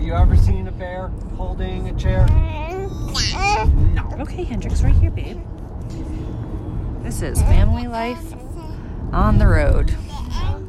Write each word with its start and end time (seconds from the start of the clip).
Have 0.00 0.06
you 0.06 0.14
ever 0.14 0.34
seen 0.34 0.66
a 0.66 0.72
bear 0.72 1.08
holding 1.36 1.90
a 1.90 1.94
chair? 1.94 2.26
No. 2.26 4.08
Okay, 4.20 4.44
Hendrix, 4.44 4.80
right 4.80 4.94
here, 4.94 5.10
babe. 5.10 5.38
This 7.02 7.20
is 7.20 7.38
family 7.42 7.86
life 7.86 8.32
on 9.12 9.36
the 9.36 9.46
road. 9.46 9.94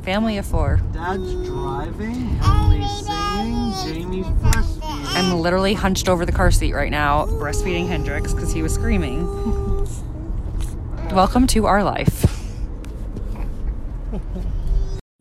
Family 0.03 0.37
of 0.37 0.45
four. 0.45 0.81
Dad's 0.91 1.33
driving, 1.47 2.41
Emily's 2.43 3.05
singing, 3.05 3.73
Jamie's 3.85 4.25
breastfeeding. 4.25 5.15
I'm 5.15 5.39
literally 5.39 5.75
hunched 5.75 6.09
over 6.09 6.25
the 6.25 6.33
car 6.33 6.51
seat 6.51 6.73
right 6.73 6.91
now, 6.91 7.25
breastfeeding 7.27 7.87
Hendrix 7.87 8.33
because 8.33 8.51
he 8.51 8.61
was 8.61 8.73
screaming. 8.73 9.25
Welcome 11.13 11.47
to 11.47 11.67
our 11.67 11.85
life. 11.85 12.40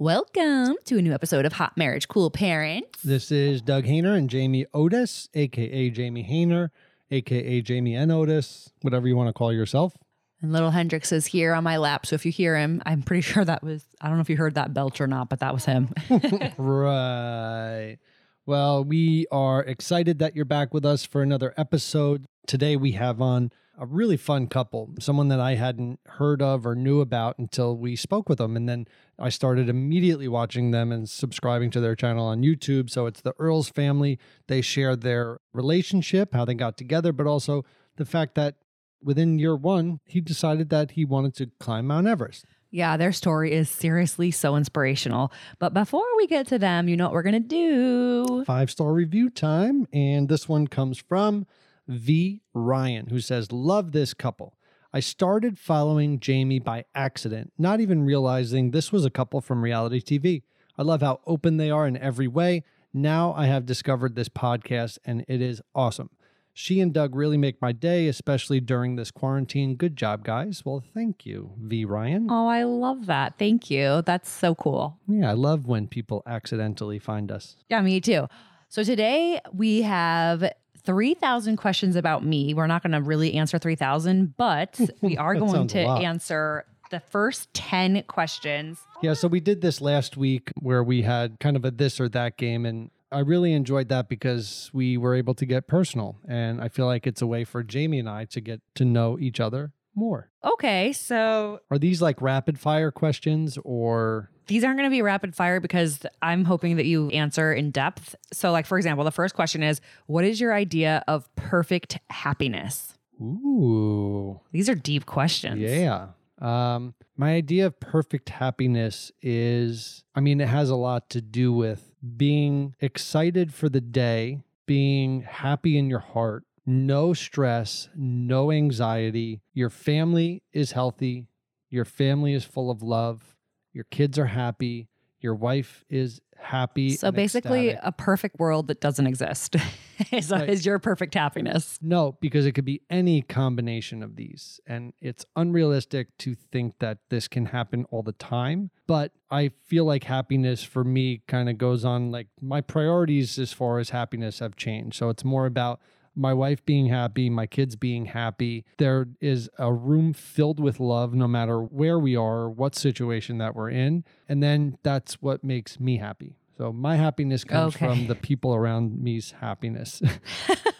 Welcome 0.00 0.76
to 0.86 0.96
a 0.96 1.02
new 1.02 1.12
episode 1.12 1.44
of 1.44 1.52
Hot 1.52 1.76
Marriage 1.76 2.08
Cool 2.08 2.30
Parents. 2.30 3.02
This 3.02 3.30
is 3.30 3.60
Doug 3.60 3.84
Hehner 3.84 4.16
and 4.16 4.30
Jamie 4.30 4.64
Otis, 4.72 5.28
aka 5.34 5.90
Jamie 5.90 6.24
Hehner, 6.24 6.70
aka 7.10 7.60
Jamie 7.60 7.96
N. 7.96 8.10
Otis, 8.10 8.72
whatever 8.80 9.06
you 9.06 9.14
want 9.14 9.28
to 9.28 9.34
call 9.34 9.52
yourself. 9.52 9.94
And 10.40 10.54
little 10.54 10.70
Hendrix 10.70 11.12
is 11.12 11.26
here 11.26 11.52
on 11.52 11.64
my 11.64 11.76
lap. 11.76 12.06
So 12.06 12.14
if 12.14 12.24
you 12.24 12.32
hear 12.32 12.56
him, 12.56 12.80
I'm 12.86 13.02
pretty 13.02 13.20
sure 13.30 13.44
that 13.44 13.62
was, 13.62 13.84
I 14.00 14.08
don't 14.08 14.16
know 14.16 14.22
if 14.22 14.30
you 14.30 14.38
heard 14.38 14.54
that 14.54 14.72
belch 14.72 15.02
or 15.02 15.06
not, 15.06 15.28
but 15.28 15.40
that 15.40 15.52
was 15.52 15.66
him. 15.66 15.92
right. 16.56 17.98
Well, 18.46 18.82
we 18.82 19.26
are 19.30 19.62
excited 19.62 20.18
that 20.20 20.34
you're 20.34 20.46
back 20.46 20.72
with 20.72 20.86
us 20.86 21.04
for 21.04 21.20
another 21.20 21.52
episode. 21.58 22.24
Today 22.46 22.74
we 22.74 22.92
have 22.92 23.20
on 23.20 23.52
a 23.80 23.86
really 23.86 24.18
fun 24.18 24.46
couple, 24.46 24.90
someone 25.00 25.28
that 25.28 25.40
I 25.40 25.54
hadn't 25.54 26.00
heard 26.06 26.42
of 26.42 26.66
or 26.66 26.74
knew 26.74 27.00
about 27.00 27.38
until 27.38 27.74
we 27.74 27.96
spoke 27.96 28.28
with 28.28 28.36
them. 28.36 28.54
And 28.54 28.68
then 28.68 28.86
I 29.18 29.30
started 29.30 29.70
immediately 29.70 30.28
watching 30.28 30.70
them 30.70 30.92
and 30.92 31.08
subscribing 31.08 31.70
to 31.70 31.80
their 31.80 31.96
channel 31.96 32.26
on 32.26 32.42
YouTube. 32.42 32.90
So 32.90 33.06
it's 33.06 33.22
the 33.22 33.32
Earls 33.38 33.70
family. 33.70 34.18
They 34.48 34.60
share 34.60 34.96
their 34.96 35.38
relationship, 35.54 36.34
how 36.34 36.44
they 36.44 36.52
got 36.52 36.76
together, 36.76 37.10
but 37.10 37.26
also 37.26 37.64
the 37.96 38.04
fact 38.04 38.34
that 38.34 38.56
within 39.02 39.38
year 39.38 39.56
one, 39.56 40.00
he 40.04 40.20
decided 40.20 40.68
that 40.68 40.90
he 40.90 41.06
wanted 41.06 41.34
to 41.36 41.50
climb 41.58 41.86
Mount 41.86 42.06
Everest. 42.06 42.44
yeah, 42.70 42.98
their 42.98 43.12
story 43.12 43.50
is 43.52 43.70
seriously 43.70 44.30
so 44.30 44.56
inspirational. 44.56 45.32
But 45.58 45.72
before 45.72 46.04
we 46.18 46.26
get 46.26 46.46
to 46.48 46.58
them, 46.58 46.86
you 46.86 46.98
know 46.98 47.06
what 47.06 47.14
we're 47.14 47.22
going 47.22 47.42
to 47.42 47.48
do? 47.48 48.44
five 48.44 48.70
star 48.70 48.92
review 48.92 49.30
time. 49.30 49.86
And 49.90 50.28
this 50.28 50.46
one 50.48 50.66
comes 50.68 50.98
from 50.98 51.46
V. 51.90 52.40
Ryan, 52.54 53.08
who 53.08 53.20
says, 53.20 53.52
Love 53.52 53.92
this 53.92 54.14
couple. 54.14 54.54
I 54.92 55.00
started 55.00 55.58
following 55.58 56.18
Jamie 56.18 56.58
by 56.58 56.84
accident, 56.94 57.52
not 57.58 57.80
even 57.80 58.02
realizing 58.02 58.70
this 58.70 58.90
was 58.90 59.04
a 59.04 59.10
couple 59.10 59.40
from 59.40 59.62
reality 59.62 60.00
TV. 60.00 60.42
I 60.76 60.82
love 60.82 61.00
how 61.00 61.20
open 61.26 61.58
they 61.58 61.70
are 61.70 61.86
in 61.86 61.96
every 61.96 62.26
way. 62.26 62.64
Now 62.92 63.32
I 63.36 63.46
have 63.46 63.66
discovered 63.66 64.16
this 64.16 64.28
podcast 64.28 64.98
and 65.04 65.24
it 65.28 65.40
is 65.40 65.62
awesome. 65.74 66.10
She 66.52 66.80
and 66.80 66.92
Doug 66.92 67.14
really 67.14 67.36
make 67.36 67.62
my 67.62 67.70
day, 67.70 68.08
especially 68.08 68.60
during 68.60 68.96
this 68.96 69.10
quarantine. 69.12 69.76
Good 69.76 69.96
job, 69.96 70.24
guys. 70.24 70.64
Well, 70.64 70.82
thank 70.92 71.24
you, 71.24 71.52
V. 71.56 71.84
Ryan. 71.84 72.26
Oh, 72.28 72.48
I 72.48 72.64
love 72.64 73.06
that. 73.06 73.38
Thank 73.38 73.70
you. 73.70 74.02
That's 74.04 74.28
so 74.28 74.56
cool. 74.56 74.98
Yeah, 75.06 75.30
I 75.30 75.34
love 75.34 75.66
when 75.66 75.86
people 75.86 76.22
accidentally 76.26 76.98
find 76.98 77.30
us. 77.30 77.56
Yeah, 77.68 77.80
me 77.80 78.00
too. 78.00 78.26
So 78.68 78.82
today 78.84 79.40
we 79.52 79.82
have 79.82 80.50
3,000 80.80 81.56
questions 81.56 81.96
about 81.96 82.24
me. 82.24 82.54
We're 82.54 82.66
not 82.66 82.82
going 82.82 82.92
to 82.92 83.00
really 83.00 83.34
answer 83.34 83.58
3,000, 83.58 84.36
but 84.36 84.78
we 85.00 85.16
are 85.16 85.34
going 85.34 85.68
to 85.68 85.80
answer 85.80 86.64
the 86.90 87.00
first 87.00 87.52
10 87.54 88.02
questions. 88.04 88.80
Yeah, 89.02 89.14
so 89.14 89.28
we 89.28 89.40
did 89.40 89.60
this 89.60 89.80
last 89.80 90.16
week 90.16 90.50
where 90.60 90.82
we 90.82 91.02
had 91.02 91.38
kind 91.38 91.56
of 91.56 91.64
a 91.64 91.70
this 91.70 92.00
or 92.00 92.08
that 92.10 92.36
game. 92.36 92.66
And 92.66 92.90
I 93.12 93.20
really 93.20 93.52
enjoyed 93.52 93.88
that 93.88 94.08
because 94.08 94.70
we 94.72 94.96
were 94.96 95.14
able 95.14 95.34
to 95.34 95.46
get 95.46 95.66
personal. 95.66 96.16
And 96.28 96.60
I 96.60 96.68
feel 96.68 96.86
like 96.86 97.06
it's 97.06 97.22
a 97.22 97.26
way 97.26 97.44
for 97.44 97.62
Jamie 97.62 97.98
and 97.98 98.08
I 98.08 98.24
to 98.26 98.40
get 98.40 98.60
to 98.74 98.84
know 98.84 99.18
each 99.18 99.40
other 99.40 99.72
more. 99.94 100.30
Okay, 100.44 100.92
so 100.92 101.60
Are 101.70 101.78
these 101.78 102.00
like 102.00 102.20
rapid 102.22 102.58
fire 102.58 102.90
questions 102.90 103.58
or 103.64 104.30
these 104.46 104.64
aren't 104.64 104.78
going 104.78 104.90
to 104.90 104.94
be 104.94 105.02
rapid 105.02 105.34
fire 105.36 105.60
because 105.60 106.00
I'm 106.22 106.44
hoping 106.44 106.74
that 106.76 106.84
you 106.86 107.08
answer 107.10 107.52
in 107.52 107.70
depth. 107.70 108.16
So, 108.32 108.50
like, 108.50 108.66
for 108.66 108.78
example, 108.78 109.04
the 109.04 109.12
first 109.12 109.34
question 109.34 109.62
is 109.62 109.80
What 110.06 110.24
is 110.24 110.40
your 110.40 110.52
idea 110.52 111.04
of 111.06 111.32
perfect 111.36 111.98
happiness? 112.10 112.94
ooh, 113.20 114.40
These 114.52 114.68
are 114.68 114.74
deep 114.74 115.06
questions. 115.06 115.60
yeah. 115.60 116.08
Um, 116.40 116.94
my 117.18 117.34
idea 117.34 117.66
of 117.66 117.78
perfect 117.80 118.30
happiness 118.30 119.12
is, 119.20 120.04
I 120.14 120.20
mean, 120.20 120.40
it 120.40 120.48
has 120.48 120.70
a 120.70 120.74
lot 120.76 121.10
to 121.10 121.20
do 121.20 121.52
with 121.52 121.92
being 122.16 122.74
excited 122.80 123.52
for 123.52 123.68
the 123.68 123.82
day, 123.82 124.42
being 124.64 125.20
happy 125.20 125.76
in 125.76 125.90
your 125.90 125.98
heart, 125.98 126.44
no 126.66 127.12
stress, 127.14 127.88
no 127.94 128.50
anxiety. 128.50 129.42
Your 129.52 129.70
family 129.70 130.42
is 130.52 130.72
healthy, 130.72 131.26
your 131.70 131.84
family 131.84 132.34
is 132.34 132.44
full 132.44 132.70
of 132.70 132.82
love, 132.82 133.36
your 133.72 133.84
kids 133.84 134.18
are 134.18 134.26
happy, 134.26 134.88
your 135.20 135.34
wife 135.34 135.84
is 135.90 136.20
happy. 136.38 136.96
So 136.96 137.12
basically, 137.12 137.68
ecstatic. 137.70 137.88
a 137.88 137.92
perfect 137.92 138.38
world 138.38 138.68
that 138.68 138.80
doesn't 138.80 139.06
exist 139.06 139.56
is, 140.12 140.30
Right. 140.30 140.48
is 140.48 140.64
your 140.64 140.78
perfect 140.78 141.14
happiness. 141.14 141.78
No, 141.82 142.16
because 142.20 142.46
it 142.46 142.52
could 142.52 142.64
be 142.64 142.80
any 142.88 143.20
combination 143.22 144.02
of 144.02 144.16
these. 144.16 144.60
And 144.66 144.94
it's 145.00 145.26
unrealistic 145.36 146.16
to 146.18 146.34
think 146.34 146.78
that 146.78 146.98
this 147.10 147.28
can 147.28 147.46
happen 147.46 147.84
all 147.90 148.02
the 148.02 148.12
time. 148.12 148.70
But 148.86 149.12
I 149.30 149.50
feel 149.64 149.84
like 149.84 150.04
happiness 150.04 150.62
for 150.64 150.84
me 150.84 151.22
kind 151.28 151.48
of 151.50 151.58
goes 151.58 151.84
on 151.84 152.10
like 152.10 152.28
my 152.40 152.60
priorities 152.62 153.38
as 153.38 153.52
far 153.52 153.78
as 153.78 153.90
happiness 153.90 154.38
have 154.38 154.56
changed. 154.56 154.96
So 154.96 155.10
it's 155.10 155.24
more 155.24 155.44
about 155.46 155.80
my 156.20 156.34
wife 156.34 156.64
being 156.66 156.86
happy, 156.86 157.30
my 157.30 157.46
kids 157.46 157.76
being 157.76 158.04
happy. 158.06 158.64
There 158.76 159.08
is 159.20 159.48
a 159.58 159.72
room 159.72 160.12
filled 160.12 160.60
with 160.60 160.78
love 160.78 161.14
no 161.14 161.26
matter 161.26 161.60
where 161.60 161.98
we 161.98 162.14
are, 162.14 162.48
what 162.48 162.74
situation 162.76 163.38
that 163.38 163.56
we're 163.56 163.70
in. 163.70 164.04
And 164.28 164.42
then 164.42 164.76
that's 164.82 165.14
what 165.22 165.42
makes 165.42 165.80
me 165.80 165.96
happy. 165.96 166.34
So 166.58 166.72
my 166.72 166.96
happiness 166.96 167.42
comes 167.42 167.74
Okay. 167.74 167.86
from 167.86 168.06
the 168.06 168.14
people 168.14 168.54
around 168.54 169.02
me's 169.02 169.30
happiness. 169.40 170.02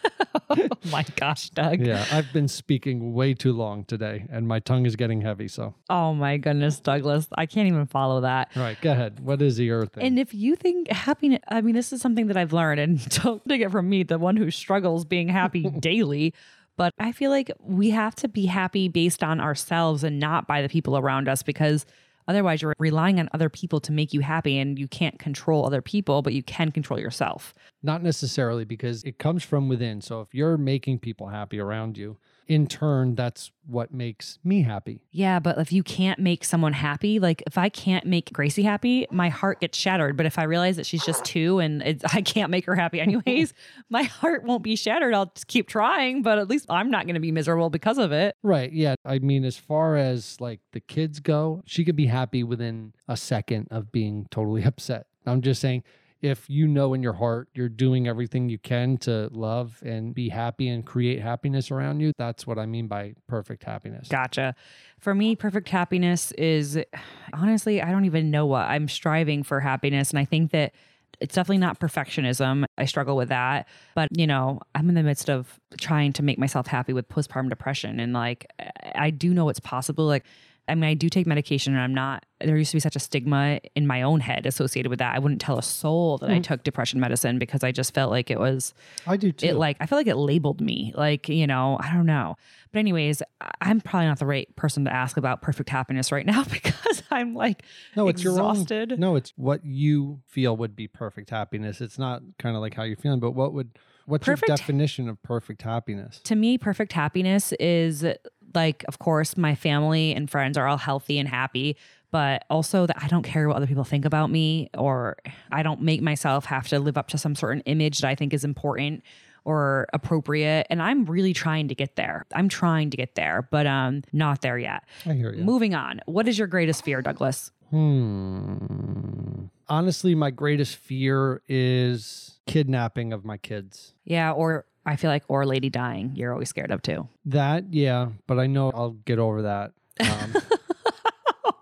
oh 0.59 0.67
my 0.91 1.05
gosh, 1.15 1.49
Doug. 1.49 1.79
Yeah, 1.85 2.05
I've 2.11 2.31
been 2.33 2.47
speaking 2.47 3.13
way 3.13 3.33
too 3.33 3.53
long 3.53 3.83
today 3.85 4.25
and 4.29 4.47
my 4.47 4.59
tongue 4.59 4.85
is 4.85 4.95
getting 4.95 5.21
heavy. 5.21 5.47
So, 5.47 5.75
Oh 5.89 6.13
my 6.13 6.37
goodness, 6.37 6.79
Douglas. 6.79 7.27
I 7.37 7.45
can't 7.45 7.67
even 7.67 7.85
follow 7.87 8.21
that. 8.21 8.51
all 8.55 8.63
right, 8.63 8.79
go 8.81 8.91
ahead. 8.91 9.19
What 9.19 9.41
is 9.41 9.59
your 9.59 9.85
thing? 9.85 10.03
And 10.03 10.19
if 10.19 10.33
you 10.33 10.55
think 10.55 10.89
happiness, 10.91 11.39
I 11.47 11.61
mean, 11.61 11.75
this 11.75 11.93
is 11.93 12.01
something 12.01 12.27
that 12.27 12.37
I've 12.37 12.53
learned, 12.53 12.79
and 12.79 13.09
don't 13.23 13.41
take 13.47 13.61
it 13.61 13.71
from 13.71 13.89
me, 13.89 14.03
the 14.03 14.19
one 14.19 14.35
who 14.37 14.51
struggles 14.51 15.05
being 15.05 15.27
happy 15.27 15.69
daily. 15.79 16.33
But 16.77 16.93
I 16.97 17.11
feel 17.11 17.31
like 17.31 17.51
we 17.59 17.89
have 17.91 18.15
to 18.15 18.27
be 18.27 18.45
happy 18.45 18.87
based 18.87 19.23
on 19.23 19.39
ourselves 19.39 20.03
and 20.03 20.19
not 20.19 20.47
by 20.47 20.61
the 20.61 20.69
people 20.69 20.97
around 20.97 21.27
us 21.27 21.43
because 21.43 21.85
otherwise 22.31 22.61
you're 22.61 22.73
relying 22.79 23.19
on 23.19 23.29
other 23.33 23.49
people 23.49 23.79
to 23.81 23.91
make 23.91 24.13
you 24.13 24.21
happy 24.21 24.57
and 24.57 24.79
you 24.79 24.87
can't 24.87 25.19
control 25.19 25.65
other 25.65 25.81
people, 25.81 26.21
but 26.21 26.33
you 26.33 26.41
can 26.41 26.71
control 26.71 26.99
yourself. 26.99 27.53
Not 27.83 28.01
necessarily 28.01 28.63
because 28.63 29.03
it 29.03 29.17
comes 29.17 29.43
from 29.43 29.67
within. 29.67 30.01
So, 30.01 30.21
if 30.21 30.33
you're 30.33 30.57
making 30.57 30.99
people 30.99 31.27
happy 31.27 31.59
around 31.59 31.97
you, 31.97 32.17
in 32.51 32.67
turn, 32.67 33.15
that's 33.15 33.49
what 33.65 33.93
makes 33.93 34.37
me 34.43 34.63
happy. 34.63 34.99
Yeah, 35.09 35.39
but 35.39 35.57
if 35.57 35.71
you 35.71 35.83
can't 35.83 36.19
make 36.19 36.43
someone 36.43 36.73
happy, 36.73 37.17
like 37.17 37.41
if 37.47 37.57
I 37.57 37.69
can't 37.69 38.05
make 38.05 38.33
Gracie 38.33 38.63
happy, 38.63 39.07
my 39.09 39.29
heart 39.29 39.61
gets 39.61 39.77
shattered. 39.77 40.17
But 40.17 40.25
if 40.25 40.37
I 40.37 40.43
realize 40.43 40.75
that 40.75 40.85
she's 40.85 41.05
just 41.05 41.23
two 41.23 41.59
and 41.59 41.81
it's, 41.81 42.03
I 42.13 42.21
can't 42.21 42.51
make 42.51 42.65
her 42.65 42.75
happy 42.75 42.99
anyways, 42.99 43.53
my 43.89 44.03
heart 44.03 44.43
won't 44.43 44.63
be 44.63 44.75
shattered. 44.75 45.13
I'll 45.13 45.31
just 45.33 45.47
keep 45.47 45.69
trying, 45.69 46.23
but 46.23 46.39
at 46.39 46.49
least 46.49 46.65
I'm 46.69 46.91
not 46.91 47.05
going 47.05 47.13
to 47.13 47.21
be 47.21 47.31
miserable 47.31 47.69
because 47.69 47.97
of 47.97 48.11
it. 48.11 48.35
Right. 48.43 48.69
Yeah. 48.69 48.95
I 49.05 49.19
mean, 49.19 49.45
as 49.45 49.55
far 49.55 49.95
as 49.95 50.35
like 50.41 50.59
the 50.73 50.81
kids 50.81 51.21
go, 51.21 51.63
she 51.65 51.85
could 51.85 51.95
be 51.95 52.07
happy 52.07 52.43
within 52.43 52.91
a 53.07 53.15
second 53.15 53.69
of 53.71 53.93
being 53.93 54.27
totally 54.29 54.63
upset. 54.65 55.05
I'm 55.25 55.41
just 55.41 55.61
saying, 55.61 55.83
if 56.21 56.49
you 56.49 56.67
know 56.67 56.93
in 56.93 57.01
your 57.01 57.13
heart 57.13 57.49
you're 57.53 57.69
doing 57.69 58.07
everything 58.07 58.49
you 58.49 58.57
can 58.57 58.97
to 58.97 59.29
love 59.31 59.81
and 59.85 60.13
be 60.13 60.29
happy 60.29 60.67
and 60.67 60.85
create 60.85 61.21
happiness 61.21 61.71
around 61.71 61.99
you, 61.99 62.13
that's 62.17 62.45
what 62.45 62.59
I 62.59 62.65
mean 62.65 62.87
by 62.87 63.15
perfect 63.27 63.63
happiness. 63.63 64.07
Gotcha. 64.07 64.55
For 64.99 65.15
me, 65.15 65.35
perfect 65.35 65.69
happiness 65.69 66.31
is 66.33 66.79
honestly, 67.33 67.81
I 67.81 67.91
don't 67.91 68.05
even 68.05 68.31
know 68.31 68.45
what 68.45 68.67
I'm 68.67 68.87
striving 68.87 69.43
for 69.43 69.59
happiness. 69.59 70.11
And 70.11 70.19
I 70.19 70.25
think 70.25 70.51
that 70.51 70.73
it's 71.19 71.35
definitely 71.35 71.59
not 71.59 71.79
perfectionism. 71.79 72.65
I 72.77 72.85
struggle 72.85 73.15
with 73.15 73.29
that. 73.29 73.67
But, 73.93 74.09
you 74.17 74.25
know, 74.25 74.59
I'm 74.73 74.89
in 74.89 74.95
the 74.95 75.03
midst 75.03 75.29
of 75.29 75.59
trying 75.77 76.13
to 76.13 76.23
make 76.23 76.39
myself 76.39 76.67
happy 76.67 76.93
with 76.93 77.07
postpartum 77.09 77.49
depression. 77.49 77.99
And 77.99 78.11
like, 78.11 78.51
I 78.95 79.11
do 79.11 79.33
know 79.33 79.47
it's 79.49 79.59
possible. 79.59 80.05
Like, 80.05 80.25
I 80.71 80.75
mean, 80.75 80.89
I 80.89 80.93
do 80.93 81.09
take 81.09 81.27
medication 81.27 81.73
and 81.73 81.81
I'm 81.81 81.93
not, 81.93 82.25
there 82.39 82.55
used 82.55 82.71
to 82.71 82.77
be 82.77 82.79
such 82.79 82.95
a 82.95 82.99
stigma 82.99 83.59
in 83.75 83.85
my 83.85 84.01
own 84.01 84.21
head 84.21 84.45
associated 84.45 84.89
with 84.89 84.99
that. 84.99 85.13
I 85.13 85.19
wouldn't 85.19 85.41
tell 85.41 85.59
a 85.59 85.63
soul 85.63 86.17
that 86.19 86.29
I 86.29 86.39
mm. 86.39 86.43
took 86.43 86.63
depression 86.63 86.99
medicine 86.99 87.37
because 87.39 87.63
I 87.63 87.71
just 87.71 87.93
felt 87.93 88.09
like 88.09 88.31
it 88.31 88.39
was 88.39 88.73
I 89.05 89.17
do 89.17 89.31
too. 89.31 89.47
it 89.47 89.55
like 89.55 89.77
I 89.81 89.85
feel 89.85 89.97
like 89.97 90.07
it 90.07 90.15
labeled 90.15 90.61
me. 90.61 90.93
Like, 90.95 91.27
you 91.27 91.45
know, 91.45 91.77
I 91.81 91.93
don't 91.93 92.05
know. 92.05 92.37
But 92.71 92.79
anyways, 92.79 93.21
I'm 93.59 93.81
probably 93.81 94.07
not 94.07 94.19
the 94.19 94.25
right 94.25 94.53
person 94.55 94.85
to 94.85 94.93
ask 94.93 95.17
about 95.17 95.41
perfect 95.41 95.69
happiness 95.69 96.11
right 96.11 96.25
now 96.25 96.43
because 96.51 97.03
I'm 97.11 97.35
like 97.35 97.63
No, 97.95 98.07
it's 98.07 98.23
your 98.23 98.39
own. 98.39 98.65
No, 98.97 99.17
it's 99.17 99.33
what 99.35 99.65
you 99.65 100.21
feel 100.27 100.55
would 100.55 100.75
be 100.75 100.87
perfect 100.87 101.29
happiness. 101.29 101.81
It's 101.81 101.99
not 101.99 102.21
kind 102.39 102.55
of 102.55 102.61
like 102.61 102.75
how 102.75 102.83
you're 102.83 102.95
feeling, 102.95 103.19
but 103.19 103.31
what 103.31 103.53
would 103.53 103.77
what's 104.05 104.25
Perfect- 104.25 104.49
your 104.49 104.57
definition 104.57 105.09
of 105.09 105.21
perfect 105.23 105.61
happiness? 105.61 106.19
to 106.23 106.35
me, 106.35 106.57
perfect 106.57 106.93
happiness 106.93 107.53
is 107.53 108.05
like, 108.53 108.83
of 108.87 108.99
course, 108.99 109.37
my 109.37 109.55
family 109.55 110.13
and 110.13 110.29
friends 110.29 110.57
are 110.57 110.67
all 110.67 110.77
healthy 110.77 111.19
and 111.19 111.27
happy, 111.27 111.77
but 112.11 112.45
also 112.49 112.85
that 112.85 112.97
I 113.01 113.07
don't 113.07 113.23
care 113.23 113.47
what 113.47 113.57
other 113.57 113.67
people 113.67 113.83
think 113.83 114.05
about 114.05 114.29
me 114.29 114.69
or 114.77 115.17
I 115.51 115.63
don't 115.63 115.81
make 115.81 116.01
myself 116.01 116.45
have 116.45 116.67
to 116.69 116.79
live 116.79 116.97
up 116.97 117.07
to 117.09 117.17
some 117.17 117.35
certain 117.35 117.61
image 117.61 117.99
that 117.99 118.07
I 118.07 118.15
think 118.15 118.33
is 118.33 118.43
important 118.43 119.03
or 119.43 119.87
appropriate. 119.93 120.67
And 120.69 120.81
I'm 120.81 121.05
really 121.05 121.33
trying 121.33 121.69
to 121.69 121.75
get 121.75 121.95
there. 121.95 122.25
I'm 122.33 122.47
trying 122.47 122.91
to 122.91 122.97
get 122.97 123.15
there, 123.15 123.47
but 123.49 123.65
um 123.65 124.03
not 124.11 124.41
there 124.41 124.57
yet. 124.57 124.83
I 125.05 125.13
hear 125.13 125.33
you. 125.33 125.43
Moving 125.43 125.73
on. 125.73 126.01
What 126.05 126.27
is 126.27 126.37
your 126.37 126.47
greatest 126.47 126.83
fear, 126.83 127.01
Douglas? 127.01 127.51
Hmm. 127.69 129.45
Honestly, 129.67 130.13
my 130.15 130.29
greatest 130.31 130.75
fear 130.75 131.41
is 131.47 132.39
kidnapping 132.45 133.13
of 133.13 133.23
my 133.23 133.37
kids. 133.37 133.93
Yeah, 134.03 134.33
or 134.33 134.65
I 134.85 134.95
feel 134.95 135.09
like 135.09 135.23
or 135.27 135.45
lady 135.45 135.69
dying. 135.69 136.13
You're 136.15 136.33
always 136.33 136.49
scared 136.49 136.71
of 136.71 136.81
too. 136.81 137.07
That, 137.25 137.73
yeah, 137.73 138.09
but 138.27 138.39
I 138.39 138.47
know 138.47 138.71
I'll 138.71 138.91
get 138.91 139.19
over 139.19 139.43
that. 139.43 139.73
Um, 139.99 140.35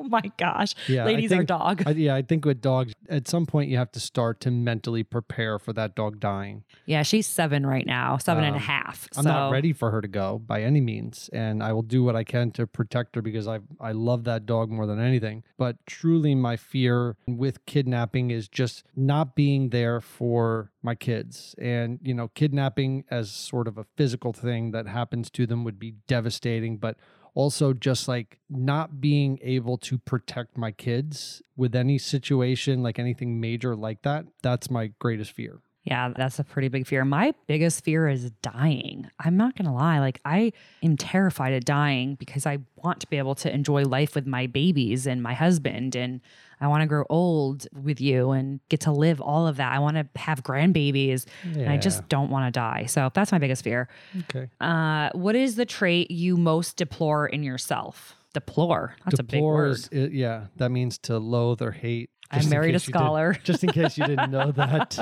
my 0.10 0.32
gosh. 0.38 0.76
yeah, 0.88 1.06
Ladies 1.06 1.32
are 1.32 1.38
think- 1.38 1.48
dog. 1.48 1.84
I, 1.86 1.92
yeah, 1.92 2.16
I 2.16 2.22
think 2.22 2.46
with 2.46 2.62
dogs, 2.62 2.94
at 3.08 3.28
some 3.28 3.46
point 3.46 3.70
you 3.70 3.78
have 3.78 3.92
to 3.94 4.00
start 4.00 4.40
to 4.42 4.52
mentally 4.52 5.04
prepare 5.04 5.58
for 5.60 5.72
that 5.74 5.96
dog 5.96 6.20
dying. 6.20 6.64
Yeah, 6.86 7.04
she's 7.04 7.28
seven 7.28 7.66
right 7.66 7.86
now, 7.86 8.18
seven 8.18 8.44
and 8.44 8.56
a 8.56 8.60
Um, 8.60 8.64
half. 8.64 9.08
I'm 9.16 9.24
so 9.24 9.30
not 9.30 9.52
ready 9.52 9.72
for 9.74 9.92
her 9.92 10.02
to 10.02 10.08
go 10.08 10.40
by 10.40 10.64
any 10.64 10.82
means, 10.82 11.30
and 11.32 11.64
I 11.64 11.72
will 11.74 11.82
do 11.84 12.04
what 12.04 12.16
I 12.16 12.24
can 12.24 12.52
to 12.52 12.68
protect 12.68 13.16
her 13.16 13.22
because 13.22 13.48
I 13.48 13.60
I 13.80 13.92
love 13.94 14.24
that 14.26 14.46
dog 14.46 14.70
more 14.70 14.86
than 14.86 15.00
anything. 15.00 15.44
But 15.58 15.78
truly, 15.86 16.36
my 16.36 16.58
fear 16.58 17.16
with 17.28 17.66
kidnapping 17.66 18.32
is 18.32 18.48
just 18.48 18.84
not 18.96 19.36
being 19.36 19.70
there 19.70 20.02
for 20.02 20.72
my 20.82 20.96
kids, 20.96 21.56
and 21.60 22.00
you 22.02 22.14
know, 22.14 22.30
kidnapping 22.30 23.04
as 23.12 23.32
sort 23.32 23.68
of 23.68 23.78
a 23.78 23.84
physical 23.96 24.34
thing 24.34 24.72
that 24.72 24.88
happens 24.88 25.30
to 25.32 25.46
them 25.46 25.64
would 25.64 25.78
be 25.80 25.92
devastating, 26.08 26.78
but 26.78 26.98
also 27.34 27.74
just 27.74 28.08
like 28.08 28.40
not 28.50 29.00
being 29.00 29.40
able 29.42 29.78
to 29.78 29.98
protect 29.98 30.58
my 30.58 30.72
kids 30.72 31.42
with 31.56 31.76
any 31.76 31.98
situation 31.98 32.81
like 32.84 33.00
anything 33.00 33.40
major 33.40 33.76
like 33.76 34.02
that 34.02 34.26
that's 34.42 34.70
my 34.70 34.88
greatest 35.00 35.31
fear 35.31 35.62
Yeah, 35.84 36.12
that's 36.16 36.40
a 36.40 36.44
pretty 36.44 36.68
big 36.68 36.86
fear. 36.86 37.06
My 37.06 37.34
biggest 37.48 37.84
fear 37.86 38.10
is 38.10 38.31
dying. 38.42 39.10
I'm 39.18 39.38
not 39.38 39.56
going 39.56 39.66
to 39.66 39.72
lie. 39.72 40.00
Like, 40.00 40.20
I 40.26 40.52
am 40.84 40.98
terrified 40.98 41.54
of 41.54 41.64
dying 41.64 42.16
because 42.16 42.46
I 42.46 42.60
want 42.76 43.00
to 43.00 43.08
be 43.08 43.18
able 43.18 43.36
to 43.36 43.52
enjoy 43.52 43.84
life 43.86 44.14
with 44.14 44.28
my 44.28 44.46
babies 44.46 45.08
and 45.08 45.24
my 45.24 45.34
husband. 45.34 45.96
And 45.96 46.20
I 46.62 46.68
want 46.68 46.82
to 46.82 46.88
grow 46.88 47.06
old 47.10 47.68
with 47.74 48.02
you 48.02 48.32
and 48.32 48.60
get 48.70 48.82
to 48.82 48.92
live 48.92 49.22
all 49.22 49.48
of 49.48 49.58
that. 49.58 49.72
I 49.72 49.80
want 49.80 49.96
to 49.98 50.20
have 50.20 50.44
grandbabies. 50.44 51.26
And 51.44 51.70
I 51.70 51.78
just 51.78 52.08
don't 52.10 52.30
want 52.30 52.48
to 52.54 52.58
die. 52.58 52.86
So 52.88 53.10
that's 53.14 53.32
my 53.32 53.38
biggest 53.40 53.64
fear. 53.64 53.88
okay 54.30 54.50
Uh, 54.60 55.10
what 55.14 55.36
is 55.36 55.56
the 55.56 55.66
trait 55.66 56.12
you 56.12 56.36
most 56.38 56.76
deplore 56.78 57.28
in 57.28 57.44
yourself? 57.44 58.16
Deplore. 58.34 58.96
That's 59.06 59.20
a 59.20 59.24
big 59.24 59.42
word. 59.42 59.72
is- 59.72 59.90
yeah, 59.92 60.48
that 60.58 60.70
means 60.70 60.98
to 61.00 61.18
loathe 61.18 61.62
or 61.62 61.72
hate. 61.72 62.10
I 62.32 62.36
Just 62.36 62.46
in 62.48 62.52
married 62.52 62.70
a 62.70 62.74
you 62.74 62.80
did- 62.80 62.92
scholar. 62.94 63.34
just 63.44 63.64
in 63.64 63.72
case 63.72 63.98
you 63.98 64.06
didn't 64.06 64.30
know 64.30 64.52
that. 64.62 65.00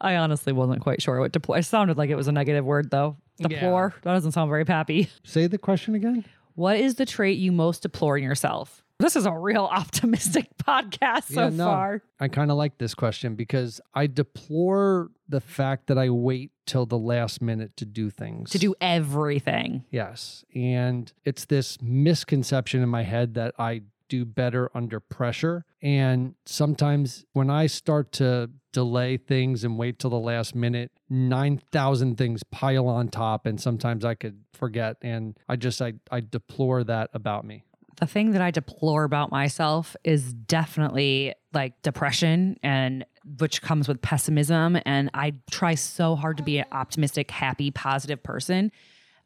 I 0.00 0.16
honestly 0.16 0.52
wasn't 0.52 0.82
quite 0.82 1.00
sure 1.00 1.18
what 1.20 1.32
deplore. 1.32 1.56
It 1.58 1.64
sounded 1.64 1.96
like 1.96 2.10
it 2.10 2.14
was 2.16 2.28
a 2.28 2.32
negative 2.32 2.64
word, 2.64 2.90
though. 2.90 3.16
Deplore. 3.40 3.94
That 4.02 4.12
doesn't 4.12 4.32
sound 4.32 4.50
very 4.50 4.64
happy. 4.66 5.08
Say 5.24 5.46
the 5.46 5.56
question 5.58 5.94
again. 5.94 6.24
What 6.56 6.76
is 6.76 6.96
the 6.96 7.06
trait 7.06 7.38
you 7.38 7.52
most 7.52 7.82
deplore 7.82 8.18
in 8.18 8.24
yourself? 8.24 8.82
This 8.98 9.14
is 9.14 9.26
a 9.26 9.32
real 9.32 9.64
optimistic 9.70 10.48
podcast 10.62 11.32
so 11.32 11.42
Yeah, 11.44 11.48
no. 11.50 11.64
far. 11.66 12.02
I 12.18 12.28
kind 12.28 12.50
of 12.50 12.56
like 12.56 12.78
this 12.78 12.94
question 12.94 13.34
because 13.36 13.80
I 13.94 14.06
deplore 14.08 15.10
the 15.28 15.40
fact 15.40 15.86
that 15.86 15.98
I 15.98 16.10
wait 16.10 16.50
till 16.66 16.84
the 16.84 16.98
last 16.98 17.40
minute 17.40 17.76
to 17.76 17.84
do 17.86 18.10
things. 18.10 18.50
To 18.50 18.58
do 18.58 18.74
everything. 18.80 19.84
Yes. 19.90 20.44
And 20.54 21.12
it's 21.24 21.44
this 21.44 21.78
misconception 21.80 22.82
in 22.82 22.88
my 22.88 23.04
head 23.04 23.34
that 23.34 23.54
I 23.58 23.82
do 24.08 24.24
better 24.24 24.70
under 24.74 25.00
pressure. 25.00 25.64
And 25.82 26.34
sometimes 26.46 27.24
when 27.34 27.50
I 27.50 27.66
start 27.66 28.10
to 28.12 28.50
delay 28.72 29.16
things 29.16 29.64
and 29.64 29.78
wait 29.78 29.98
till 29.98 30.10
the 30.10 30.18
last 30.18 30.54
minute, 30.54 30.90
9,000 31.10 32.16
things 32.16 32.42
pile 32.42 32.88
on 32.88 33.08
top. 33.08 33.46
And 33.46 33.60
sometimes 33.60 34.04
I 34.04 34.14
could 34.14 34.40
forget. 34.54 34.96
And 35.02 35.38
I 35.48 35.56
just, 35.56 35.80
I, 35.80 35.94
I 36.10 36.20
deplore 36.20 36.82
that 36.84 37.10
about 37.12 37.44
me. 37.44 37.64
The 38.00 38.06
thing 38.06 38.30
that 38.32 38.42
I 38.42 38.50
deplore 38.50 39.04
about 39.04 39.30
myself 39.30 39.96
is 40.04 40.32
definitely 40.32 41.34
like 41.52 41.80
depression 41.82 42.56
and 42.62 43.04
which 43.38 43.60
comes 43.60 43.88
with 43.88 44.00
pessimism. 44.00 44.78
And 44.86 45.10
I 45.14 45.34
try 45.50 45.74
so 45.74 46.14
hard 46.14 46.36
to 46.36 46.42
be 46.44 46.58
an 46.58 46.66
optimistic, 46.70 47.30
happy, 47.30 47.70
positive 47.70 48.22
person. 48.22 48.70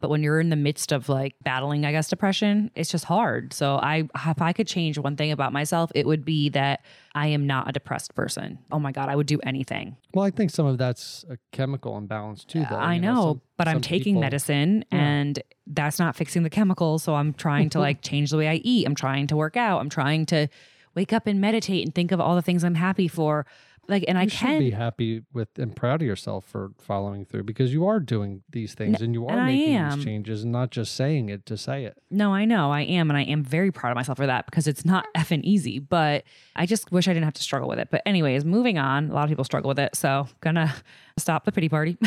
But 0.02 0.10
when 0.10 0.22
you're 0.24 0.40
in 0.40 0.50
the 0.50 0.56
midst 0.56 0.90
of 0.92 1.08
like 1.08 1.36
battling, 1.44 1.86
I 1.86 1.92
guess, 1.92 2.08
depression, 2.08 2.72
it's 2.74 2.90
just 2.90 3.04
hard. 3.04 3.52
So 3.52 3.76
I 3.76 4.08
if 4.26 4.42
I 4.42 4.52
could 4.52 4.66
change 4.66 4.98
one 4.98 5.14
thing 5.16 5.30
about 5.30 5.52
myself, 5.52 5.92
it 5.94 6.06
would 6.06 6.24
be 6.24 6.48
that 6.50 6.84
I 7.14 7.28
am 7.28 7.46
not 7.46 7.68
a 7.68 7.72
depressed 7.72 8.14
person. 8.16 8.58
Oh 8.72 8.80
my 8.80 8.90
God, 8.90 9.08
I 9.08 9.14
would 9.14 9.28
do 9.28 9.38
anything. 9.44 9.96
Well, 10.12 10.24
I 10.26 10.30
think 10.30 10.50
some 10.50 10.66
of 10.66 10.76
that's 10.76 11.24
a 11.30 11.38
chemical 11.52 11.96
imbalance 11.96 12.44
too, 12.44 12.66
though. 12.68 12.76
I 12.76 12.94
You 12.94 13.00
know, 13.00 13.22
some- 13.22 13.40
but 13.56 13.68
I'm 13.68 13.80
taking 13.80 14.14
people- 14.14 14.22
medicine 14.22 14.84
Yeah. 14.92 14.98
and 14.98 15.38
that's 15.68 16.00
not 16.00 16.16
fixing 16.16 16.42
the 16.42 16.50
chemicals. 16.50 17.04
So 17.04 17.14
I'm 17.14 17.32
trying 17.32 17.70
to 17.70 17.78
like 17.78 18.02
change 18.10 18.30
the 18.30 18.36
way 18.38 18.48
I 18.48 18.56
eat. 18.56 18.84
I'm 18.86 18.96
trying 18.96 19.28
to 19.28 19.36
work 19.36 19.56
out. 19.56 19.80
I'm 19.80 19.88
trying 19.88 20.26
to 20.26 20.48
wake 20.96 21.12
up 21.12 21.28
and 21.28 21.40
meditate 21.40 21.84
and 21.86 21.94
think 21.94 22.10
of 22.12 22.20
all 22.20 22.34
the 22.34 22.42
things 22.42 22.64
I'm 22.64 22.74
happy 22.74 23.06
for. 23.08 23.46
Like, 23.88 24.04
and 24.06 24.16
I 24.16 24.22
you 24.22 24.28
should 24.28 24.38
can. 24.46 24.58
be 24.60 24.70
happy 24.70 25.22
with 25.32 25.48
and 25.58 25.74
proud 25.74 26.02
of 26.02 26.06
yourself 26.06 26.44
for 26.44 26.70
following 26.78 27.24
through 27.24 27.42
because 27.42 27.72
you 27.72 27.84
are 27.86 27.98
doing 27.98 28.42
these 28.48 28.74
things 28.74 29.02
and 29.02 29.12
you 29.12 29.26
are 29.26 29.32
and 29.32 29.40
I 29.40 29.46
making 29.46 29.88
these 29.88 30.04
changes 30.04 30.44
and 30.44 30.52
not 30.52 30.70
just 30.70 30.94
saying 30.94 31.28
it 31.28 31.44
to 31.46 31.56
say 31.56 31.84
it. 31.84 31.98
No, 32.10 32.32
I 32.32 32.44
know 32.44 32.70
I 32.70 32.82
am. 32.82 33.10
And 33.10 33.16
I 33.18 33.22
am 33.22 33.42
very 33.42 33.72
proud 33.72 33.90
of 33.90 33.96
myself 33.96 34.18
for 34.18 34.26
that 34.26 34.46
because 34.46 34.68
it's 34.68 34.84
not 34.84 35.06
effing 35.16 35.42
easy, 35.42 35.80
but 35.80 36.22
I 36.54 36.64
just 36.64 36.92
wish 36.92 37.08
I 37.08 37.12
didn't 37.12 37.24
have 37.24 37.34
to 37.34 37.42
struggle 37.42 37.68
with 37.68 37.80
it. 37.80 37.88
But, 37.90 38.02
anyways, 38.06 38.44
moving 38.44 38.78
on. 38.78 39.10
A 39.10 39.14
lot 39.14 39.24
of 39.24 39.28
people 39.28 39.44
struggle 39.44 39.68
with 39.68 39.80
it. 39.80 39.96
So, 39.96 40.28
gonna 40.40 40.72
stop 41.18 41.44
the 41.44 41.50
pity 41.52 41.68
party. 41.68 41.98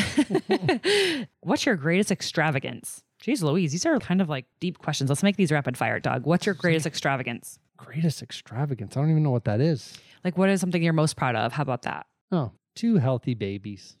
What's 1.40 1.66
your 1.66 1.76
greatest 1.76 2.10
extravagance? 2.10 3.02
Jeez 3.22 3.42
Louise, 3.42 3.72
these 3.72 3.86
are 3.86 3.98
kind 3.98 4.20
of 4.20 4.28
like 4.28 4.46
deep 4.60 4.78
questions. 4.78 5.10
Let's 5.10 5.22
make 5.22 5.36
these 5.36 5.52
rapid 5.52 5.76
fire, 5.76 5.98
Doug. 6.00 6.26
What's 6.26 6.46
your 6.46 6.54
greatest 6.54 6.86
extravagance? 6.86 7.58
Greatest 7.76 8.22
extravagance. 8.22 8.96
I 8.96 9.00
don't 9.00 9.10
even 9.10 9.22
know 9.22 9.30
what 9.30 9.44
that 9.44 9.60
is. 9.60 9.94
Like, 10.24 10.36
what 10.36 10.48
is 10.48 10.60
something 10.60 10.82
you're 10.82 10.92
most 10.92 11.16
proud 11.16 11.36
of? 11.36 11.52
How 11.52 11.62
about 11.62 11.82
that? 11.82 12.06
Oh, 12.32 12.52
two 12.74 12.96
healthy 12.96 13.34
babies. 13.34 13.96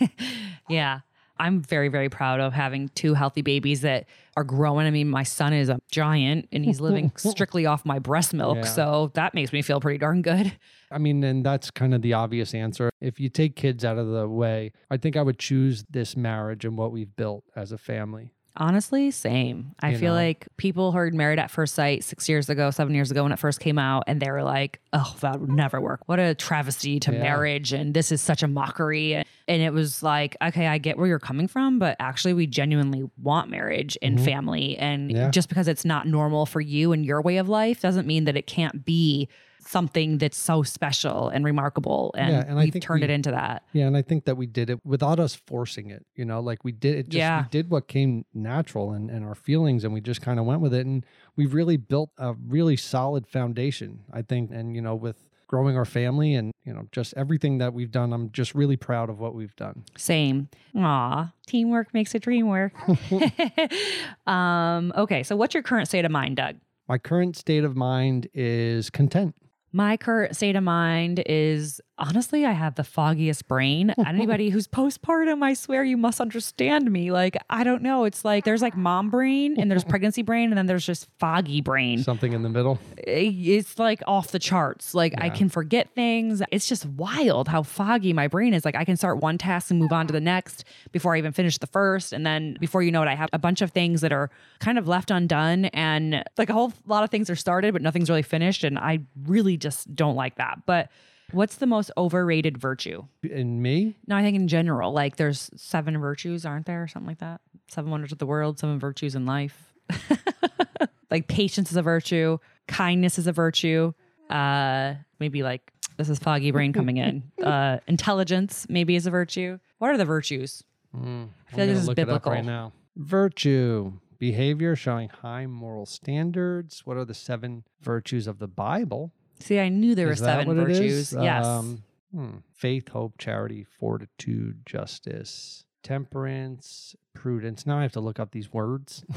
yeah. 0.68 1.00
I'm 1.38 1.60
very, 1.60 1.88
very 1.88 2.08
proud 2.08 2.40
of 2.40 2.52
having 2.52 2.88
two 2.90 3.14
healthy 3.14 3.42
babies 3.42 3.80
that 3.80 4.06
are 4.36 4.44
growing. 4.44 4.86
I 4.86 4.90
mean, 4.90 5.08
my 5.08 5.24
son 5.24 5.52
is 5.52 5.68
a 5.68 5.80
giant 5.90 6.48
and 6.52 6.64
he's 6.64 6.80
living 6.80 7.10
strictly 7.16 7.66
off 7.66 7.84
my 7.84 7.98
breast 7.98 8.32
milk. 8.32 8.58
Yeah. 8.58 8.64
So 8.64 9.10
that 9.14 9.34
makes 9.34 9.52
me 9.52 9.60
feel 9.62 9.80
pretty 9.80 9.98
darn 9.98 10.22
good. 10.22 10.52
I 10.90 10.98
mean, 10.98 11.24
and 11.24 11.44
that's 11.44 11.70
kind 11.70 11.94
of 11.94 12.02
the 12.02 12.12
obvious 12.12 12.54
answer. 12.54 12.90
If 13.00 13.18
you 13.18 13.28
take 13.28 13.56
kids 13.56 13.84
out 13.84 13.98
of 13.98 14.08
the 14.08 14.28
way, 14.28 14.72
I 14.90 14.98
think 14.98 15.16
I 15.16 15.22
would 15.22 15.38
choose 15.38 15.84
this 15.90 16.16
marriage 16.16 16.64
and 16.64 16.76
what 16.76 16.92
we've 16.92 17.14
built 17.16 17.44
as 17.56 17.72
a 17.72 17.78
family. 17.78 18.34
Honestly, 18.56 19.10
same. 19.10 19.74
I 19.80 19.92
You 19.92 19.98
feel 19.98 20.12
know? 20.12 20.18
like 20.20 20.46
people 20.58 20.92
heard 20.92 21.14
Married 21.14 21.38
at 21.38 21.50
First 21.50 21.74
Sight 21.74 22.04
six 22.04 22.28
years 22.28 22.50
ago, 22.50 22.70
seven 22.70 22.94
years 22.94 23.10
ago 23.10 23.22
when 23.22 23.32
it 23.32 23.38
first 23.38 23.60
came 23.60 23.78
out, 23.78 24.04
and 24.06 24.20
they 24.20 24.30
were 24.30 24.42
like, 24.42 24.78
oh, 24.92 25.16
that 25.20 25.40
would 25.40 25.50
never 25.50 25.80
work. 25.80 26.00
What 26.06 26.18
a 26.18 26.34
travesty 26.34 27.00
to 27.00 27.12
Yeah. 27.12 27.18
marriage. 27.20 27.72
And 27.72 27.94
this 27.94 28.12
is 28.12 28.20
such 28.20 28.42
a 28.42 28.48
mockery. 28.48 29.14
And 29.14 29.62
it 29.62 29.72
was 29.72 30.02
like, 30.02 30.36
okay, 30.42 30.66
I 30.66 30.76
get 30.76 30.98
where 30.98 31.06
you're 31.06 31.18
coming 31.18 31.48
from, 31.48 31.78
but 31.78 31.96
actually, 31.98 32.34
we 32.34 32.46
genuinely 32.46 33.04
want 33.22 33.48
marriage 33.48 33.96
and 34.02 34.18
Mhm. 34.18 34.24
family. 34.24 34.76
And 34.76 35.10
Yeah. 35.10 35.30
just 35.30 35.48
because 35.48 35.66
it's 35.66 35.84
not 35.86 36.06
normal 36.06 36.44
for 36.44 36.60
you 36.60 36.92
and 36.92 37.06
your 37.06 37.22
way 37.22 37.38
of 37.38 37.48
life 37.48 37.80
doesn't 37.80 38.06
mean 38.06 38.24
that 38.24 38.36
it 38.36 38.46
can't 38.46 38.84
be 38.84 39.28
something 39.64 40.18
that's 40.18 40.36
so 40.36 40.62
special 40.62 41.28
and 41.28 41.44
remarkable. 41.44 42.14
And, 42.16 42.32
Yeah, 42.32 42.44
and 42.46 42.56
we've 42.56 42.80
turned 42.80 43.00
we- 43.00 43.04
it 43.04 43.10
into 43.10 43.30
that. 43.30 43.62
Yeah, 43.72 43.86
and 43.86 43.96
I 43.96 44.02
think 44.02 44.24
that 44.24 44.36
we 44.36 44.46
did 44.46 44.70
it 44.70 44.84
without 44.84 45.18
us 45.20 45.34
forcing 45.34 45.90
it. 45.90 46.04
You 46.14 46.24
know, 46.24 46.40
like 46.40 46.64
we 46.64 46.72
did 46.72 46.96
it. 46.96 47.02
Just, 47.08 47.18
Yeah. 47.18 47.42
we 47.42 47.48
did 47.50 47.70
what 47.70 47.88
came 47.88 48.24
natural 48.34 48.92
and, 48.92 49.10
and 49.10 49.24
our 49.24 49.34
feelings, 49.34 49.84
and 49.84 49.92
we 49.94 50.00
just 50.00 50.20
kind 50.22 50.38
of 50.38 50.46
went 50.46 50.60
with 50.60 50.74
it. 50.74 50.86
And 50.86 51.04
we've 51.36 51.54
really 51.54 51.76
built 51.76 52.10
a 52.18 52.34
really 52.34 52.76
solid 52.76 53.26
foundation, 53.26 54.00
I 54.12 54.22
think. 54.22 54.50
And 54.50 54.74
you 54.74 54.82
know, 54.82 54.94
with 54.94 55.28
growing 55.48 55.76
our 55.76 55.84
family 55.84 56.34
and 56.34 56.50
you 56.64 56.72
know 56.72 56.88
just 56.92 57.12
everything 57.14 57.58
that 57.58 57.74
we've 57.74 57.90
done, 57.90 58.12
I'm 58.12 58.30
just 58.32 58.54
really 58.54 58.76
proud 58.76 59.10
of 59.10 59.20
what 59.20 59.34
we've 59.34 59.54
done. 59.56 59.84
Same. 59.98 60.48
Aw, 60.76 61.30
teamwork 61.46 61.92
makes 61.92 62.14
a 62.14 62.18
dream 62.18 62.48
work. 62.48 62.72
um, 64.26 64.92
okay, 64.96 65.22
so 65.22 65.36
what's 65.36 65.54
your 65.54 65.62
current 65.62 65.88
state 65.88 66.04
of 66.04 66.10
mind, 66.10 66.36
Doug? 66.36 66.56
My 66.88 66.98
current 66.98 67.36
state 67.36 67.64
of 67.64 67.76
mind 67.76 68.28
is 68.34 68.90
content. 68.90 69.34
My 69.72 69.96
current 69.96 70.36
state 70.36 70.54
of 70.54 70.62
mind 70.62 71.22
is 71.24 71.80
honestly, 71.96 72.44
I 72.44 72.52
have 72.52 72.74
the 72.74 72.84
foggiest 72.84 73.46
brain. 73.48 73.94
Anybody 74.06 74.50
who's 74.50 74.66
postpartum, 74.66 75.42
I 75.42 75.54
swear 75.54 75.84
you 75.84 75.96
must 75.96 76.20
understand 76.20 76.90
me. 76.90 77.10
Like, 77.10 77.36
I 77.48 77.64
don't 77.64 77.80
know. 77.80 78.04
It's 78.04 78.24
like 78.24 78.44
there's 78.44 78.60
like 78.60 78.76
mom 78.76 79.08
brain 79.08 79.58
and 79.58 79.70
there's 79.70 79.84
pregnancy 79.92 80.22
brain 80.22 80.50
and 80.50 80.58
then 80.58 80.66
there's 80.66 80.84
just 80.84 81.08
foggy 81.18 81.60
brain. 81.60 82.02
Something 82.02 82.32
in 82.32 82.42
the 82.42 82.48
middle. 82.48 82.78
Eh, 83.06 83.30
it's 83.32 83.78
like 83.78 84.02
off 84.06 84.32
the 84.32 84.38
charts. 84.38 84.94
Like, 84.94 85.14
I 85.18 85.30
can 85.30 85.48
forget 85.48 85.94
things. 85.94 86.42
It's 86.50 86.68
just 86.68 86.84
wild 86.86 87.48
how 87.48 87.62
foggy 87.62 88.12
my 88.12 88.28
brain 88.28 88.52
is. 88.52 88.64
Like, 88.64 88.76
I 88.76 88.84
can 88.84 88.96
start 88.96 89.18
one 89.18 89.38
task 89.38 89.70
and 89.70 89.78
move 89.78 89.92
on 89.92 90.06
to 90.06 90.12
the 90.12 90.20
next 90.20 90.64
before 90.90 91.14
I 91.14 91.18
even 91.18 91.32
finish 91.32 91.56
the 91.58 91.66
first. 91.66 92.12
And 92.12 92.26
then 92.26 92.56
before 92.60 92.82
you 92.82 92.90
know 92.90 93.02
it, 93.02 93.08
I 93.08 93.14
have 93.14 93.30
a 93.32 93.38
bunch 93.38 93.62
of 93.62 93.70
things 93.70 94.00
that 94.02 94.12
are 94.12 94.28
kind 94.58 94.76
of 94.76 94.88
left 94.88 95.10
undone. 95.10 95.66
And 95.66 96.24
like 96.36 96.50
a 96.50 96.52
whole 96.52 96.72
lot 96.86 97.04
of 97.04 97.10
things 97.10 97.30
are 97.30 97.36
started, 97.36 97.72
but 97.72 97.80
nothing's 97.80 98.10
really 98.10 98.22
finished. 98.22 98.64
And 98.64 98.78
I 98.78 99.00
really 99.24 99.56
just 99.62 99.94
don't 99.94 100.16
like 100.16 100.36
that. 100.36 100.60
But 100.66 100.90
what's 101.30 101.56
the 101.56 101.66
most 101.66 101.90
overrated 101.96 102.58
virtue? 102.58 103.04
In 103.22 103.62
me? 103.62 103.96
No, 104.06 104.16
I 104.16 104.22
think 104.22 104.36
in 104.36 104.48
general, 104.48 104.92
like 104.92 105.16
there's 105.16 105.50
seven 105.56 105.96
virtues, 105.98 106.44
aren't 106.44 106.66
there? 106.66 106.82
Or 106.82 106.88
something 106.88 107.08
like 107.08 107.18
that. 107.18 107.40
Seven 107.68 107.90
wonders 107.90 108.12
of 108.12 108.18
the 108.18 108.26
world, 108.26 108.58
seven 108.58 108.78
virtues 108.78 109.14
in 109.14 109.24
life. 109.24 109.72
like 111.10 111.28
patience 111.28 111.70
is 111.70 111.76
a 111.76 111.82
virtue, 111.82 112.38
kindness 112.68 113.18
is 113.18 113.26
a 113.26 113.32
virtue. 113.32 113.92
Uh, 114.30 114.94
maybe 115.18 115.42
like 115.42 115.72
this 115.96 116.08
is 116.08 116.18
foggy 116.18 116.50
brain 116.50 116.72
coming 116.72 116.96
in. 116.98 117.22
Uh, 117.42 117.78
intelligence 117.88 118.66
maybe 118.68 118.94
is 118.94 119.04
a 119.06 119.10
virtue. 119.10 119.58
What 119.78 119.90
are 119.90 119.96
the 119.96 120.04
virtues? 120.04 120.62
Mm, 120.96 121.02
feel 121.02 121.10
I'm 121.54 121.58
like 121.58 121.68
this 121.68 121.78
is 121.78 121.88
look 121.88 121.98
it 121.98 122.02
up 122.02 122.06
biblical. 122.06 122.32
right 122.32 122.44
now. 122.44 122.72
Virtue. 122.96 123.94
Behavior 124.18 124.76
showing 124.76 125.08
high 125.08 125.46
moral 125.46 125.84
standards. 125.86 126.86
What 126.86 126.96
are 126.96 127.04
the 127.04 127.14
seven 127.14 127.64
virtues 127.80 128.28
of 128.28 128.38
the 128.38 128.46
Bible? 128.46 129.12
See, 129.42 129.58
I 129.58 129.68
knew 129.68 129.94
there 129.94 130.06
were 130.06 130.16
seven 130.16 130.54
virtues. 130.54 131.12
Yes. 131.12 131.44
Um, 131.44 131.82
hmm. 132.14 132.30
Faith, 132.54 132.88
hope, 132.88 133.18
charity, 133.18 133.64
fortitude, 133.64 134.64
justice, 134.66 135.64
temperance, 135.82 136.94
prudence. 137.14 137.66
Now 137.66 137.78
I 137.78 137.82
have 137.82 137.92
to 137.92 138.00
look 138.00 138.18
up 138.20 138.30
these 138.32 138.52
words. 138.52 139.04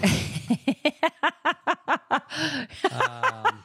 Um, 2.91 3.63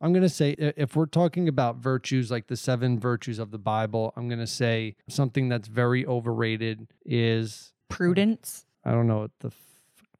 I'm 0.00 0.12
going 0.12 0.22
to 0.22 0.28
say, 0.28 0.50
if 0.58 0.96
we're 0.96 1.06
talking 1.06 1.48
about 1.48 1.76
virtues, 1.76 2.30
like 2.30 2.46
the 2.46 2.56
seven 2.56 2.98
virtues 2.98 3.38
of 3.38 3.50
the 3.50 3.58
Bible, 3.58 4.12
I'm 4.16 4.28
going 4.28 4.40
to 4.40 4.46
say 4.46 4.96
something 5.08 5.48
that's 5.48 5.68
very 5.68 6.04
overrated 6.06 6.88
is 7.04 7.72
Prudence. 7.88 8.66
I 8.84 8.90
don't 8.92 9.06
know 9.06 9.20
what 9.20 9.30
the 9.40 9.48
f- 9.48 9.54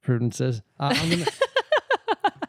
prudence 0.00 0.40
is. 0.40 0.62
Uh, 0.80 0.94
I'm 0.96 1.10
going 1.10 1.24
to. 1.24 1.32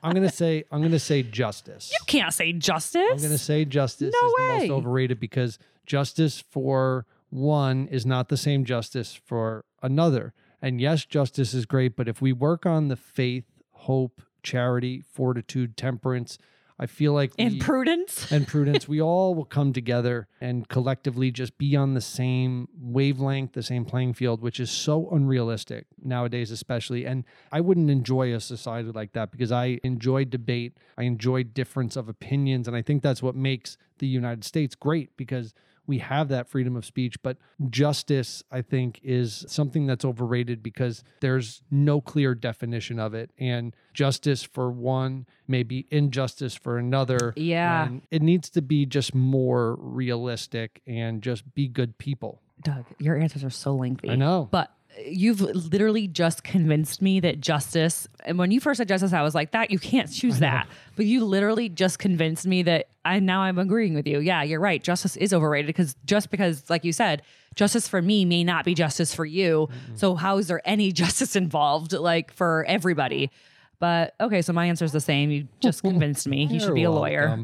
I'm 0.06 0.14
gonna 0.14 0.30
say 0.32 0.64
I'm 0.72 0.82
gonna 0.82 1.00
say 1.00 1.24
justice. 1.24 1.92
You 1.92 1.98
can't 2.06 2.34
say 2.34 2.54
justice. 2.54 3.04
I'm 3.12 3.18
gonna 3.22 3.38
say 3.38 3.66
justice 3.66 4.14
No 4.14 4.28
is 4.28 4.34
the 4.38 4.44
way. 4.44 4.58
most 4.60 4.70
overrated 4.72 5.20
because 5.20 5.58
justice 5.86 6.44
for 6.52 7.06
one 7.30 7.88
is 7.88 8.06
not 8.06 8.30
the 8.30 8.38
same 8.38 8.66
justice 8.66 9.14
for 9.26 9.66
another. 9.82 10.34
And 10.62 10.80
yes, 10.80 11.06
justice 11.06 11.54
is 11.54 11.66
great, 11.66 11.96
but 11.96 12.08
if 12.08 12.22
we 12.22 12.32
work 12.34 12.66
on 12.66 12.88
the 12.88 12.96
faith, 12.96 13.46
hope, 13.72 14.22
charity, 14.44 15.04
fortitude, 15.12 15.76
temperance, 15.76 16.38
I 16.78 16.88
feel 16.88 17.14
like 17.14 17.32
and 17.40 17.54
we, 17.54 17.60
prudence. 17.60 18.32
and 18.32 18.46
prudence, 18.46 18.88
we 18.88 19.02
all 19.02 19.34
will 19.34 19.46
come 19.46 19.72
together 19.72 20.28
and 20.42 20.68
collectively 20.68 21.32
just 21.32 21.58
be 21.58 21.76
on 21.76 21.94
the 21.94 22.02
same 22.02 22.68
wavelength, 22.78 23.54
the 23.54 23.64
same 23.64 23.86
playing 23.86 24.14
field, 24.14 24.42
which 24.42 24.60
is 24.60 24.70
so 24.70 25.10
unrealistic 25.12 25.86
nowadays, 26.04 26.52
especially. 26.52 27.06
And 27.06 27.24
I 27.52 27.62
wouldn't 27.62 27.90
enjoy 27.90 28.34
a 28.34 28.42
society 28.42 28.92
like 28.92 29.14
that 29.14 29.32
because 29.32 29.52
I 29.52 29.80
enjoy 29.84 30.26
debate, 30.26 30.78
I 30.98 31.04
enjoy 31.04 31.44
difference 31.44 31.96
of 31.96 32.10
opinions. 32.10 32.68
And 32.68 32.76
I 32.76 32.82
think 32.82 33.04
that's 33.04 33.24
what 33.24 33.36
makes 33.36 33.78
the 34.00 34.08
United 34.08 34.44
States 34.44 34.76
great 34.76 35.16
because 35.16 35.54
we 35.88 36.00
have 36.00 36.30
that 36.30 36.48
freedom 36.48 36.76
of 36.76 36.86
speech. 36.86 37.22
But 37.22 37.38
justice, 37.70 38.44
I 38.52 38.62
think, 38.62 39.00
is 39.04 39.46
something 39.48 39.86
that's 39.86 40.06
overrated 40.06 40.62
because 40.64 41.04
there's 41.22 41.62
no 41.72 42.02
clear 42.02 42.36
definition 42.36 43.00
of 43.00 43.14
it. 43.14 43.32
And 43.38 43.76
justice 43.94 44.44
for 44.44 44.72
one 44.72 45.26
may 45.48 45.64
be 45.64 45.88
injustice 45.92 46.56
for 46.56 46.78
another. 46.78 47.34
Yeah. 47.36 47.86
And 47.86 48.02
it 48.12 48.22
needs 48.22 48.50
to 48.52 48.62
be 48.62 48.86
just 48.86 49.16
more 49.16 49.76
realistic 49.80 50.82
and 50.86 51.22
just 51.22 51.54
be 51.54 51.68
good 51.68 51.98
people. 51.98 52.42
Doug, 52.62 52.86
your 53.00 53.18
answers 53.18 53.44
are 53.44 53.50
so 53.50 53.76
lengthy. 53.76 54.10
I 54.10 54.16
know. 54.16 54.48
But 54.50 54.75
you've 55.06 55.42
literally 55.42 56.08
just 56.08 56.44
convinced 56.44 57.02
me 57.02 57.20
that 57.20 57.40
justice, 57.42 58.08
and 58.26 58.38
when 58.38 58.52
you 58.52 58.60
first 58.60 58.78
said 58.78 58.88
justice, 58.88 59.14
I 59.14 59.22
was 59.22 59.36
like, 59.36 59.52
that 59.52 59.72
you 59.72 59.80
can't 59.80 60.12
choose 60.12 60.40
that. 60.40 60.68
But 60.96 61.06
you 61.06 61.26
literally 61.26 61.70
just 61.70 62.00
convinced 62.00 62.46
me 62.46 62.64
that 62.64 62.88
I 63.04 63.20
now 63.20 63.42
I'm 63.42 63.58
agreeing 63.58 63.94
with 63.94 64.08
you. 64.08 64.20
Yeah, 64.20 64.44
you're 64.44 64.60
right. 64.60 64.84
Justice 64.84 65.18
is 65.18 65.34
overrated 65.34 65.68
because 65.68 65.96
just 66.06 66.32
because, 66.32 66.70
like 66.70 66.86
you 66.86 66.94
said, 66.94 67.22
justice 67.56 67.88
for 67.88 68.02
me 68.02 68.26
may 68.26 68.44
not 68.44 68.66
be 68.66 68.74
justice 68.74 69.14
for 69.14 69.26
you. 69.26 69.70
So 69.96 70.16
how 70.16 70.38
is 70.38 70.48
there 70.48 70.62
any 70.66 70.92
justice 70.94 71.36
involved, 71.36 71.94
like 71.94 72.32
for 72.32 72.66
everybody? 72.68 73.32
But 73.80 74.16
okay, 74.22 74.42
so 74.42 74.54
my 74.54 74.66
answer 74.68 74.86
is 74.86 74.94
the 74.94 75.02
same. 75.02 75.30
You 75.32 75.48
just 75.60 75.82
convinced 75.84 76.28
me. 76.28 76.46
You 76.46 76.60
should 76.60 76.76
be 76.76 76.84
a 76.84 76.92
lawyer. 76.92 77.44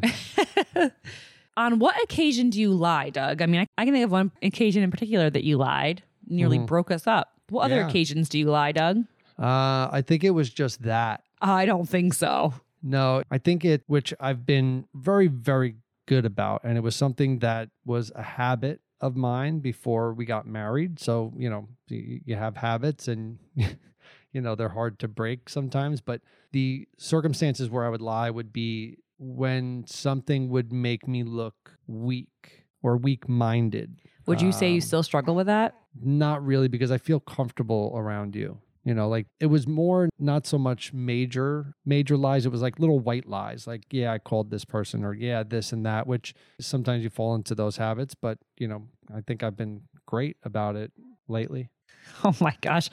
On 1.57 1.79
what 1.79 2.01
occasion 2.03 2.49
do 2.49 2.61
you 2.61 2.71
lie, 2.71 3.09
Doug? 3.09 3.41
I 3.41 3.45
mean, 3.45 3.61
I, 3.61 3.67
I 3.77 3.83
can 3.85 3.93
think 3.93 4.05
of 4.05 4.11
one 4.11 4.31
occasion 4.41 4.83
in 4.83 4.89
particular 4.89 5.29
that 5.29 5.43
you 5.43 5.57
lied, 5.57 6.01
nearly 6.27 6.59
broke 6.59 6.91
us 6.91 7.05
up. 7.07 7.33
What 7.51 7.65
other 7.65 7.75
Yeah. 7.75 7.87
occasions 7.87 8.29
do 8.29 8.39
you 8.39 8.49
lie, 8.49 8.71
Doug? 8.71 9.03
Uh, 9.37 9.89
I 9.91 10.01
think 10.05 10.23
it 10.23 10.29
was 10.31 10.49
just 10.49 10.83
that. 10.83 11.23
I 11.41 11.65
don't 11.65 11.87
think 11.87 12.13
so. 12.13 12.53
No, 12.81 13.23
I 13.29 13.37
think 13.37 13.65
it, 13.65 13.83
which 13.87 14.13
I've 14.19 14.45
been 14.45 14.85
very, 14.93 15.27
very 15.27 15.75
good 16.05 16.25
about. 16.25 16.61
And 16.63 16.77
it 16.77 16.81
was 16.81 16.95
something 16.95 17.39
that 17.39 17.69
was 17.85 18.11
a 18.15 18.23
habit 18.23 18.81
of 19.01 19.15
mine 19.15 19.59
before 19.59 20.13
we 20.13 20.25
got 20.25 20.47
married. 20.47 20.99
So, 20.99 21.33
you 21.37 21.49
know, 21.49 21.67
y- 21.89 22.21
you 22.25 22.35
have 22.35 22.57
habits 22.57 23.07
and, 23.07 23.37
you 23.55 24.41
know, 24.41 24.55
they're 24.55 24.69
hard 24.69 24.97
to 24.99 25.07
break 25.07 25.49
sometimes. 25.49 26.01
But 26.01 26.21
the 26.51 26.87
circumstances 26.97 27.69
where 27.69 27.85
I 27.85 27.89
would 27.89 28.01
lie 28.01 28.29
would 28.29 28.53
be 28.53 28.97
when 29.19 29.83
something 29.87 30.49
would 30.49 30.71
make 30.71 31.07
me 31.07 31.23
look 31.23 31.77
weak 31.87 32.65
or 32.83 32.97
weak 32.97 33.27
minded. 33.29 33.97
Would 34.25 34.41
you 34.41 34.51
say 34.51 34.69
you 34.69 34.75
Um, 34.75 34.81
still 34.81 35.03
struggle 35.03 35.35
with 35.35 35.47
that? 35.47 35.75
Not 36.01 36.45
really, 36.45 36.67
because 36.67 36.91
I 36.91 36.97
feel 36.97 37.19
comfortable 37.19 37.93
around 37.95 38.35
you. 38.35 38.59
You 38.83 38.95
know, 38.95 39.07
like 39.07 39.27
it 39.39 39.45
was 39.45 39.67
more 39.67 40.09
not 40.17 40.47
so 40.47 40.57
much 40.57 40.91
major, 40.91 41.75
major 41.85 42.17
lies. 42.17 42.47
It 42.47 42.51
was 42.51 42.63
like 42.63 42.79
little 42.79 42.99
white 42.99 43.27
lies, 43.27 43.67
like, 43.67 43.83
yeah, 43.91 44.11
I 44.11 44.17
called 44.17 44.49
this 44.49 44.65
person 44.65 45.03
or 45.03 45.13
yeah, 45.13 45.43
this 45.43 45.71
and 45.71 45.85
that, 45.85 46.07
which 46.07 46.33
sometimes 46.59 47.03
you 47.03 47.11
fall 47.11 47.35
into 47.35 47.53
those 47.53 47.77
habits. 47.77 48.15
But, 48.15 48.39
you 48.57 48.67
know, 48.67 48.87
I 49.15 49.21
think 49.21 49.43
I've 49.43 49.55
been 49.55 49.81
great 50.07 50.37
about 50.43 50.75
it 50.75 50.91
lately. 51.27 51.69
Oh 52.23 52.35
my 52.41 52.55
gosh. 52.61 52.89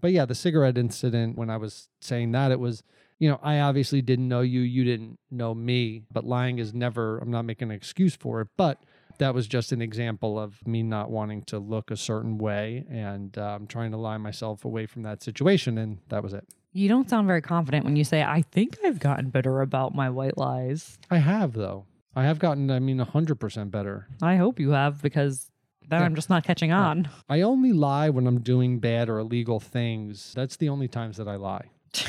But 0.00 0.12
yeah, 0.12 0.24
the 0.24 0.34
cigarette 0.34 0.78
incident, 0.78 1.36
when 1.36 1.50
I 1.50 1.58
was 1.58 1.88
saying 2.00 2.32
that, 2.32 2.50
it 2.50 2.58
was, 2.58 2.82
you 3.18 3.28
know, 3.28 3.38
I 3.42 3.60
obviously 3.60 4.00
didn't 4.00 4.26
know 4.28 4.40
you, 4.40 4.60
you 4.60 4.84
didn't 4.84 5.18
know 5.30 5.54
me, 5.54 6.04
but 6.10 6.24
lying 6.24 6.58
is 6.58 6.72
never, 6.72 7.18
I'm 7.18 7.30
not 7.30 7.44
making 7.44 7.70
an 7.70 7.76
excuse 7.76 8.16
for 8.16 8.40
it. 8.40 8.48
But 8.56 8.82
that 9.18 9.34
was 9.34 9.46
just 9.46 9.72
an 9.72 9.82
example 9.82 10.38
of 10.38 10.66
me 10.66 10.82
not 10.82 11.10
wanting 11.10 11.42
to 11.44 11.58
look 11.58 11.90
a 11.90 11.96
certain 11.96 12.38
way 12.38 12.84
and 12.90 13.36
um, 13.38 13.66
trying 13.66 13.90
to 13.90 13.96
lie 13.96 14.16
myself 14.16 14.64
away 14.64 14.86
from 14.86 15.02
that 15.02 15.22
situation. 15.22 15.78
And 15.78 15.98
that 16.08 16.22
was 16.22 16.32
it. 16.32 16.46
You 16.72 16.88
don't 16.88 17.08
sound 17.08 17.26
very 17.26 17.42
confident 17.42 17.84
when 17.84 17.96
you 17.96 18.04
say, 18.04 18.22
I 18.22 18.42
think 18.52 18.78
I've 18.84 19.00
gotten 19.00 19.30
better 19.30 19.60
about 19.60 19.94
my 19.94 20.10
white 20.10 20.36
lies. 20.38 20.98
I 21.10 21.18
have, 21.18 21.52
though. 21.54 21.86
I 22.14 22.24
have 22.24 22.38
gotten, 22.38 22.70
I 22.70 22.78
mean, 22.78 22.98
100% 22.98 23.70
better. 23.70 24.06
I 24.22 24.36
hope 24.36 24.60
you 24.60 24.70
have 24.70 25.00
because 25.02 25.50
then 25.88 26.00
Yeah. 26.00 26.06
I'm 26.06 26.14
just 26.14 26.28
not 26.30 26.44
catching 26.44 26.70
on. 26.72 27.08
I 27.28 27.40
only 27.40 27.72
lie 27.72 28.10
when 28.10 28.26
I'm 28.26 28.40
doing 28.40 28.78
bad 28.78 29.08
or 29.08 29.18
illegal 29.18 29.58
things. 29.60 30.32
That's 30.34 30.56
the 30.56 30.68
only 30.68 30.88
times 30.88 31.16
that 31.16 31.26
I 31.28 31.36
lie. 31.36 31.66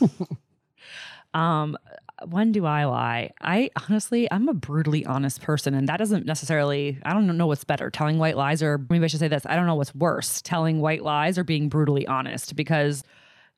Um, 1.34 1.76
when 2.28 2.52
do 2.52 2.64
I 2.64 2.84
lie? 2.84 3.32
I 3.42 3.70
honestly, 3.88 4.30
I'm 4.30 4.48
a 4.48 4.54
brutally 4.54 5.04
honest 5.04 5.42
person, 5.42 5.74
and 5.74 5.88
that 5.88 5.98
doesn't 5.98 6.26
necessarily. 6.26 6.98
I 7.04 7.12
don't 7.12 7.26
know 7.36 7.46
what's 7.46 7.64
better, 7.64 7.90
telling 7.90 8.18
white 8.18 8.36
lies, 8.36 8.62
or 8.62 8.78
maybe 8.88 9.04
I 9.04 9.08
should 9.08 9.20
say 9.20 9.28
this: 9.28 9.44
I 9.46 9.56
don't 9.56 9.66
know 9.66 9.74
what's 9.74 9.94
worse, 9.94 10.40
telling 10.42 10.80
white 10.80 11.02
lies 11.02 11.38
or 11.38 11.44
being 11.44 11.68
brutally 11.68 12.06
honest, 12.06 12.56
because 12.56 13.02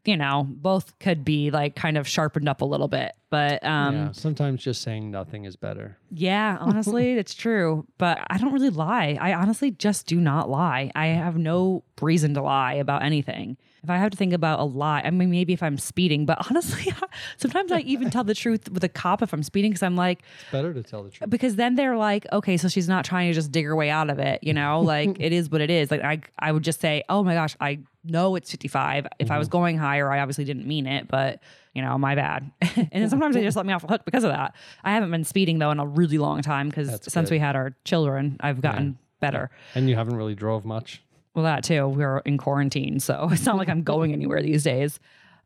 you 0.07 0.17
know 0.17 0.47
both 0.49 0.99
could 0.99 1.25
be 1.25 1.51
like 1.51 1.77
kind 1.77 1.97
of 1.99 2.07
sharpened 2.09 2.49
up 2.49 2.61
a 2.61 2.65
little 2.65 2.89
bit. 2.89 3.13
But 3.29 3.65
um, 3.65 3.95
yeah, 3.95 4.13
sometimes 4.13 4.63
just 4.63 4.83
saying 4.83 5.11
nothing 5.11 5.45
is 5.47 5.57
better. 5.57 5.99
yeah, 6.11 6.57
honestly, 6.61 7.13
it's 7.19 7.35
true. 7.35 7.87
But 7.99 8.19
I 8.31 8.39
don't 8.39 8.53
really 8.53 8.71
lie. 8.71 9.19
I 9.21 9.35
honestly 9.35 9.71
just 9.73 10.07
do 10.07 10.21
not 10.21 10.49
lie. 10.49 10.91
I 10.95 11.07
have 11.09 11.37
no 11.37 11.83
reason 12.01 12.35
to 12.35 12.43
lie 12.43 12.75
about 12.75 13.03
anything. 13.03 13.57
If 13.83 13.91
I 13.91 13.99
have 13.99 14.11
to 14.11 14.17
think 14.17 14.33
about 14.33 14.59
a 14.59 14.65
lie, 14.65 15.01
I 15.05 15.11
mean, 15.11 15.31
maybe 15.31 15.53
if 15.53 15.63
I'm 15.63 15.79
speeding, 15.79 16.27
but 16.27 16.39
honestly, 16.51 16.93
sometimes 17.37 17.71
I 17.71 17.81
even 17.81 18.11
tell 18.11 18.25
the 18.25 18.35
truth 18.35 18.69
with 18.71 18.83
a 18.83 18.89
cop 18.89 19.23
if 19.23 19.33
I'm 19.33 19.43
speeding 19.45 19.71
because 19.71 19.83
I'm 19.85 19.95
like, 19.97 20.23
It's 20.43 20.51
better 20.51 20.75
to 20.75 20.83
tell 20.83 21.05
the 21.05 21.11
truth. 21.11 21.31
because 21.31 21.55
then 21.57 21.77
they're 21.77 21.97
like, 21.97 22.27
okay, 22.33 22.57
so 22.57 22.67
she's 22.69 22.89
not 22.89 23.05
trying 23.05 23.29
to 23.31 23.35
just 23.35 23.53
dig 23.53 23.65
her 23.65 23.77
way 23.77 23.89
out 23.91 24.11
of 24.11 24.19
it, 24.19 24.43
you 24.43 24.55
know, 24.55 24.81
like 24.81 25.17
it 25.21 25.33
is 25.33 25.51
what 25.51 25.61
it 25.61 25.71
is. 25.71 25.91
Like 25.91 26.03
I, 26.03 26.21
I 26.39 26.51
would 26.53 26.65
just 26.65 26.81
say, 26.81 27.05
oh 27.09 27.23
my 27.23 27.35
gosh, 27.35 27.57
I 27.61 27.79
know 28.07 28.37
it's 28.37 28.51
55. 28.51 29.07
If 29.19 29.31
I 29.31 29.39
was 29.39 29.49
Mm-hmm. 29.49 29.53
going 29.53 29.79
higher, 29.79 30.11
I 30.11 30.21
obviously 30.21 30.45
didn't 30.45 30.67
mean 30.67 30.87
it, 30.87 31.09
but 31.09 31.41
you 31.75 31.83
know, 31.83 31.97
my 31.99 32.15
bad. 32.15 32.51
and 32.77 32.89
then 32.93 33.11
sometimes 33.11 33.35
they 33.35 33.43
just 33.43 33.57
let 33.57 33.67
me 33.67 33.73
off 33.73 33.83
the 33.83 33.89
hook 33.89 34.05
because 34.05 34.25
of 34.25 34.31
that. 34.31 34.55
I 34.83 34.93
haven't 34.93 35.11
been 35.11 35.25
speeding 35.25 35.59
though 35.59 35.71
in 35.71 35.79
a 35.79 35.87
really 35.87 36.19
long 36.19 36.41
time 36.43 36.69
because 36.69 36.89
since 37.03 37.29
good. 37.29 37.31
we 37.33 37.39
had 37.39 37.55
our 37.57 37.75
children, 37.85 38.37
I've 38.41 38.61
gotten 38.63 38.99
better. 39.21 39.51
And 39.75 39.89
you 39.89 39.95
haven't 39.97 40.17
really 40.17 40.35
drove 40.35 40.65
much. 40.65 41.03
Well, 41.35 41.45
that 41.45 41.65
too. 41.65 41.87
We're 41.89 42.19
in 42.21 42.39
quarantine, 42.39 42.99
so 43.01 43.29
it's 43.33 43.45
not 43.45 43.57
like 43.59 43.69
I'm 43.69 43.83
going 43.83 44.13
anywhere 44.13 44.41
these 44.43 44.63
days. 44.63 44.99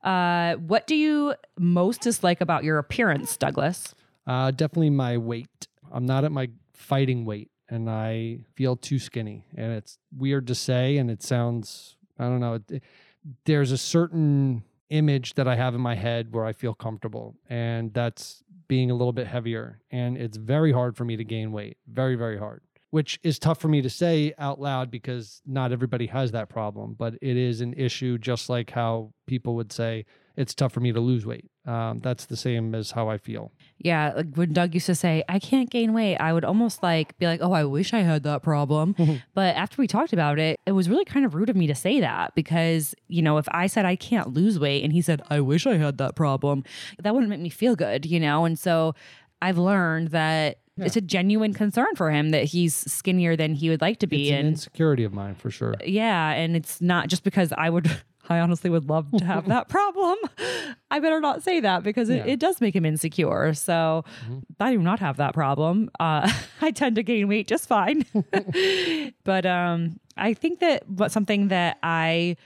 Uh, 0.05 0.55
what 0.55 0.87
do 0.87 0.95
you 0.95 1.35
most 1.59 2.01
dislike 2.03 2.41
about 2.41 2.63
your 2.65 2.79
appearance, 2.79 3.37
Douglas? 3.37 3.95
Uh, 4.27 4.51
definitely 4.53 4.91
my 4.91 5.19
weight. 5.19 5.67
I'm 5.93 6.07
not 6.07 6.25
at 6.25 6.31
my 6.33 6.49
fighting 6.73 7.25
weight, 7.25 7.51
and 7.69 7.91
I 7.91 8.39
feel 8.55 8.77
too 8.77 8.99
skinny. 9.01 9.45
And 9.57 9.73
it's 9.73 9.99
weird 10.17 10.47
to 10.47 10.55
say, 10.55 10.97
and 10.97 11.11
it 11.11 11.23
sounds 11.25 11.97
I 12.21 12.25
don't 12.25 12.41
know. 12.41 12.61
there's 13.45 13.73
a 13.73 13.79
certain 13.79 14.63
image 14.91 15.35
that 15.35 15.49
I 15.49 15.57
have 15.57 15.75
in 15.75 15.81
my 15.81 15.95
head 15.95 16.33
where 16.33 16.45
I 16.45 16.53
feel 16.53 16.75
comfortable, 16.75 17.37
and 17.49 17.95
that's 17.95 18.43
being 18.69 18.91
a 18.91 18.95
little 18.95 19.13
bit 19.13 19.27
heavier. 19.27 19.81
And 19.91 20.17
it's 20.17 20.37
very 20.37 20.73
hard 20.73 20.97
for 20.97 21.05
me 21.05 21.17
to 21.17 21.25
gain 21.25 21.51
weight. 21.51 21.79
Very, 21.89 22.17
very 22.17 22.39
hard. 22.39 22.63
Which 22.91 23.19
is 23.23 23.39
tough 23.39 23.61
for 23.61 23.69
me 23.69 23.83
to 23.83 23.91
say 23.91 24.35
out 24.39 24.61
loud 24.61 24.91
because 24.91 25.43
not 25.47 25.73
everybody 25.73 26.07
has 26.07 26.33
that 26.33 26.49
problem, 26.49 26.95
but 26.99 27.15
it 27.23 27.37
is 27.37 27.61
an 27.61 27.73
issue, 27.75 28.19
just 28.19 28.49
like 28.49 28.71
how 28.71 29.13
people 29.27 29.55
would 29.57 29.73
say 29.73 30.07
it's 30.37 30.55
tough 30.55 30.73
for 30.73 30.81
me 30.81 30.93
to 30.93 31.01
lose 31.01 31.25
weight. 31.25 31.50
Um, 31.67 31.99
that's 32.01 32.27
the 32.27 32.37
same 32.37 32.75
as 32.75 32.93
how 32.93 33.09
I 33.09 33.19
feel. 33.19 33.53
Yeah, 33.79 34.13
like 34.17 34.35
when 34.35 34.53
Doug 34.53 34.75
used 34.75 34.87
to 34.87 34.95
say, 34.95 35.23
I 35.29 35.39
can't 35.39 35.69
gain 35.69 35.93
weight, 35.93 36.17
I 36.17 36.33
would 36.33 36.45
almost 36.45 36.83
like 36.83 37.17
be 37.19 37.27
like, 37.27 37.41
oh, 37.43 37.53
I 37.53 37.65
wish 37.65 37.93
I 37.93 38.01
had 38.01 38.23
that 38.23 38.43
problem. 38.43 38.95
but 39.35 39.55
after 39.57 39.81
we 39.81 39.87
talked 39.87 40.13
about 40.13 40.39
it, 40.39 40.59
it 40.67 40.73
was 40.73 40.89
really 40.89 41.05
kind 41.05 41.27
of 41.27 41.35
rude 41.35 41.51
of 41.51 41.57
me 41.57 41.67
to 41.67 41.75
say 41.75 42.01
that 42.01 42.35
because, 42.35 42.95
you 43.09 43.23
know, 43.23 43.39
if 43.39 43.47
I 43.53 43.67
said 43.67 43.85
I 43.85 43.97
can't 43.97 44.33
lose 44.33 44.59
weight 44.59 44.85
and 44.85 44.93
he 44.93 45.03
said, 45.03 45.23
I 45.29 45.41
wish 45.41 45.67
I 45.67 45.77
had 45.77 45.99
that 45.99 46.15
problem, 46.17 46.65
that 46.99 47.13
wouldn't 47.13 47.31
make 47.31 47.41
me 47.41 47.51
feel 47.51 47.77
good, 47.77 48.07
you 48.07 48.21
know? 48.21 48.45
And 48.45 48.59
so 48.59 48.95
I've 49.43 49.59
learned 49.59 50.09
that 50.09 50.59
it's 50.77 50.97
a 50.97 51.01
genuine 51.01 51.53
concern 51.53 51.95
for 51.95 52.11
him 52.11 52.31
that 52.31 52.45
he's 52.45 52.75
skinnier 52.75 53.37
than 53.37 53.55
he 53.55 53.69
would 53.69 53.81
like 53.81 53.99
to 53.99 54.07
be. 54.07 54.29
It's 54.29 54.33
an 54.33 54.39
and 54.39 54.49
insecurity 54.49 55.05
of 55.05 55.13
mine 55.13 55.35
for 55.35 55.51
sure. 55.51 55.75
yeah, 55.85 56.31
and 56.33 56.57
it's 56.57 56.81
not 56.81 57.09
just 57.09 57.23
because 57.23 57.53
I 57.57 57.71
would. 57.71 57.91
I 58.31 58.39
honestly 58.41 58.71
would 58.71 58.89
love 58.89 59.11
to 59.19 59.25
have 59.25 59.49
that 59.49 59.69
problem. 59.77 60.17
I 60.91 61.01
better 61.01 61.21
not 61.21 61.43
say 61.43 61.61
that 61.61 61.83
because 61.83 62.09
it, 62.09 62.15
Yeah. 62.15 62.21
Mm-hmm. 62.21 62.29
it 62.31 62.41
does 62.41 62.61
make 62.61 62.75
him 62.77 62.87
insecure. 62.87 63.53
So 63.55 64.05
I 64.61 64.73
do 64.73 64.79
not 64.79 65.01
have 65.01 65.17
that 65.17 65.35
problem. 65.35 65.91
Uh, 65.99 66.31
I 66.63 66.71
tend 66.71 66.95
to 66.97 67.03
gain 67.03 67.27
weight 67.29 67.49
just 67.49 67.67
fine. 67.69 68.05
but 69.25 69.45
um, 69.47 69.99
I 70.17 70.35
think 70.35 70.61
that 70.61 70.89
what 70.89 71.11
something 71.13 71.49
that 71.49 71.79
I 71.83 72.37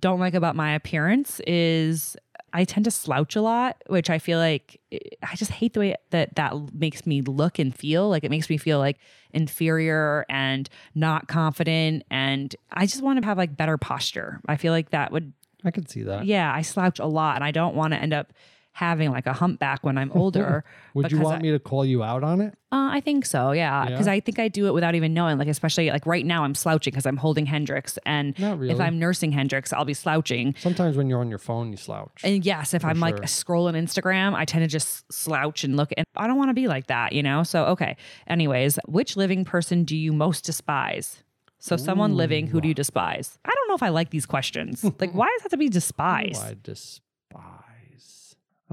don't 0.00 0.18
like 0.18 0.34
about 0.34 0.56
my 0.56 0.74
appearance 0.74 1.40
is 1.46 2.16
I 2.54 2.64
tend 2.64 2.84
to 2.84 2.90
slouch 2.90 3.34
a 3.34 3.42
lot, 3.42 3.82
which 3.88 4.08
I 4.08 4.20
feel 4.20 4.38
like 4.38 4.80
eh, 4.92 4.98
I 5.28 5.34
just 5.34 5.50
hate 5.50 5.74
the 5.74 5.80
way 5.80 5.96
that 6.10 6.36
that 6.36 6.54
makes 6.72 7.04
me 7.04 7.20
look 7.20 7.58
and 7.58 7.74
feel. 7.74 8.08
Like 8.08 8.22
it 8.22 8.30
makes 8.30 8.48
me 8.48 8.56
feel 8.56 8.78
like 8.78 8.98
inferior 9.32 10.24
and 10.28 10.70
not 10.94 11.26
confident. 11.26 12.04
And 12.10 12.54
I 12.72 12.86
just 12.86 13.02
want 13.02 13.20
to 13.20 13.26
have 13.26 13.36
like 13.36 13.56
better 13.56 13.76
posture. 13.76 14.40
I 14.46 14.56
feel 14.56 14.72
like 14.72 14.90
that 14.90 15.10
would, 15.10 15.32
I 15.64 15.72
could 15.72 15.90
see 15.90 16.04
that. 16.04 16.26
yeah, 16.26 16.54
I 16.54 16.62
slouch 16.62 17.00
a 17.00 17.06
lot 17.06 17.34
and 17.34 17.44
I 17.44 17.50
don't 17.50 17.74
want 17.74 17.92
to 17.92 17.98
end 18.00 18.14
up 18.14 18.32
having 18.74 19.10
like 19.12 19.26
a 19.26 19.32
humpback 19.32 19.84
when 19.84 19.96
I'm 19.96 20.10
older. 20.14 20.64
Would 20.94 21.10
you 21.12 21.20
want 21.20 21.38
I- 21.38 21.42
me 21.42 21.50
to 21.52 21.58
call 21.58 21.84
you 21.84 22.02
out 22.02 22.22
on 22.22 22.40
it? 22.40 22.54
uh, 22.72 22.90
I 22.92 23.00
think 23.00 23.24
so, 23.24 23.52
yeah. 23.52 23.86
Because 23.86 24.06
Yeah? 24.06 24.14
I 24.14 24.20
think 24.20 24.40
I 24.40 24.48
do 24.48 24.66
it 24.66 24.74
without 24.74 24.96
even 24.96 25.14
knowing. 25.14 25.38
Like, 25.38 25.46
especially 25.46 25.90
like 25.90 26.04
right 26.06 26.26
now, 26.26 26.42
I'm 26.42 26.56
slouching 26.56 26.90
because 26.90 27.06
I'm 27.06 27.16
holding 27.16 27.46
Hendrix, 27.46 27.98
and 28.04 28.36
Not 28.38 28.60
if. 28.62 28.80
I'm 28.80 28.98
nursing 28.98 29.30
Hendrix, 29.30 29.72
I'll 29.72 29.84
be 29.84 29.94
slouching. 29.94 30.56
Sometimes 30.58 30.96
when 30.96 31.08
you're 31.08 31.20
on 31.20 31.28
your 31.30 31.38
phone, 31.38 31.70
you 31.70 31.76
slouch. 31.76 32.20
And 32.24 32.44
yes, 32.44 32.74
if 32.74 32.84
I'm 32.84 32.98
like 32.98 33.16
sure. 33.18 33.24
scrolling 33.26 33.74
Instagram, 33.76 34.34
I 34.34 34.44
tend 34.44 34.64
to 34.64 34.68
just 34.68 35.10
slouch 35.12 35.62
and 35.62 35.76
look. 35.76 35.92
And 35.96 36.04
I 36.16 36.26
don't 36.26 36.36
want 36.36 36.50
to 36.50 36.54
be 36.54 36.66
like 36.66 36.88
that, 36.88 37.12
you 37.12 37.22
know. 37.22 37.44
So 37.44 37.66
okay. 37.66 37.96
Anyways, 38.26 38.80
which 38.88 39.16
living 39.16 39.44
person 39.44 39.84
do 39.84 39.96
you 39.96 40.12
most 40.12 40.44
despise? 40.44 41.22
So 41.60 41.76
someone 41.76 42.14
living, 42.14 42.48
who 42.48 42.60
do 42.60 42.68
you 42.68 42.74
despise? 42.74 43.38
I 43.44 43.50
don't 43.54 43.68
know 43.68 43.74
if 43.74 43.82
I 43.82 43.88
like 43.88 44.10
these 44.10 44.26
questions. 44.26 44.84
like, 45.00 45.12
why 45.12 45.26
does 45.28 45.40
it 45.40 45.42
have 45.44 45.50
to 45.52 45.56
be 45.56 45.66
Who 45.66 45.70
despise? 45.70 46.38
I 46.38 46.56
despise. 46.62 47.00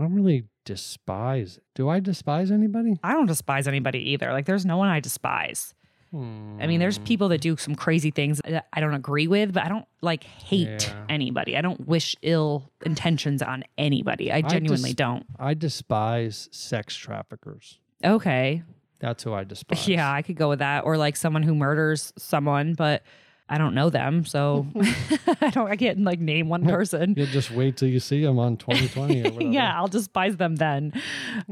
I 0.01 0.05
don't 0.05 0.15
really 0.15 0.45
despise. 0.65 1.59
Do 1.75 1.87
I 1.87 1.99
despise 1.99 2.49
anybody? 2.49 2.99
I 3.03 3.13
don't 3.13 3.27
despise 3.27 3.67
anybody 3.67 3.99
either. 4.13 4.31
Like, 4.33 4.47
there's 4.47 4.65
no 4.65 4.77
one 4.77 4.89
I 4.89 4.99
despise. 4.99 5.75
I 6.13 6.67
mean, 6.67 6.79
there's 6.79 6.97
people 6.97 7.29
that 7.29 7.37
hmm. 7.37 7.51
do 7.51 7.57
some 7.57 7.75
crazy 7.75 8.09
things 8.09 8.41
that 8.43 8.67
I 8.73 8.79
don't 8.81 8.95
agree 8.95 9.27
with, 9.27 9.53
but 9.53 9.63
I 9.63 9.69
don't 9.69 9.85
like 10.01 10.23
hate 10.23 10.87
Yeah. 10.89 11.05
anybody. 11.07 11.55
I 11.55 11.61
don't 11.61 11.87
wish 11.87 12.15
ill 12.23 12.69
intentions 12.83 13.43
on 13.43 13.63
anybody. 13.77 14.31
I 14.31 14.41
genuinely 14.41 14.89
dis- 14.89 14.95
don't. 14.95 15.25
I 15.39 15.53
despise 15.53 16.49
sex 16.51 16.95
traffickers. 16.95 17.79
Okay. 18.03 18.63
That's 18.99 19.23
who 19.23 19.33
I 19.33 19.43
despise. 19.45 19.87
Yeah, 19.87 20.11
I 20.11 20.23
could 20.23 20.35
go 20.35 20.49
with 20.49 20.59
that. 20.59 20.83
Or 20.83 20.97
like 20.97 21.15
someone 21.15 21.43
who 21.43 21.53
murders 21.53 22.11
someone, 22.17 22.73
but 22.73 23.03
I 23.51 23.57
don't 23.57 23.75
know 23.75 23.89
them. 23.89 24.25
So 24.25 24.65
I 25.41 25.49
don't, 25.49 25.69
I 25.69 25.75
can't 25.75 25.99
like 26.03 26.19
name 26.19 26.47
one 26.47 26.65
person. 26.65 27.13
You'll 27.17 27.27
just 27.27 27.51
wait 27.51 27.75
till 27.75 27.89
you 27.89 27.99
see 27.99 28.23
them 28.23 28.39
on 28.39 28.55
20/20 28.65 28.97
or 28.97 29.33
whatever. 29.33 29.51
yeah, 29.51 29.77
I'll 29.77 29.87
despise 29.87 30.37
them 30.37 30.55
then. 30.55 30.93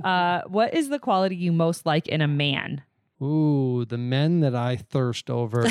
Uh, 0.04 0.42
what 0.48 0.74
is 0.74 0.90
the 0.90 0.98
quality 0.98 1.36
you 1.36 1.52
most 1.52 1.86
like 1.86 2.08
in 2.08 2.22
a 2.22 2.28
man? 2.28 2.84
Ooh, 3.22 3.84
the 3.86 3.98
men 3.98 4.40
that 4.40 4.56
I 4.56 4.78
thirst 4.78 5.30
over. 5.30 5.68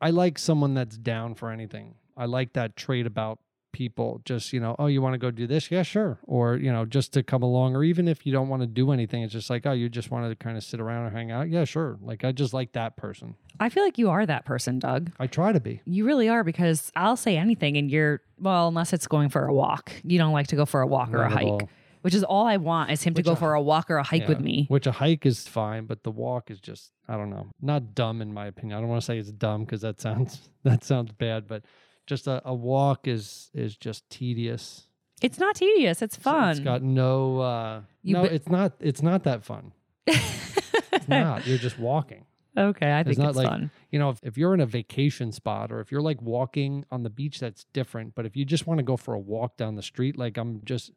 I 0.00 0.10
like 0.10 0.38
someone 0.38 0.74
that's 0.74 0.98
down 0.98 1.34
for 1.34 1.50
anything. 1.50 1.94
I 2.14 2.26
like 2.26 2.52
that 2.52 2.76
trait 2.76 3.06
about 3.06 3.38
people. 3.76 4.22
Just, 4.24 4.54
you 4.54 4.60
know, 4.60 4.74
oh, 4.78 4.86
you 4.86 5.02
want 5.02 5.12
to 5.12 5.18
go 5.18 5.30
do 5.30 5.46
this? 5.46 5.70
Yeah, 5.70 5.82
sure. 5.82 6.18
Or, 6.22 6.56
you 6.56 6.72
know, 6.72 6.86
just 6.86 7.12
to 7.12 7.22
come 7.22 7.42
along. 7.42 7.76
Or 7.76 7.84
even 7.84 8.08
if 8.08 8.24
you 8.24 8.32
don't 8.32 8.48
want 8.48 8.62
to 8.62 8.66
do 8.66 8.90
anything, 8.90 9.22
it's 9.22 9.34
just 9.34 9.50
like, 9.50 9.66
oh, 9.66 9.72
you 9.72 9.90
just 9.90 10.10
want 10.10 10.26
to 10.30 10.34
kind 10.34 10.56
of 10.56 10.64
sit 10.64 10.80
around 10.80 11.04
or 11.04 11.10
hang 11.10 11.30
out? 11.30 11.50
Yeah, 11.50 11.64
sure. 11.64 11.98
Like, 12.00 12.24
I 12.24 12.32
just 12.32 12.54
like 12.54 12.72
that 12.72 12.96
person. 12.96 13.34
I 13.60 13.68
feel 13.68 13.84
like 13.84 13.98
you 13.98 14.08
are 14.08 14.24
that 14.24 14.46
person, 14.46 14.78
Doug. 14.78 15.12
I 15.20 15.26
try 15.26 15.52
to 15.52 15.60
be. 15.60 15.82
You 15.84 16.06
really 16.06 16.30
are 16.30 16.42
because 16.42 16.90
I'll 16.96 17.16
say 17.18 17.36
anything 17.36 17.76
and 17.76 17.90
you're, 17.90 18.22
well, 18.40 18.68
unless 18.68 18.94
it's 18.94 19.06
going 19.06 19.28
for 19.28 19.44
a 19.46 19.52
walk. 19.52 19.92
You 20.04 20.16
don't 20.18 20.32
like 20.32 20.46
to 20.48 20.56
go 20.56 20.64
for 20.64 20.80
a 20.80 20.86
walk 20.86 21.12
or 21.12 21.22
a 21.22 21.28
hike, 21.30 21.46
all. 21.46 21.68
which 22.00 22.14
is 22.14 22.24
all 22.24 22.46
I 22.46 22.56
want 22.56 22.90
is 22.92 23.02
him 23.02 23.12
to 23.14 23.22
go 23.22 23.32
a- 23.32 23.36
for 23.36 23.52
a 23.52 23.60
walk 23.60 23.90
or 23.90 23.98
a 23.98 24.02
hike 24.02 24.26
with 24.26 24.40
me. 24.40 24.64
Which 24.68 24.86
a 24.86 24.92
hike 24.92 25.26
is 25.26 25.46
fine, 25.46 25.84
but 25.84 26.02
the 26.02 26.10
walk 26.10 26.50
is 26.50 26.60
just, 26.60 26.92
I 27.08 27.16
don't 27.18 27.28
know, 27.30 27.48
not 27.60 27.94
dumb 27.94 28.22
in 28.22 28.32
my 28.32 28.46
opinion. 28.46 28.78
I 28.78 28.80
don't 28.80 28.88
want 28.88 29.02
to 29.02 29.06
say 29.06 29.18
it's 29.18 29.30
dumb 29.32 29.64
because 29.64 29.82
that 29.82 30.00
sounds 30.00 30.48
that 30.64 30.82
sounds 30.82 31.12
bad, 31.12 31.46
but 31.46 31.62
just 32.06 32.26
a, 32.26 32.40
a 32.44 32.54
walk 32.54 33.06
is 33.08 33.50
is 33.54 33.76
just 33.76 34.08
tedious. 34.10 34.88
It's 35.22 35.38
not 35.38 35.54
tedious. 35.56 36.02
It's 36.02 36.16
fun. 36.16 36.50
It's 36.50 36.60
got 36.60 36.82
no. 36.82 37.40
Uh, 37.40 37.80
You 38.02 38.14
no, 38.14 38.22
be- 38.22 38.28
it's 38.34 38.48
not. 38.48 38.72
It's 38.80 39.02
not 39.02 39.24
that 39.24 39.44
fun. 39.44 39.72
it's 40.06 41.08
not. 41.08 41.46
You're 41.46 41.58
just 41.58 41.78
walking. 41.78 42.24
okay, 42.58 42.92
I 42.92 43.02
think 43.02 43.18
It's 43.18 43.18
it's, 43.18 43.24
not 43.24 43.36
like 43.36 43.48
fun. 43.48 43.70
you 43.90 43.98
know 43.98 44.10
if, 44.10 44.18
if 44.22 44.38
you're 44.38 44.54
in 44.54 44.60
a 44.60 44.66
vacation 44.66 45.32
spot 45.32 45.70
or 45.72 45.80
if 45.80 45.90
you're 45.90 46.00
like 46.02 46.20
walking 46.22 46.84
on 46.90 47.02
the 47.02 47.10
beach, 47.10 47.40
that's 47.40 47.64
different. 47.72 48.14
But 48.14 48.26
if 48.26 48.36
you 48.36 48.44
just 48.44 48.66
want 48.66 48.78
to 48.78 48.84
go 48.84 48.96
for 48.96 49.14
a 49.14 49.18
walk 49.18 49.56
down 49.56 49.74
the 49.74 49.82
street, 49.82 50.16
like 50.16 50.36
I'm 50.36 50.60
just, 50.64 50.92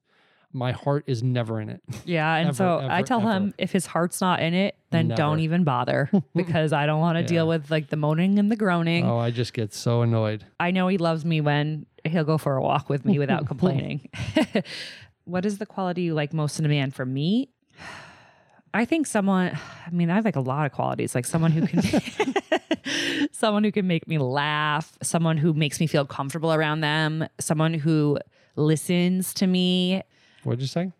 my 0.51 0.71
heart 0.71 1.03
is 1.07 1.21
never 1.21 1.59
in 1.61 1.69
it. 1.69 1.81
Yeah, 2.05 2.33
and 2.35 2.49
Ever, 2.49 2.55
so 2.55 2.77
I 2.79 2.99
ever, 2.99 3.07
tell 3.07 3.19
him 3.19 3.53
if 3.57 3.71
his 3.71 3.85
heart's 3.85 4.19
not 4.19 4.41
in 4.41 4.53
it, 4.53 4.75
then 4.89 5.09
don't 5.09 5.39
even 5.41 5.63
bother 5.63 6.09
because 6.35 6.73
I 6.73 6.85
don't 6.87 6.99
want 6.99 7.17
to 7.19 7.23
deal 7.23 7.47
with 7.47 7.69
like 7.69 7.89
the 7.89 7.97
moaning 7.97 8.39
and 8.39 8.51
the 8.51 8.55
groaning. 8.55 9.05
oh, 9.05 9.17
I 9.19 9.29
just 9.31 9.53
get 9.53 9.73
so 9.73 10.01
annoyed. 10.01 10.45
I 10.59 10.71
know 10.71 10.87
he 10.87 10.97
loves 10.97 11.23
me 11.23 11.41
when 11.41 11.85
he'll 12.03 12.23
go 12.23 12.37
for 12.39 12.55
a 12.55 12.61
walk 12.61 12.89
with 12.89 13.05
me 13.05 13.19
without 13.19 13.45
complaining. 13.51 14.09
what 15.25 15.45
is 15.45 15.59
the 15.59 15.65
quality 15.67 16.01
you 16.03 16.13
like 16.15 16.33
most 16.33 16.57
in 16.59 16.65
a 16.65 16.69
man? 16.69 16.89
For 16.89 17.05
me, 17.05 17.49
I 18.73 18.85
think 18.85 19.05
someone, 19.05 19.57
I 19.85 19.89
mean, 19.91 20.09
I 20.09 20.15
have 20.15 20.25
like 20.25 20.35
a 20.35 20.41
lot 20.41 20.65
of 20.65 20.71
qualities, 20.71 21.13
like 21.13 21.25
someone 21.25 21.51
who 21.51 21.67
can, 21.67 22.03
someone 23.31 23.63
who 23.63 23.71
can 23.71 23.87
make 23.87 24.07
me 24.07 24.17
laugh, 24.17 24.97
someone 25.03 25.37
who 25.37 25.53
makes 25.53 25.79
me 25.79 25.87
feel 25.87 26.05
comfortable 26.05 26.53
around 26.53 26.81
them, 26.81 27.27
someone 27.39 27.73
who 27.73 28.17
listens 28.55 29.33
to 29.35 29.47
me. 29.47 30.01
What'd 30.43 30.61
you 30.61 30.67
say? 30.67 30.91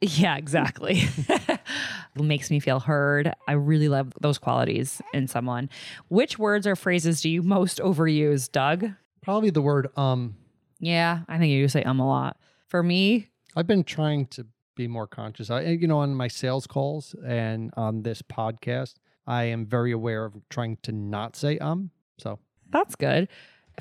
Yeah, 0.00 0.36
exactly. 0.36 1.02
makes 2.22 2.50
me 2.50 2.60
feel 2.60 2.80
heard. 2.80 3.32
I 3.48 3.52
really 3.52 3.88
love 3.88 4.12
those 4.20 4.38
qualities 4.38 5.00
in 5.12 5.26
someone. 5.26 5.68
Which 6.08 6.38
words 6.38 6.66
or 6.66 6.76
phrases 6.76 7.20
do 7.20 7.28
you 7.28 7.42
most 7.42 7.78
overuse, 7.78 8.50
Doug? 8.50 8.86
Probably 9.22 9.50
the 9.50 9.62
word 9.62 9.88
um. 9.96 10.36
Yeah, 10.78 11.20
I 11.28 11.38
think 11.38 11.50
you 11.50 11.62
do 11.62 11.68
say 11.68 11.82
um 11.82 12.00
a 12.00 12.06
lot. 12.06 12.36
For 12.68 12.82
me, 12.82 13.28
I've 13.56 13.66
been 13.66 13.84
trying 13.84 14.26
to 14.28 14.46
be 14.76 14.88
more 14.88 15.06
conscious. 15.06 15.50
I, 15.50 15.62
you 15.62 15.86
know, 15.86 15.98
on 15.98 16.14
my 16.14 16.28
sales 16.28 16.66
calls 16.66 17.14
and 17.24 17.72
on 17.76 18.02
this 18.02 18.22
podcast, 18.22 18.94
I 19.26 19.44
am 19.44 19.66
very 19.66 19.92
aware 19.92 20.24
of 20.24 20.34
trying 20.50 20.78
to 20.82 20.92
not 20.92 21.36
say 21.36 21.58
um. 21.58 21.90
So 22.18 22.38
that's 22.70 22.94
good. 22.94 23.28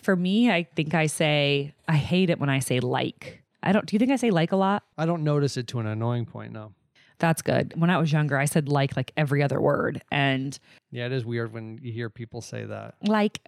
For 0.01 0.15
me, 0.15 0.49
I 0.49 0.63
think 0.75 0.95
I 0.95 1.05
say 1.05 1.75
I 1.87 1.97
hate 1.97 2.29
it 2.29 2.39
when 2.39 2.49
I 2.49 2.59
say 2.59 2.79
like. 2.79 3.42
I 3.63 3.71
don't 3.71 3.85
do 3.85 3.95
you 3.95 3.99
think 3.99 4.11
I 4.11 4.17
say 4.17 4.29
like 4.29 4.51
a 4.51 4.55
lot? 4.55 4.83
I 4.97 5.05
don't 5.05 5.23
notice 5.23 5.57
it 5.57 5.67
to 5.69 5.79
an 5.79 5.87
annoying 5.87 6.25
point. 6.25 6.51
No. 6.51 6.73
That's 7.19 7.41
good. 7.41 7.73
When 7.79 7.89
I 7.89 7.97
was 7.97 8.11
younger, 8.11 8.37
I 8.37 8.45
said 8.45 8.67
like 8.69 8.95
like 8.95 9.11
every 9.17 9.41
other 9.41 9.59
word 9.61 10.01
and 10.11 10.57
Yeah, 10.91 11.05
it 11.05 11.11
is 11.13 11.25
weird 11.25 11.53
when 11.53 11.79
you 11.81 11.91
hear 11.91 12.09
people 12.09 12.41
say 12.41 12.65
that. 12.65 12.95
like 13.01 13.39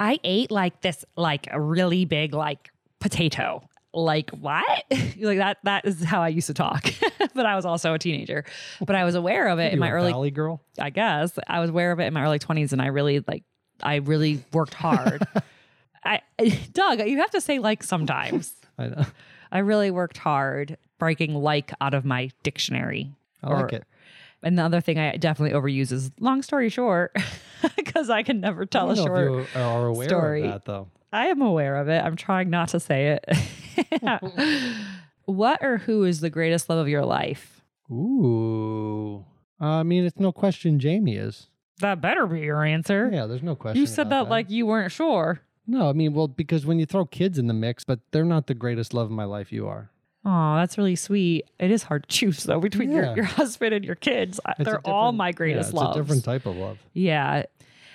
I 0.00 0.18
ate 0.24 0.50
like 0.50 0.80
this, 0.80 1.04
like 1.16 1.48
a 1.50 1.60
really 1.60 2.04
big, 2.04 2.34
like 2.34 2.70
potato. 3.00 3.62
Like 3.92 4.30
what? 4.30 4.84
like 4.90 5.38
that. 5.38 5.58
That 5.62 5.84
is 5.84 6.02
how 6.02 6.20
I 6.22 6.28
used 6.28 6.48
to 6.48 6.54
talk. 6.54 6.92
but 7.34 7.46
I 7.46 7.54
was 7.54 7.64
also 7.64 7.94
a 7.94 7.98
teenager. 7.98 8.44
But 8.80 8.96
I 8.96 9.04
was 9.04 9.14
aware 9.14 9.46
of 9.48 9.60
it 9.60 9.72
in 9.72 9.78
my 9.78 9.90
early. 9.90 10.10
Valley 10.10 10.30
girl. 10.32 10.60
I 10.80 10.90
guess 10.90 11.38
I 11.46 11.60
was 11.60 11.70
aware 11.70 11.92
of 11.92 12.00
it 12.00 12.04
in 12.06 12.12
my 12.12 12.22
early 12.22 12.40
twenties, 12.40 12.72
and 12.72 12.82
I 12.82 12.86
really 12.86 13.22
like. 13.26 13.44
I 13.82 13.96
really 13.96 14.44
worked 14.52 14.74
hard. 14.74 15.26
I, 16.04 16.20
Doug, 16.72 17.00
you 17.00 17.18
have 17.18 17.30
to 17.30 17.40
say 17.40 17.58
like 17.58 17.82
sometimes. 17.82 18.52
I 18.78 18.88
know. 18.88 19.04
I 19.54 19.58
really 19.58 19.92
worked 19.92 20.18
hard 20.18 20.76
breaking 20.98 21.34
like 21.34 21.72
out 21.80 21.94
of 21.94 22.04
my 22.04 22.30
dictionary. 22.42 23.12
I 23.42 23.54
like 23.54 23.72
it. 23.72 23.84
And 24.42 24.58
the 24.58 24.62
other 24.62 24.80
thing 24.80 24.98
I 24.98 25.16
definitely 25.16 25.58
overuse 25.58 25.90
is 25.92 26.10
long 26.20 26.42
story 26.42 26.68
short, 26.68 27.16
because 27.76 28.10
I 28.10 28.22
can 28.22 28.40
never 28.40 28.66
tell 28.66 28.90
a 28.90 28.96
short. 28.96 29.40
if 29.40 29.54
you 29.54 29.60
are 29.60 29.86
aware 29.86 30.08
story. 30.08 30.42
of 30.44 30.52
that 30.52 30.64
though. 30.66 30.88
I 31.12 31.28
am 31.28 31.40
aware 31.40 31.76
of 31.76 31.88
it. 31.88 32.04
I'm 32.04 32.16
trying 32.16 32.50
not 32.50 32.70
to 32.70 32.80
say 32.80 33.18
it. 33.22 34.20
what 35.24 35.62
or 35.62 35.78
who 35.78 36.04
is 36.04 36.20
the 36.20 36.30
greatest 36.30 36.68
love 36.68 36.78
of 36.78 36.88
your 36.88 37.04
life? 37.04 37.62
Ooh. 37.90 39.24
I 39.60 39.84
mean, 39.84 40.04
it's 40.04 40.18
no 40.18 40.32
question 40.32 40.80
Jamie 40.80 41.16
is. 41.16 41.46
That 41.78 42.00
better 42.00 42.26
be 42.26 42.40
your 42.40 42.64
answer. 42.64 43.08
Yeah, 43.12 43.26
there's 43.26 43.42
no 43.42 43.54
question. 43.54 43.80
you 43.80 43.86
said 43.86 44.08
about 44.08 44.24
that 44.24 44.30
like 44.30 44.50
you 44.50 44.66
weren't 44.66 44.92
sure. 44.92 45.40
No, 45.66 45.88
I 45.88 45.92
mean, 45.92 46.12
well, 46.12 46.28
because 46.28 46.66
when 46.66 46.78
you 46.78 46.86
throw 46.86 47.04
kids 47.06 47.38
in 47.38 47.46
the 47.46 47.54
mix, 47.54 47.84
but 47.84 48.00
they're 48.10 48.24
not 48.24 48.46
the 48.46 48.54
greatest 48.54 48.92
love 48.92 49.06
of 49.06 49.12
my 49.12 49.24
life. 49.24 49.50
You 49.52 49.66
are. 49.68 49.90
Oh, 50.26 50.56
that's 50.56 50.78
really 50.78 50.96
sweet. 50.96 51.44
It 51.58 51.70
is 51.70 51.82
hard 51.84 52.08
to 52.08 52.14
choose 52.14 52.44
though 52.44 52.60
between 52.60 52.90
Yeah. 52.90 53.06
your, 53.06 53.16
your 53.16 53.24
husband 53.40 53.74
and 53.74 53.84
your 53.84 53.94
kids. 53.94 54.40
It's 54.58 54.64
They're 54.68 54.80
all 54.86 55.12
my 55.12 55.28
yeah, 55.28 55.32
greatest 55.32 55.70
it's 55.70 55.74
loves. 55.74 55.96
a 55.96 56.00
different 56.00 56.24
type 56.24 56.46
of 56.46 56.56
love. 56.56 56.78
yeah, 56.92 57.44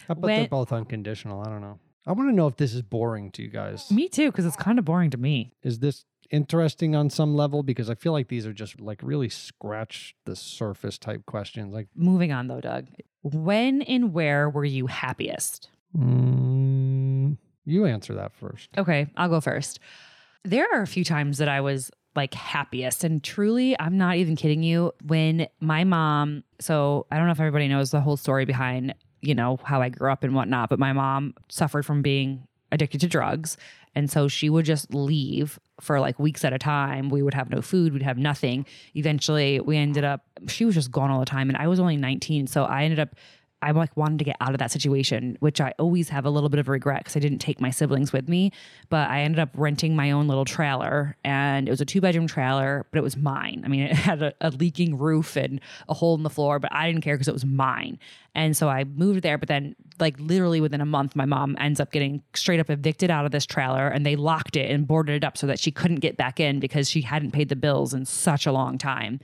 But 0.08 0.20
When- 0.20 0.40
they're 0.42 0.48
both 0.48 0.72
unconditional. 0.72 1.42
I 1.42 1.46
don't 1.50 1.62
know. 1.62 1.80
I 2.08 2.12
want 2.14 2.30
to 2.30 2.36
know 2.36 2.48
if 2.48 2.56
this 2.58 2.74
is 2.74 2.82
boring 2.82 3.30
to 3.32 3.44
you 3.44 3.50
guys. 3.50 3.92
me 3.92 4.08
too. 4.10 4.32
Because 4.32 4.46
it's 4.46 4.56
kind 4.56 4.80
of 4.80 4.86
boring 4.86 5.10
to 5.12 5.18
me. 5.18 5.52
Is 5.64 5.80
this 5.80 6.06
interesting 6.32 6.96
on 6.96 7.10
some 7.12 7.36
level? 7.36 7.62
Because 7.62 7.90
I 7.90 7.94
feel 7.96 8.14
like 8.14 8.30
these 8.30 8.46
are 8.48 8.54
just 8.54 8.80
like 8.80 9.00
really 9.04 9.30
scratch 9.30 10.16
the 10.26 10.36
surface 10.36 10.98
type 10.98 11.26
questions. 11.28 11.72
Like, 11.74 11.88
Moving 11.96 12.32
on 12.32 12.48
though, 12.48 12.62
Doug. 12.62 12.88
When 13.22 13.82
and 13.84 14.14
where 14.14 14.50
were 14.50 14.66
you 14.66 14.88
happiest? 14.88 15.70
mm, 15.96 16.79
you 17.70 17.86
answer 17.86 18.14
that 18.16 18.34
first. 18.34 18.70
Okay, 18.78 19.08
I'll 19.18 19.30
go 19.30 19.42
first. 19.42 19.80
There 20.44 20.68
are 20.74 20.82
a 20.82 20.88
few 20.88 21.04
times 21.04 21.38
that 21.40 21.50
I 21.50 21.62
was 21.62 21.92
like 22.16 22.34
happiest, 22.34 23.04
and 23.04 23.24
truly, 23.24 23.80
I'm 23.80 23.98
not 23.98 24.16
even 24.18 24.36
kidding 24.36 24.64
you. 24.64 24.94
When 25.06 25.48
my 25.60 25.84
mom, 25.84 26.44
so 26.60 27.06
I 27.12 27.18
don't 27.18 27.26
know 27.26 27.32
if 27.32 27.40
everybody 27.40 27.68
knows 27.68 27.92
the 27.92 28.02
whole 28.02 28.18
story 28.18 28.46
behind, 28.46 28.96
you 29.22 29.36
know, 29.36 29.60
how 29.64 29.82
I 29.82 29.90
grew 29.90 30.12
up 30.12 30.24
and 30.24 30.34
whatnot, 30.34 30.70
but 30.70 30.80
my 30.80 30.94
mom 30.94 31.34
suffered 31.50 31.86
from 31.86 32.02
being 32.02 32.48
addicted 32.72 33.02
to 33.02 33.08
drugs. 33.08 33.58
And 33.96 34.10
so 34.10 34.28
she 34.28 34.50
would 34.50 34.66
just 34.66 34.94
leave 34.94 35.60
for 35.82 36.00
like 36.00 36.20
weeks 36.20 36.46
at 36.46 36.54
a 36.54 36.60
time. 36.60 37.10
We 37.10 37.22
would 37.22 37.34
have 37.34 37.50
no 37.50 37.62
food, 37.62 37.94
we'd 37.94 38.04
have 38.04 38.18
nothing. 38.18 38.66
Eventually, 38.96 39.60
we 39.60 39.78
ended 39.78 40.04
up, 40.04 40.22
she 40.48 40.66
was 40.66 40.76
just 40.76 40.92
gone 40.92 41.10
all 41.10 41.20
the 41.20 41.26
time. 41.26 41.50
And 41.50 41.58
I 41.58 41.68
was 41.68 41.80
only 41.80 41.98
19. 41.98 42.48
So 42.48 42.66
I 42.66 42.84
ended 42.84 43.00
up, 43.00 43.16
I 43.62 43.72
like 43.72 43.96
wanted 43.98 44.20
to 44.20 44.26
get 44.26 44.38
out 44.40 44.54
of 44.54 44.60
that 44.60 44.72
situation, 44.72 45.38
which 45.40 45.60
I 45.60 45.74
always 45.78 46.10
have 46.10 46.26
a 46.26 46.30
little 46.30 46.50
bit 46.50 46.60
of 46.60 46.68
regret 46.68 47.00
because 47.00 47.16
I 47.16 47.20
didn't 47.20 47.40
take 47.40 47.60
my 47.60 47.70
siblings 47.70 48.14
with 48.14 48.30
me. 48.30 48.52
But 48.90 49.10
I 49.10 49.22
ended 49.22 49.40
up 49.40 49.50
renting 49.54 49.96
my 49.96 50.12
own 50.12 50.28
little 50.28 50.46
trailer, 50.46 51.18
and 51.24 51.68
it 51.68 51.72
was 51.72 51.82
a 51.82 51.86
two 51.86 52.02
bedroom 52.02 52.28
trailer, 52.28 52.86
but 52.92 53.00
it 53.00 53.04
was 53.04 53.18
mine. 53.18 53.64
I 53.66 53.68
mean, 53.68 53.82
it 53.82 53.96
had 53.96 54.22
a, 54.22 54.34
a 54.42 54.52
leaking 54.52 54.98
roof 54.98 55.36
and 55.36 55.60
a 55.88 55.94
hole 55.94 56.16
in 56.16 56.24
the 56.24 56.30
floor, 56.30 56.60
but 56.60 56.72
I 56.74 56.88
didn't 56.88 57.04
care 57.04 57.16
because 57.16 57.28
it 57.28 57.34
was 57.34 57.46
mine. 57.46 58.00
And 58.36 58.56
so 58.56 58.70
I 58.70 58.84
moved 58.86 59.24
there, 59.24 59.38
but 59.38 59.50
then 59.50 59.76
like 60.00 60.18
literally 60.20 60.62
within 60.62 60.82
a 60.82 60.86
month, 60.86 61.16
my 61.16 61.26
mom 61.26 61.58
ends 61.60 61.80
up 61.80 61.92
getting 61.92 62.24
straight 62.34 62.60
up 62.60 62.70
evicted 62.70 63.12
out 63.12 63.26
of 63.26 63.32
this 63.32 63.46
trailer, 63.46 63.88
and 63.88 64.06
they 64.06 64.16
locked 64.16 64.56
it 64.56 64.72
and 64.72 64.88
boarded 64.88 65.16
it 65.16 65.26
up 65.26 65.38
so 65.38 65.48
that 65.48 65.60
she 65.60 65.72
couldn't 65.72 66.00
get 66.00 66.16
back 66.16 66.40
in 66.40 66.60
because 66.60 66.90
she 66.90 67.02
hadn't 67.02 67.32
paid 67.32 67.50
the 67.50 67.56
bills 67.56 67.94
in 67.94 68.06
such 68.06 68.46
a 68.46 68.52
long 68.52 68.78
time. 68.78 69.20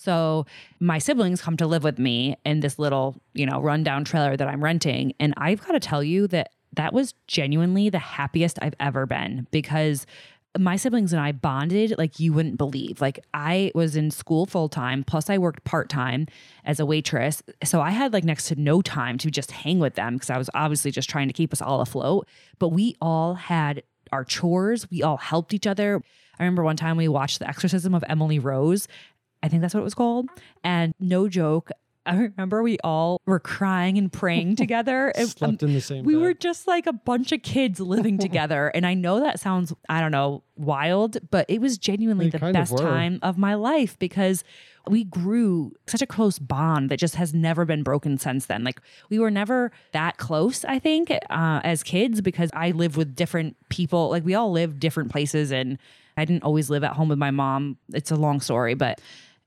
So 0.00 0.46
my 0.80 0.96
siblings 0.96 1.42
come 1.42 1.58
to 1.58 1.66
live 1.66 1.84
with 1.84 1.98
me 1.98 2.36
in 2.46 2.60
this 2.60 2.78
little, 2.78 3.20
you 3.34 3.44
know, 3.44 3.60
rundown 3.60 4.04
trailer 4.04 4.34
that 4.34 4.48
I'm 4.48 4.64
renting. 4.64 5.12
And 5.20 5.34
I've 5.36 5.60
got 5.60 5.72
to 5.72 5.80
tell 5.80 6.02
you 6.02 6.26
that 6.28 6.52
that 6.72 6.94
was 6.94 7.12
genuinely 7.26 7.90
the 7.90 7.98
happiest 7.98 8.58
I've 8.62 8.74
ever 8.80 9.04
been 9.04 9.46
because 9.50 10.06
my 10.58 10.76
siblings 10.76 11.12
and 11.12 11.20
I 11.20 11.32
bonded 11.32 11.96
like 11.98 12.18
you 12.18 12.32
wouldn't 12.32 12.56
believe. 12.56 13.02
Like 13.02 13.22
I 13.34 13.72
was 13.74 13.94
in 13.94 14.10
school 14.10 14.46
full 14.46 14.70
time, 14.70 15.04
plus 15.04 15.28
I 15.28 15.36
worked 15.36 15.64
part 15.64 15.90
time 15.90 16.26
as 16.64 16.80
a 16.80 16.86
waitress. 16.86 17.42
So 17.62 17.82
I 17.82 17.90
had 17.90 18.14
like 18.14 18.24
next 18.24 18.48
to 18.48 18.54
no 18.56 18.80
time 18.80 19.18
to 19.18 19.30
just 19.30 19.50
hang 19.50 19.80
with 19.80 19.96
them 19.96 20.14
because 20.14 20.30
I 20.30 20.38
was 20.38 20.48
obviously 20.54 20.92
just 20.92 21.10
trying 21.10 21.28
to 21.28 21.34
keep 21.34 21.52
us 21.52 21.60
all 21.60 21.82
afloat. 21.82 22.26
But 22.58 22.70
we 22.70 22.96
all 23.02 23.34
had 23.34 23.82
our 24.12 24.24
chores, 24.24 24.90
we 24.90 25.02
all 25.02 25.18
helped 25.18 25.52
each 25.52 25.66
other. 25.66 26.02
I 26.40 26.44
remember 26.44 26.64
one 26.64 26.76
time 26.76 26.96
we 26.96 27.06
watched 27.06 27.38
The 27.38 27.48
Exorcism 27.48 27.94
of 27.94 28.02
Emily 28.08 28.38
Rose. 28.38 28.88
I 29.42 29.48
think 29.48 29.62
that's 29.62 29.74
what 29.74 29.80
it 29.80 29.84
was 29.84 29.94
called. 29.94 30.28
And 30.62 30.94
no 31.00 31.28
joke, 31.28 31.70
I 32.06 32.16
remember 32.16 32.62
we 32.62 32.78
all 32.82 33.20
were 33.26 33.38
crying 33.38 33.98
and 33.98 34.10
praying 34.12 34.56
together. 34.56 35.12
Um, 35.18 35.26
Slept 35.26 35.62
in 35.62 35.74
the 35.74 35.80
same 35.80 36.04
we 36.04 36.14
bed. 36.14 36.22
were 36.22 36.34
just 36.34 36.66
like 36.66 36.86
a 36.86 36.92
bunch 36.92 37.30
of 37.32 37.42
kids 37.42 37.78
living 37.78 38.16
together. 38.26 38.68
And 38.68 38.86
I 38.86 38.94
know 38.94 39.20
that 39.20 39.38
sounds, 39.38 39.72
I 39.88 40.00
don't 40.00 40.10
know, 40.10 40.42
wild, 40.56 41.18
but 41.30 41.46
it 41.48 41.60
was 41.60 41.76
genuinely 41.78 42.26
They 42.26 42.30
the 42.30 42.38
kind 42.38 42.56
of 42.56 42.60
best 42.60 42.78
time 42.78 43.18
of 43.22 43.36
my 43.36 43.54
life 43.54 43.98
because 43.98 44.44
we 44.88 45.04
grew 45.04 45.72
such 45.86 46.00
a 46.00 46.06
close 46.06 46.38
bond 46.38 46.90
that 46.90 46.98
just 46.98 47.16
has 47.16 47.34
never 47.34 47.66
been 47.66 47.82
broken 47.82 48.16
since 48.16 48.46
then. 48.46 48.64
Like 48.64 48.80
we 49.10 49.18
were 49.18 49.30
never 49.30 49.70
that 49.92 50.16
close, 50.16 50.64
I 50.64 50.78
think, 50.78 51.10
uh, 51.10 51.60
as 51.62 51.82
kids 51.82 52.22
because 52.22 52.50
I 52.54 52.70
lived 52.70 52.96
with 52.96 53.14
different 53.14 53.56
people. 53.68 54.08
Like 54.08 54.24
we 54.24 54.34
all 54.34 54.50
lived 54.50 54.80
different 54.80 55.12
places 55.12 55.52
and 55.52 55.78
I 56.16 56.24
didn't 56.24 56.44
always 56.44 56.70
live 56.70 56.82
at 56.82 56.94
home 56.94 57.10
with 57.10 57.18
my 57.18 57.30
mom. 57.30 57.76
It's 57.92 58.10
a 58.10 58.16
long 58.16 58.40
story, 58.40 58.74
but 58.74 59.00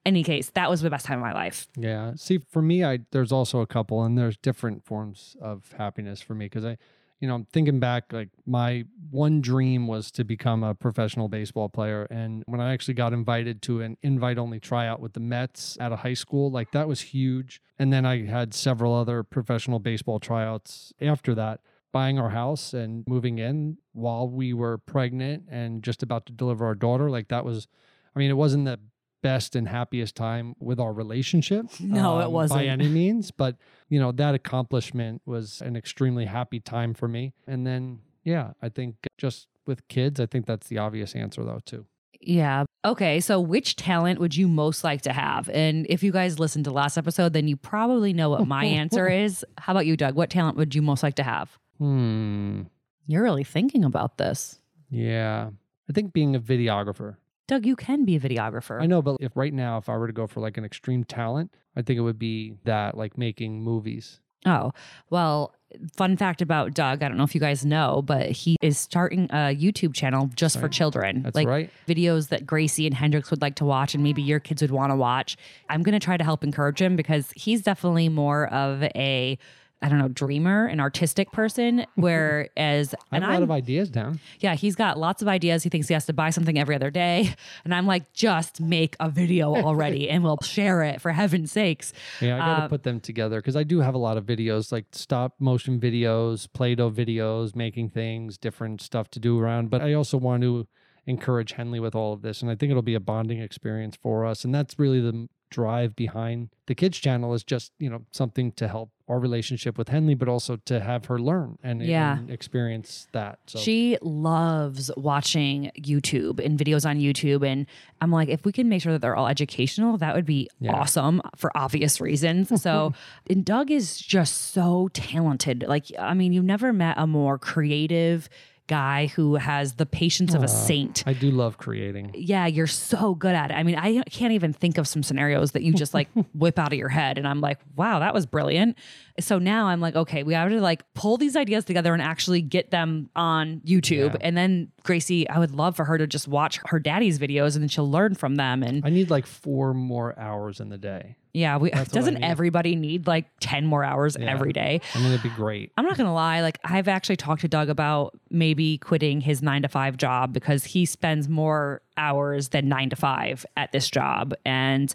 any 0.05 0.23
case, 0.23 0.49
that 0.55 0.69
was 0.69 0.81
the 0.81 0.89
best 0.89 1.05
time 1.05 1.19
of 1.19 1.23
my 1.23 1.33
life. 1.33 1.67
Yeah. 1.77 2.13
See, 2.15 2.39
for 2.49 2.61
me, 2.61 2.83
I 2.83 2.99
there's 3.11 3.31
also 3.31 3.61
a 3.61 3.67
couple, 3.67 4.03
and 4.03 4.17
there's 4.17 4.37
different 4.37 4.83
forms 4.83 5.35
of 5.41 5.73
happiness 5.77 6.21
for 6.21 6.35
me 6.35 6.45
because 6.45 6.65
I, 6.65 6.77
you 7.19 7.27
know, 7.27 7.35
I'm 7.35 7.45
thinking 7.45 7.79
back, 7.79 8.11
like 8.11 8.29
my 8.45 8.83
one 9.09 9.39
dream 9.39 9.87
was 9.87 10.11
to 10.11 10.25
become 10.25 10.61
a 10.61 10.75
professional 10.75 11.29
baseball 11.29 11.69
player, 11.69 12.05
and 12.09 12.43
when 12.47 12.59
I 12.59 12.73
actually 12.73 12.95
got 12.95 13.13
invited 13.13 13.61
to 13.63 13.81
an 13.81 13.95
invite-only 14.03 14.59
tryout 14.59 14.99
with 14.99 15.13
the 15.13 15.21
Mets 15.21 15.77
at 15.79 15.93
a 15.93 15.97
high 15.97 16.15
school, 16.15 16.51
like 16.51 16.71
that 16.71 16.87
was 16.87 16.99
huge. 16.99 17.61
And 17.79 17.93
then 17.93 18.05
I 18.05 18.25
had 18.25 18.53
several 18.53 18.93
other 18.93 19.23
professional 19.23 19.79
baseball 19.79 20.19
tryouts 20.19 20.91
after 21.01 21.33
that. 21.35 21.61
Buying 21.93 22.17
our 22.17 22.31
house 22.31 22.73
and 22.73 23.03
moving 23.07 23.37
in 23.37 23.77
while 23.91 24.27
we 24.27 24.51
were 24.51 24.79
pregnant 24.79 25.43
and 25.47 25.83
just 25.83 26.01
about 26.01 26.25
to 26.25 26.33
deliver 26.33 26.65
our 26.65 26.73
daughter, 26.75 27.09
like 27.09 27.27
that 27.27 27.45
was, 27.45 27.67
I 28.15 28.19
mean, 28.19 28.31
it 28.31 28.33
wasn't 28.33 28.65
the 28.65 28.79
best 29.23 29.55
and 29.55 29.67
happiest 29.67 30.15
time 30.15 30.55
with 30.59 30.79
our 30.79 30.93
relationship. 30.93 31.65
No, 31.79 32.19
it 32.19 32.25
um, 32.25 32.33
wasn't. 32.33 32.59
by 32.59 32.65
any 32.65 32.87
means. 33.01 33.31
But 33.31 33.57
you 33.89 33.99
know 33.99 34.11
that 34.11 34.35
accomplishment 34.35 35.23
was 35.25 35.61
an 35.61 35.75
extremely 35.75 36.25
happy 36.25 36.59
time 36.59 36.93
for 36.93 37.07
me. 37.07 37.33
And 37.47 37.65
then, 37.65 38.01
yeah, 38.23 38.51
I 38.61 38.69
think 38.69 38.95
just 39.17 39.47
with 39.65 39.87
kids, 39.87 40.19
I 40.19 40.27
think 40.27 40.45
that's 40.45 40.67
the 40.67 40.77
obvious 40.77 41.15
answer 41.15 41.43
though 41.43 41.61
too. 41.65 41.87
Yeah. 42.25 42.65
Okay. 42.85 43.19
So, 43.19 43.39
which 43.39 43.75
talent 43.75 44.19
would 44.19 44.35
you 44.35 44.47
most 44.47 44.83
like 44.83 45.01
to 45.03 45.13
have? 45.13 45.49
And 45.49 45.85
if 45.89 46.03
you 46.03 46.11
guys 46.11 46.39
listened 46.39 46.65
to 46.65 46.71
last 46.71 46.97
episode, 46.97 47.33
then 47.33 47.47
you 47.47 47.57
probably 47.57 48.13
know 48.13 48.29
what 48.29 48.47
my 48.47 48.65
answer 48.65 49.07
is. 49.23 49.45
How 49.57 49.73
about 49.73 49.85
you, 49.85 49.97
Doug? 49.97 50.15
What 50.15 50.29
talent 50.29 50.57
would 50.57 50.75
you 50.75 50.81
most 50.81 51.03
like 51.03 51.15
to 51.15 51.23
have? 51.23 51.57
Hmm. 51.79 52.63
You're 53.07 53.23
really 53.23 53.43
thinking 53.43 53.83
about 53.83 54.17
this. 54.17 54.59
Yeah, 54.89 55.49
I 55.89 55.93
think 55.93 56.13
being 56.13 56.35
a 56.35 56.39
videographer. 56.39 57.17
Doug, 57.47 57.65
you 57.65 57.75
can 57.75 58.05
be 58.05 58.15
a 58.15 58.19
videographer. 58.19 58.81
I 58.81 58.85
know, 58.85 59.01
but 59.01 59.17
if 59.19 59.35
right 59.35 59.53
now, 59.53 59.77
if 59.77 59.89
I 59.89 59.97
were 59.97 60.07
to 60.07 60.13
go 60.13 60.27
for 60.27 60.39
like 60.39 60.57
an 60.57 60.65
extreme 60.65 61.03
talent, 61.03 61.53
I 61.75 61.81
think 61.81 61.97
it 61.97 62.01
would 62.01 62.19
be 62.19 62.53
that, 62.63 62.95
like 62.97 63.17
making 63.17 63.61
movies. 63.61 64.19
Oh, 64.45 64.73
well, 65.09 65.53
fun 65.95 66.17
fact 66.17 66.41
about 66.41 66.73
Doug. 66.73 67.01
I 67.01 67.07
don't 67.07 67.17
know 67.17 67.23
if 67.23 67.33
you 67.33 67.41
guys 67.41 67.65
know, 67.65 68.01
but 68.01 68.29
he 68.29 68.57
is 68.61 68.77
starting 68.77 69.25
a 69.25 69.55
YouTube 69.55 69.93
channel 69.93 70.29
just 70.35 70.59
for 70.59 70.67
children. 70.67 71.23
That's 71.23 71.35
like 71.35 71.47
right. 71.47 71.69
videos 71.87 72.29
that 72.29 72.45
Gracie 72.45 72.85
and 72.85 72.93
Hendrix 72.93 73.31
would 73.31 73.41
like 73.41 73.55
to 73.55 73.65
watch 73.65 73.93
and 73.93 74.03
maybe 74.03 74.21
your 74.21 74.39
kids 74.39 74.61
would 74.61 74.71
want 74.71 74.91
to 74.91 74.95
watch. 74.95 75.37
I'm 75.69 75.81
going 75.81 75.93
to 75.93 76.03
try 76.03 76.17
to 76.17 76.23
help 76.23 76.43
encourage 76.43 76.81
him 76.81 76.95
because 76.95 77.31
he's 77.35 77.61
definitely 77.61 78.09
more 78.09 78.47
of 78.53 78.83
a 78.83 79.37
I 79.83 79.89
don't 79.89 79.99
know, 79.99 80.07
dreamer, 80.07 80.65
an 80.65 80.79
artistic 80.79 81.31
person, 81.31 81.85
whereas 81.95 82.95
I 83.11 83.15
have 83.15 83.23
a 83.23 83.27
lot 83.27 83.35
I'm 83.35 83.43
of 83.43 83.51
ideas 83.51 83.89
down. 83.89 84.19
yeah, 84.39 84.55
he's 84.55 84.75
got 84.75 84.97
lots 84.97 85.21
of 85.21 85.27
ideas. 85.27 85.61
He 85.63 85.69
thinks 85.69 85.87
he 85.89 85.93
has 85.93 86.05
to 86.05 86.13
buy 86.13 86.29
something 86.29 86.57
every 86.57 86.73
other 86.75 86.89
day. 86.89 87.35
And 87.65 87.75
I'm 87.75 87.85
like, 87.85 88.13
just 88.13 88.61
make 88.61 88.95
a 88.99 89.09
video 89.09 89.53
already 89.65 90.09
and 90.09 90.23
we'll 90.23 90.39
share 90.41 90.81
it 90.83 91.01
for 91.01 91.11
heaven's 91.11 91.51
sakes. 91.51 91.91
Yeah, 92.21 92.35
I 92.35 92.39
got 92.39 92.55
to 92.57 92.63
Um, 92.63 92.69
put 92.69 92.83
them 92.83 92.99
together 92.99 93.39
because 93.39 93.55
I 93.57 93.63
do 93.63 93.81
have 93.81 93.93
a 93.93 93.97
lot 93.97 94.15
of 94.17 94.25
videos, 94.25 94.71
like 94.71 94.85
stop 94.93 95.35
motion 95.39 95.79
videos, 95.79 96.47
Play 96.53 96.75
Doh 96.75 96.89
videos, 96.89 97.55
making 97.55 97.89
things, 97.89 98.37
different 98.37 98.81
stuff 98.81 99.09
to 99.11 99.19
do 99.19 99.37
around. 99.39 99.69
But 99.69 99.81
I 99.81 99.93
also 99.93 100.17
want 100.17 100.43
to 100.43 100.65
encourage 101.05 101.51
Henley 101.51 101.81
with 101.81 101.93
all 101.93 102.13
of 102.13 102.21
this. 102.21 102.41
And 102.41 102.49
I 102.49 102.55
think 102.55 102.69
it'll 102.69 102.81
be 102.81 102.95
a 102.95 102.99
bonding 103.01 103.41
experience 103.41 103.97
for 104.01 104.25
us. 104.25 104.45
And 104.45 104.55
that's 104.55 104.79
really 104.79 105.01
the 105.01 105.27
drive 105.51 105.95
behind 105.97 106.49
the 106.67 106.73
kids 106.75 106.97
channel 106.97 107.33
is 107.33 107.43
just, 107.43 107.73
you 107.77 107.89
know, 107.89 108.05
something 108.11 108.53
to 108.53 108.67
help 108.69 108.89
our 109.09 109.19
relationship 109.19 109.77
with 109.77 109.89
Henley, 109.89 110.15
but 110.15 110.29
also 110.29 110.55
to 110.65 110.79
have 110.79 111.05
her 111.05 111.19
learn 111.19 111.57
and, 111.61 111.81
Yeah. 111.81 112.17
and 112.19 112.29
experience 112.29 113.07
that. 113.11 113.39
So 113.47 113.59
She 113.59 113.97
loves 114.01 114.89
watching 114.95 115.71
YouTube 115.77 116.39
and 116.43 116.57
videos 116.57 116.89
on 116.89 116.97
YouTube. 116.99 117.45
And 117.45 117.65
I'm 117.99 118.11
like, 118.11 118.29
if 118.29 118.45
we 118.45 118.51
can 118.53 118.69
make 118.69 118.81
sure 118.81 118.93
that 118.93 119.01
they're 119.01 119.15
all 119.15 119.27
educational, 119.27 119.97
that 119.97 120.15
would 120.15 120.25
be 120.25 120.47
Yeah. 120.61 120.71
awesome 120.73 121.21
for 121.35 121.51
obvious 121.55 121.99
reasons. 121.99 122.51
So, 122.63 122.93
and 123.29 123.43
Doug 123.43 123.71
is 123.71 123.97
just 123.97 124.53
so 124.53 124.87
talented. 124.93 125.65
Like, 125.67 125.87
I 125.99 126.13
mean, 126.13 126.31
you've 126.31 126.45
never 126.45 126.71
met 126.71 126.95
a 126.97 127.05
more 127.05 127.37
creative 127.37 128.29
guy 128.67 129.07
who 129.07 129.35
has 129.35 129.73
the 129.73 129.85
patience 129.85 130.33
of 130.33 130.43
a 130.43 130.47
saint. 130.47 131.03
I 131.05 131.13
do 131.13 131.31
love 131.31 131.57
creating. 131.57 132.11
Yeah, 132.13 132.45
you're 132.45 132.67
so 132.67 133.13
good 133.13 133.35
at 133.35 133.51
it. 133.51 133.55
I 133.55 133.63
mean, 133.63 133.75
I 133.75 134.01
can't 134.03 134.33
even 134.33 134.53
think 134.53 134.77
of 134.77 134.87
some 134.87 135.03
scenarios 135.03 135.51
that 135.51 135.63
you 135.63 135.73
just 135.73 135.93
like 135.93 136.07
whip 136.33 136.57
out 136.57 136.71
of 136.71 136.79
your 136.79 136.89
head. 136.89 137.17
And 137.17 137.27
I'm 137.27 137.41
like, 137.41 137.59
wow, 137.75 137.99
that 137.99 138.13
was 138.13 138.25
brilliant. 138.25 138.77
So 139.19 139.37
now 139.39 139.67
I'm 139.67 139.79
like, 139.79 139.95
okay, 139.95 140.23
we 140.23 140.33
have 140.33 140.49
to 140.49 140.59
like 140.61 140.83
pull 140.95 141.17
these 141.17 141.35
ideas 141.35 141.65
together 141.65 141.93
and 141.93 142.01
actually 142.01 142.41
get 142.41 142.71
them 142.71 143.09
on 143.15 143.61
YouTube. 143.65 144.13
Yeah. 144.13 144.17
And 144.21 144.35
then 144.35 144.71
Gracie, 144.83 145.29
I 145.29 145.37
would 145.39 145.51
love 145.51 145.75
for 145.75 145.85
her 145.85 145.97
to 145.97 146.07
just 146.07 146.27
watch 146.27 146.59
her 146.65 146.79
daddy's 146.79 147.19
videos 147.19 147.53
and 147.55 147.61
then 147.63 147.69
she'll 147.69 147.89
learn 147.89 148.15
from 148.15 148.35
them. 148.35 148.63
And 148.63 148.83
I 148.85 148.89
need 148.89 149.09
like 149.09 149.27
four 149.27 149.73
more 149.73 150.17
hours 150.19 150.59
in 150.59 150.69
the 150.69 150.77
day. 150.79 151.15
yeah, 151.35 151.57
we, 151.57 151.69
doesn't 151.69 152.23
everybody 152.23 152.75
need 152.75 153.05
like 153.07 153.25
10 153.39 153.65
more 153.65 153.83
hours 153.83 154.15
Yeah. 154.19 154.31
every 154.31 154.51
day? 154.53 154.81
I 154.95 154.97
mean, 154.99 155.07
it'd 155.11 155.23
be 155.23 155.29
great. 155.29 155.71
I'm 155.77 155.85
not 155.85 155.97
gonna 155.97 156.13
lie, 156.13 156.41
like 156.41 156.59
I've 156.63 156.87
actually 156.87 157.17
talked 157.17 157.41
to 157.41 157.47
Doug 157.47 157.69
about 157.69 158.17
maybe 158.31 158.77
quitting 158.79 159.21
his 159.21 159.41
nine 159.43 159.61
to 159.61 159.67
five 159.67 159.97
job 159.97 160.33
because 160.33 160.63
he 160.63 160.85
spends 160.85 161.27
more 161.29 161.81
hours 161.97 162.49
than 162.49 162.67
nine 162.67 162.89
to 162.89 162.95
five 162.95 163.45
at 163.57 163.71
this 163.71 163.89
job. 163.89 164.33
And 164.45 164.93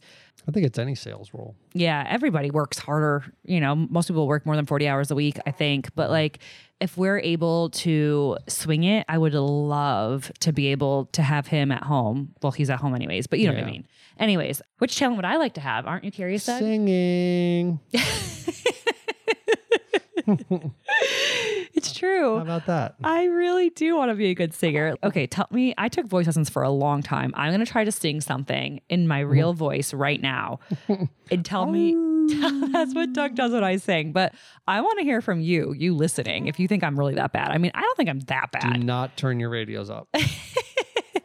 I 0.49 0.51
think 0.51 0.65
it's 0.65 0.79
any 0.79 0.95
sales 0.95 1.31
role. 1.35 1.55
yeah, 1.75 2.05
everybody 2.09 2.51
works 2.51 2.79
harder. 2.79 3.23
You 3.45 3.61
know, 3.61 3.77
most 3.77 4.09
people 4.09 4.27
work 4.27 4.47
more 4.47 4.57
than 4.57 4.65
40 4.65 4.89
hours 4.89 5.11
a 5.11 5.15
week, 5.15 5.39
I 5.47 5.51
think. 5.51 5.95
But 5.95 6.09
like, 6.09 6.39
if 6.81 6.97
we're 6.97 7.19
able 7.19 7.69
to 7.71 8.39
swing 8.47 8.85
it, 8.85 9.05
I 9.11 9.19
would 9.19 9.35
love 9.35 10.33
to 10.41 10.53
be 10.53 10.69
able 10.69 11.07
to 11.13 11.23
have 11.23 11.49
him 11.49 11.71
at 11.71 11.83
home. 11.83 12.35
Well, 12.43 12.53
he's 12.53 12.71
at 12.71 12.79
home 12.79 12.95
anyways, 12.95 13.27
but 13.27 13.41
you 13.41 13.49
know 13.49 13.55
what 13.55 13.65
I 13.65 13.71
mean. 13.71 13.87
Anyways, 14.19 14.63
which 14.79 14.97
talent 14.97 15.17
would 15.17 15.27
I 15.27 15.37
like 15.37 15.53
to 15.55 15.61
have? 15.61 15.87
Aren't 15.87 16.05
you 16.05 16.11
curious, 16.11 16.47
Doug? 16.47 16.61
Singing. 16.61 17.81
It's 21.79 21.93
true. 21.93 22.37
How 22.37 22.43
about 22.43 22.67
that? 22.67 22.97
I 23.05 23.27
really 23.27 23.71
do 23.71 23.97
want 23.97 24.11
to 24.11 24.17
be 24.17 24.31
a 24.31 24.35
good 24.35 24.53
singer. 24.53 24.97
Okay, 25.05 25.29
tell 25.29 25.47
me. 25.53 25.75
I 25.79 25.89
took 25.89 26.07
voice 26.07 26.27
lessons 26.27 26.51
for 26.51 26.63
a 26.65 26.71
long 26.71 27.03
time. 27.03 27.33
I'm 27.37 27.51
going 27.51 27.65
to 27.65 27.71
try 27.71 27.85
to 27.85 27.93
sing 27.93 28.21
something 28.21 28.81
in 28.89 29.07
my 29.07 29.23
uh-huh. 29.23 29.31
real 29.31 29.53
voice 29.53 29.95
right 29.95 30.21
now 30.21 30.59
and 31.31 31.45
tell 31.45 31.67
me. 31.67 31.95
That's 32.73 32.95
what 32.95 33.13
Doug 33.13 33.37
does 33.37 33.53
when 33.53 33.63
I 33.65 33.77
sing. 33.77 34.13
But 34.13 34.35
I 34.67 34.81
want 34.81 34.99
to 34.99 35.05
hear 35.05 35.23
from 35.23 35.41
you, 35.41 35.73
you 35.73 35.95
listening, 35.95 36.47
if 36.47 36.59
you 36.59 36.67
think 36.67 36.83
I'm 36.83 36.99
really 36.99 37.15
that 37.15 37.33
bad. 37.33 37.53
I 37.53 37.59
mean, 37.59 37.71
I 37.75 37.81
don't 37.81 37.97
think 37.97 38.11
I'm 38.11 38.21
that 38.21 38.51
bad. 38.51 38.75
Do 38.75 38.81
not 38.81 39.17
turn 39.17 39.39
your 39.39 39.49
radios 39.49 39.89
up. 39.89 40.09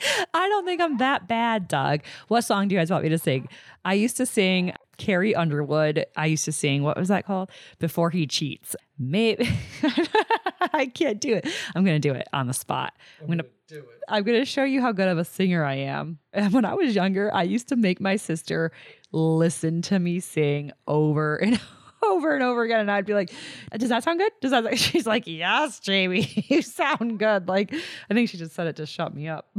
I 0.33 0.47
don't 0.49 0.65
think 0.65 0.81
I'm 0.81 0.97
that 0.97 1.27
bad, 1.27 1.67
Doug. 1.67 2.01
What 2.27 2.41
song 2.43 2.67
do 2.67 2.75
you 2.75 2.81
guys 2.81 2.91
want 2.91 3.03
me 3.03 3.09
to 3.09 3.17
sing? 3.17 3.47
I 3.85 3.93
used 3.93 4.17
to 4.17 4.25
sing 4.25 4.73
Carrie 4.97 5.35
Underwood. 5.35 6.05
I 6.15 6.27
used 6.27 6.45
to 6.45 6.51
sing, 6.51 6.83
what 6.83 6.97
was 6.97 7.09
that 7.09 7.25
called? 7.25 7.49
Before 7.79 8.09
He 8.09 8.27
Cheats. 8.27 8.75
Maybe. 8.97 9.49
I 10.73 10.85
can't 10.87 11.19
do 11.19 11.33
it. 11.33 11.47
I'm 11.75 11.83
going 11.83 11.99
to 11.99 12.07
do 12.07 12.13
it 12.13 12.27
on 12.31 12.47
the 12.47 12.53
spot. 12.53 12.93
I'm 13.19 13.27
going 13.27 13.39
to 13.39 13.45
do 13.67 13.79
it. 13.79 14.03
I'm 14.07 14.23
going 14.23 14.39
to 14.39 14.45
show 14.45 14.63
you 14.63 14.81
how 14.81 14.91
good 14.91 15.07
of 15.07 15.17
a 15.17 15.25
singer 15.25 15.63
I 15.63 15.75
am. 15.75 16.19
And 16.31 16.53
when 16.53 16.65
I 16.65 16.73
was 16.73 16.95
younger, 16.95 17.33
I 17.33 17.43
used 17.43 17.69
to 17.69 17.75
make 17.75 17.99
my 17.99 18.15
sister 18.15 18.71
listen 19.11 19.81
to 19.83 19.99
me 19.99 20.19
sing 20.19 20.71
over 20.87 21.35
and 21.37 21.55
over 21.55 21.82
and 22.33 22.43
over 22.43 22.63
again. 22.63 22.79
And 22.81 22.91
I'd 22.91 23.05
be 23.05 23.13
like, 23.13 23.31
Does 23.77 23.89
that 23.89 24.03
sound 24.03 24.19
good? 24.19 24.31
Does 24.41 24.51
that? 24.51 24.77
She's 24.79 25.05
like, 25.05 25.23
Yes, 25.25 25.79
Jamie, 25.79 26.45
you 26.49 26.61
sound 26.61 27.19
good. 27.19 27.47
Like, 27.47 27.73
I 28.09 28.13
think 28.13 28.29
she 28.29 28.37
just 28.37 28.53
said 28.53 28.67
it 28.67 28.75
to 28.77 28.85
shut 28.85 29.13
me 29.13 29.27
up. 29.27 29.49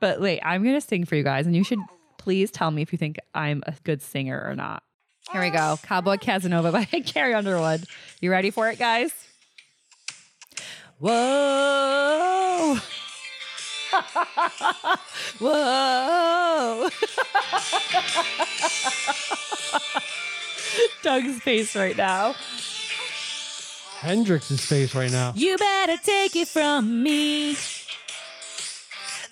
but 0.00 0.20
wait, 0.20 0.40
I'm 0.42 0.62
going 0.62 0.74
to 0.74 0.80
sing 0.80 1.04
for 1.04 1.16
you 1.16 1.22
guys, 1.22 1.46
and 1.46 1.54
you 1.54 1.64
should 1.64 1.80
please 2.18 2.50
tell 2.50 2.70
me 2.70 2.82
if 2.82 2.92
you 2.92 2.98
think 2.98 3.18
I'm 3.34 3.62
a 3.66 3.74
good 3.84 4.02
singer 4.02 4.42
or 4.44 4.54
not. 4.54 4.82
Here 5.32 5.42
we 5.42 5.50
go 5.50 5.78
Cowboy 5.82 6.16
Casanova 6.16 6.72
by 6.72 6.84
Carrie 6.84 7.34
Underwood. 7.34 7.84
You 8.20 8.30
ready 8.30 8.50
for 8.50 8.68
it, 8.70 8.78
guys? 8.78 9.12
Whoa. 10.98 12.78
Whoa. 15.38 16.88
Doug's 21.02 21.40
face 21.40 21.74
right 21.76 21.96
now. 21.96 22.34
Hendrix's 24.00 24.64
face 24.64 24.94
right 24.94 25.10
now. 25.10 25.32
You 25.34 25.56
better 25.56 25.96
take 26.02 26.36
it 26.36 26.48
from 26.48 27.02
me. 27.02 27.56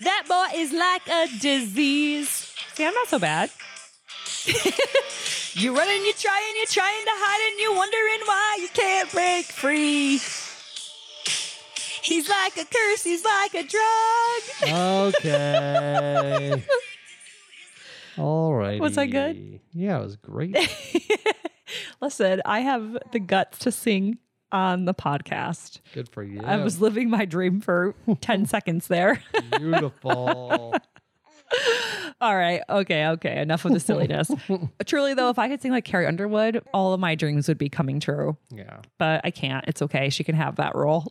That 0.01 0.25
boy 0.29 0.59
is 0.59 0.73
like 0.73 1.07
a 1.09 1.29
disease. 1.41 2.53
See, 2.75 2.85
I'm 2.85 2.95
not 2.95 3.09
so 3.09 3.19
bad. 3.19 3.51
you're 5.55 5.75
running, 5.75 6.05
you're 6.05 6.13
trying, 6.15 6.55
you're 6.57 6.67
trying 6.67 7.05
to 7.05 7.13
hide, 7.15 7.51
and 7.51 7.61
you're 7.61 7.75
wondering 7.75 8.21
why 8.27 8.59
you 8.61 8.69
can't 8.69 9.11
break 9.13 9.47
free. 9.47 10.21
He's 12.03 12.29
like 12.29 12.57
a 12.57 12.65
curse, 12.65 13.03
he's 13.03 13.25
like 13.25 13.55
a 13.55 13.63
drug. 13.65 15.13
Okay. 15.19 16.63
All 18.19 18.55
right. 18.55 18.81
Was 18.81 18.97
I 18.99 19.07
good? 19.07 19.61
Yeah, 19.73 19.99
it 19.99 20.03
was 20.03 20.17
great. 20.17 20.57
Listen, 22.01 22.43
I 22.45 22.61
have 22.61 22.97
the 23.13 23.19
guts 23.21 23.59
to 23.61 23.73
sing 23.73 24.19
on 24.53 24.85
the 24.85 24.95
podcast. 24.95 25.81
Good 25.93 26.09
for 26.09 26.23
you. 26.23 26.41
I 26.43 26.57
was 26.59 26.81
living 26.81 27.11
my 27.11 27.25
dream 27.25 27.61
for 27.61 27.95
10 28.21 28.47
seconds 28.47 28.87
there. 28.89 29.21
beautiful. 29.59 30.75
All 32.21 32.37
right. 32.37 32.63
Okay. 32.69 33.07
Okay. 33.09 33.41
Enough 33.41 33.65
of 33.65 33.73
the 33.73 33.81
silliness. 33.81 34.31
Truly, 34.87 35.15
though, 35.15 35.29
if 35.31 35.39
I 35.39 35.49
could 35.49 35.61
sing 35.61 35.71
like 35.73 35.85
Carrie 35.85 36.07
Underwood, 36.07 36.63
all 36.73 36.93
of 36.95 37.01
my 37.01 37.15
dreams 37.15 37.47
would 37.49 37.59
be 37.59 37.69
coming 37.69 38.01
true. 38.01 38.37
yeah. 38.51 38.79
But 38.99 39.21
I 39.25 39.31
can't. 39.31 39.65
It's 39.69 39.83
okay. 39.83 40.09
She 40.11 40.25
can 40.25 40.35
have 40.35 40.57
that 40.57 40.75
role. 40.75 41.07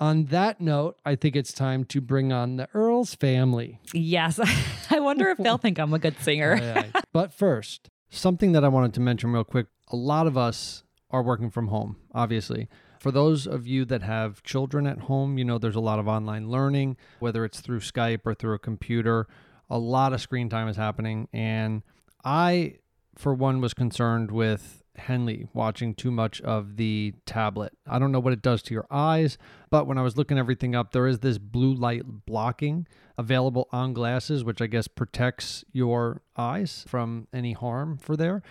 On 0.00 0.24
that 0.26 0.60
note, 0.62 0.96
I 1.04 1.14
think 1.14 1.36
it's 1.36 1.52
time 1.52 1.84
to 1.84 2.00
bring 2.00 2.32
on 2.32 2.56
the 2.56 2.68
Earls 2.72 3.14
family. 3.14 3.80
yes. 3.92 4.40
I 4.90 4.98
wonder 4.98 5.28
if 5.28 5.38
they'll 5.38 5.58
think 5.58 5.78
I'm 5.78 5.92
a 5.92 5.98
good 5.98 6.18
singer. 6.20 6.54
Aye, 6.54 6.90
aye. 6.94 7.00
but 7.12 7.32
first, 7.32 7.90
something 8.08 8.52
that 8.52 8.64
I 8.64 8.68
wanted 8.68 8.94
to 8.94 9.00
mention 9.00 9.32
real 9.32 9.44
quick. 9.44 9.66
A 9.88 9.96
lot 9.96 10.26
of 10.26 10.38
us 10.38 10.84
are 11.10 11.22
working 11.22 11.50
from 11.50 11.68
home, 11.68 11.96
obviously. 12.14 12.68
For 12.98 13.10
those 13.10 13.46
of 13.46 13.66
you 13.66 13.84
that 13.86 14.02
have 14.02 14.42
children 14.42 14.86
at 14.86 15.00
home, 15.00 15.38
you 15.38 15.44
know 15.44 15.58
there's 15.58 15.76
a 15.76 15.80
lot 15.80 15.98
of 15.98 16.08
online 16.08 16.50
learning, 16.50 16.96
whether 17.18 17.44
it's 17.44 17.60
through 17.60 17.80
Skype 17.80 18.20
or 18.24 18.34
through 18.34 18.54
a 18.54 18.58
computer. 18.58 19.26
A 19.68 19.78
lot 19.78 20.12
of 20.12 20.20
screen 20.20 20.48
time 20.48 20.68
is 20.68 20.76
happening. 20.76 21.28
And 21.32 21.82
I, 22.24 22.76
for 23.16 23.32
one, 23.34 23.60
was 23.60 23.74
concerned 23.74 24.30
with 24.30 24.79
Henley 24.96 25.48
watching 25.54 25.94
too 25.94 26.10
much 26.10 26.40
of 26.42 26.76
the 26.76 27.14
tablet. 27.26 27.72
I 27.86 27.98
don't 27.98 28.12
know 28.12 28.20
what 28.20 28.32
it 28.32 28.42
does 28.42 28.62
to 28.62 28.74
your 28.74 28.86
eyes, 28.90 29.38
but 29.70 29.86
when 29.86 29.98
I 29.98 30.02
was 30.02 30.16
looking 30.16 30.38
everything 30.38 30.74
up, 30.74 30.92
there 30.92 31.06
is 31.06 31.20
this 31.20 31.38
blue 31.38 31.72
light 31.74 32.02
blocking 32.26 32.86
available 33.16 33.68
on 33.72 33.92
glasses, 33.92 34.44
which 34.44 34.60
I 34.60 34.66
guess 34.66 34.88
protects 34.88 35.64
your 35.72 36.22
eyes 36.36 36.84
from 36.88 37.28
any 37.32 37.52
harm 37.52 37.98
for 37.98 38.16
there. 38.16 38.42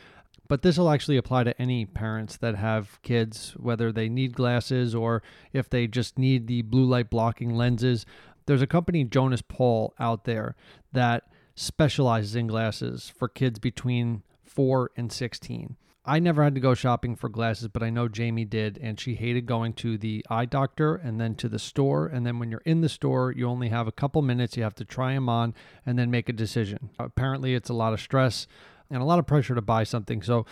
But 0.47 0.63
this 0.63 0.77
will 0.77 0.89
actually 0.89 1.17
apply 1.17 1.43
to 1.43 1.61
any 1.61 1.85
parents 1.85 2.37
that 2.37 2.55
have 2.55 2.99
kids, 3.03 3.53
whether 3.57 3.91
they 3.91 4.09
need 4.09 4.33
glasses 4.33 4.95
or 4.95 5.21
if 5.53 5.69
they 5.69 5.85
just 5.85 6.17
need 6.17 6.47
the 6.47 6.63
blue 6.63 6.85
light 6.85 7.09
blocking 7.09 7.53
lenses. 7.53 8.05
There's 8.47 8.63
a 8.63 8.67
company, 8.67 9.03
Jonas 9.03 9.43
Paul, 9.43 9.93
out 9.99 10.23
there 10.23 10.55
that 10.91 11.23
specializes 11.53 12.35
in 12.35 12.47
glasses 12.47 13.13
for 13.15 13.27
kids 13.27 13.59
between 13.59 14.23
4 14.43 14.89
and 14.97 15.11
16. 15.11 15.75
I 16.09 16.17
never 16.17 16.43
had 16.43 16.55
to 16.55 16.59
go 16.59 16.73
shopping 16.73 17.15
for 17.15 17.29
glasses, 17.29 17.67
but 17.67 17.83
I 17.83 17.91
know 17.91 18.07
Jamie 18.07 18.43
did, 18.43 18.79
and 18.81 18.99
she 18.99 19.13
hated 19.13 19.45
going 19.45 19.73
to 19.73 19.95
the 19.95 20.25
eye 20.27 20.45
doctor 20.45 20.95
and 20.95 21.21
then 21.21 21.35
to 21.35 21.47
the 21.47 21.59
store. 21.59 22.07
And 22.07 22.25
then 22.25 22.39
when 22.39 22.49
you're 22.49 22.63
in 22.65 22.81
the 22.81 22.89
store, 22.89 23.31
you 23.31 23.47
only 23.47 23.69
have 23.69 23.87
a 23.87 23.91
couple 23.91 24.23
minutes. 24.23 24.57
You 24.57 24.63
have 24.63 24.73
to 24.75 24.85
try 24.85 25.13
them 25.13 25.29
on 25.29 25.53
and 25.85 25.99
then 25.99 26.09
make 26.09 26.27
a 26.27 26.33
decision. 26.33 26.89
Apparently, 26.97 27.53
it's 27.53 27.69
a 27.69 27.75
lot 27.75 27.93
of 27.93 28.01
stress 28.01 28.47
and 28.89 29.03
a 29.03 29.05
lot 29.05 29.19
of 29.19 29.27
pressure 29.27 29.53
to 29.53 29.61
buy 29.61 29.83
something. 29.83 30.23
So, 30.23 30.47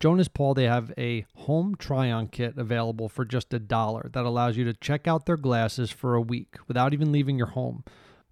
Jonas 0.00 0.28
Paul, 0.28 0.52
they 0.52 0.64
have 0.64 0.92
a 0.98 1.24
home 1.34 1.76
try 1.78 2.10
on 2.10 2.26
kit 2.26 2.58
available 2.58 3.08
for 3.08 3.24
just 3.24 3.54
a 3.54 3.58
dollar 3.58 4.10
that 4.12 4.26
allows 4.26 4.58
you 4.58 4.64
to 4.64 4.74
check 4.74 5.08
out 5.08 5.24
their 5.24 5.38
glasses 5.38 5.90
for 5.90 6.14
a 6.14 6.20
week 6.20 6.56
without 6.68 6.92
even 6.92 7.10
leaving 7.10 7.38
your 7.38 7.46
home. 7.46 7.84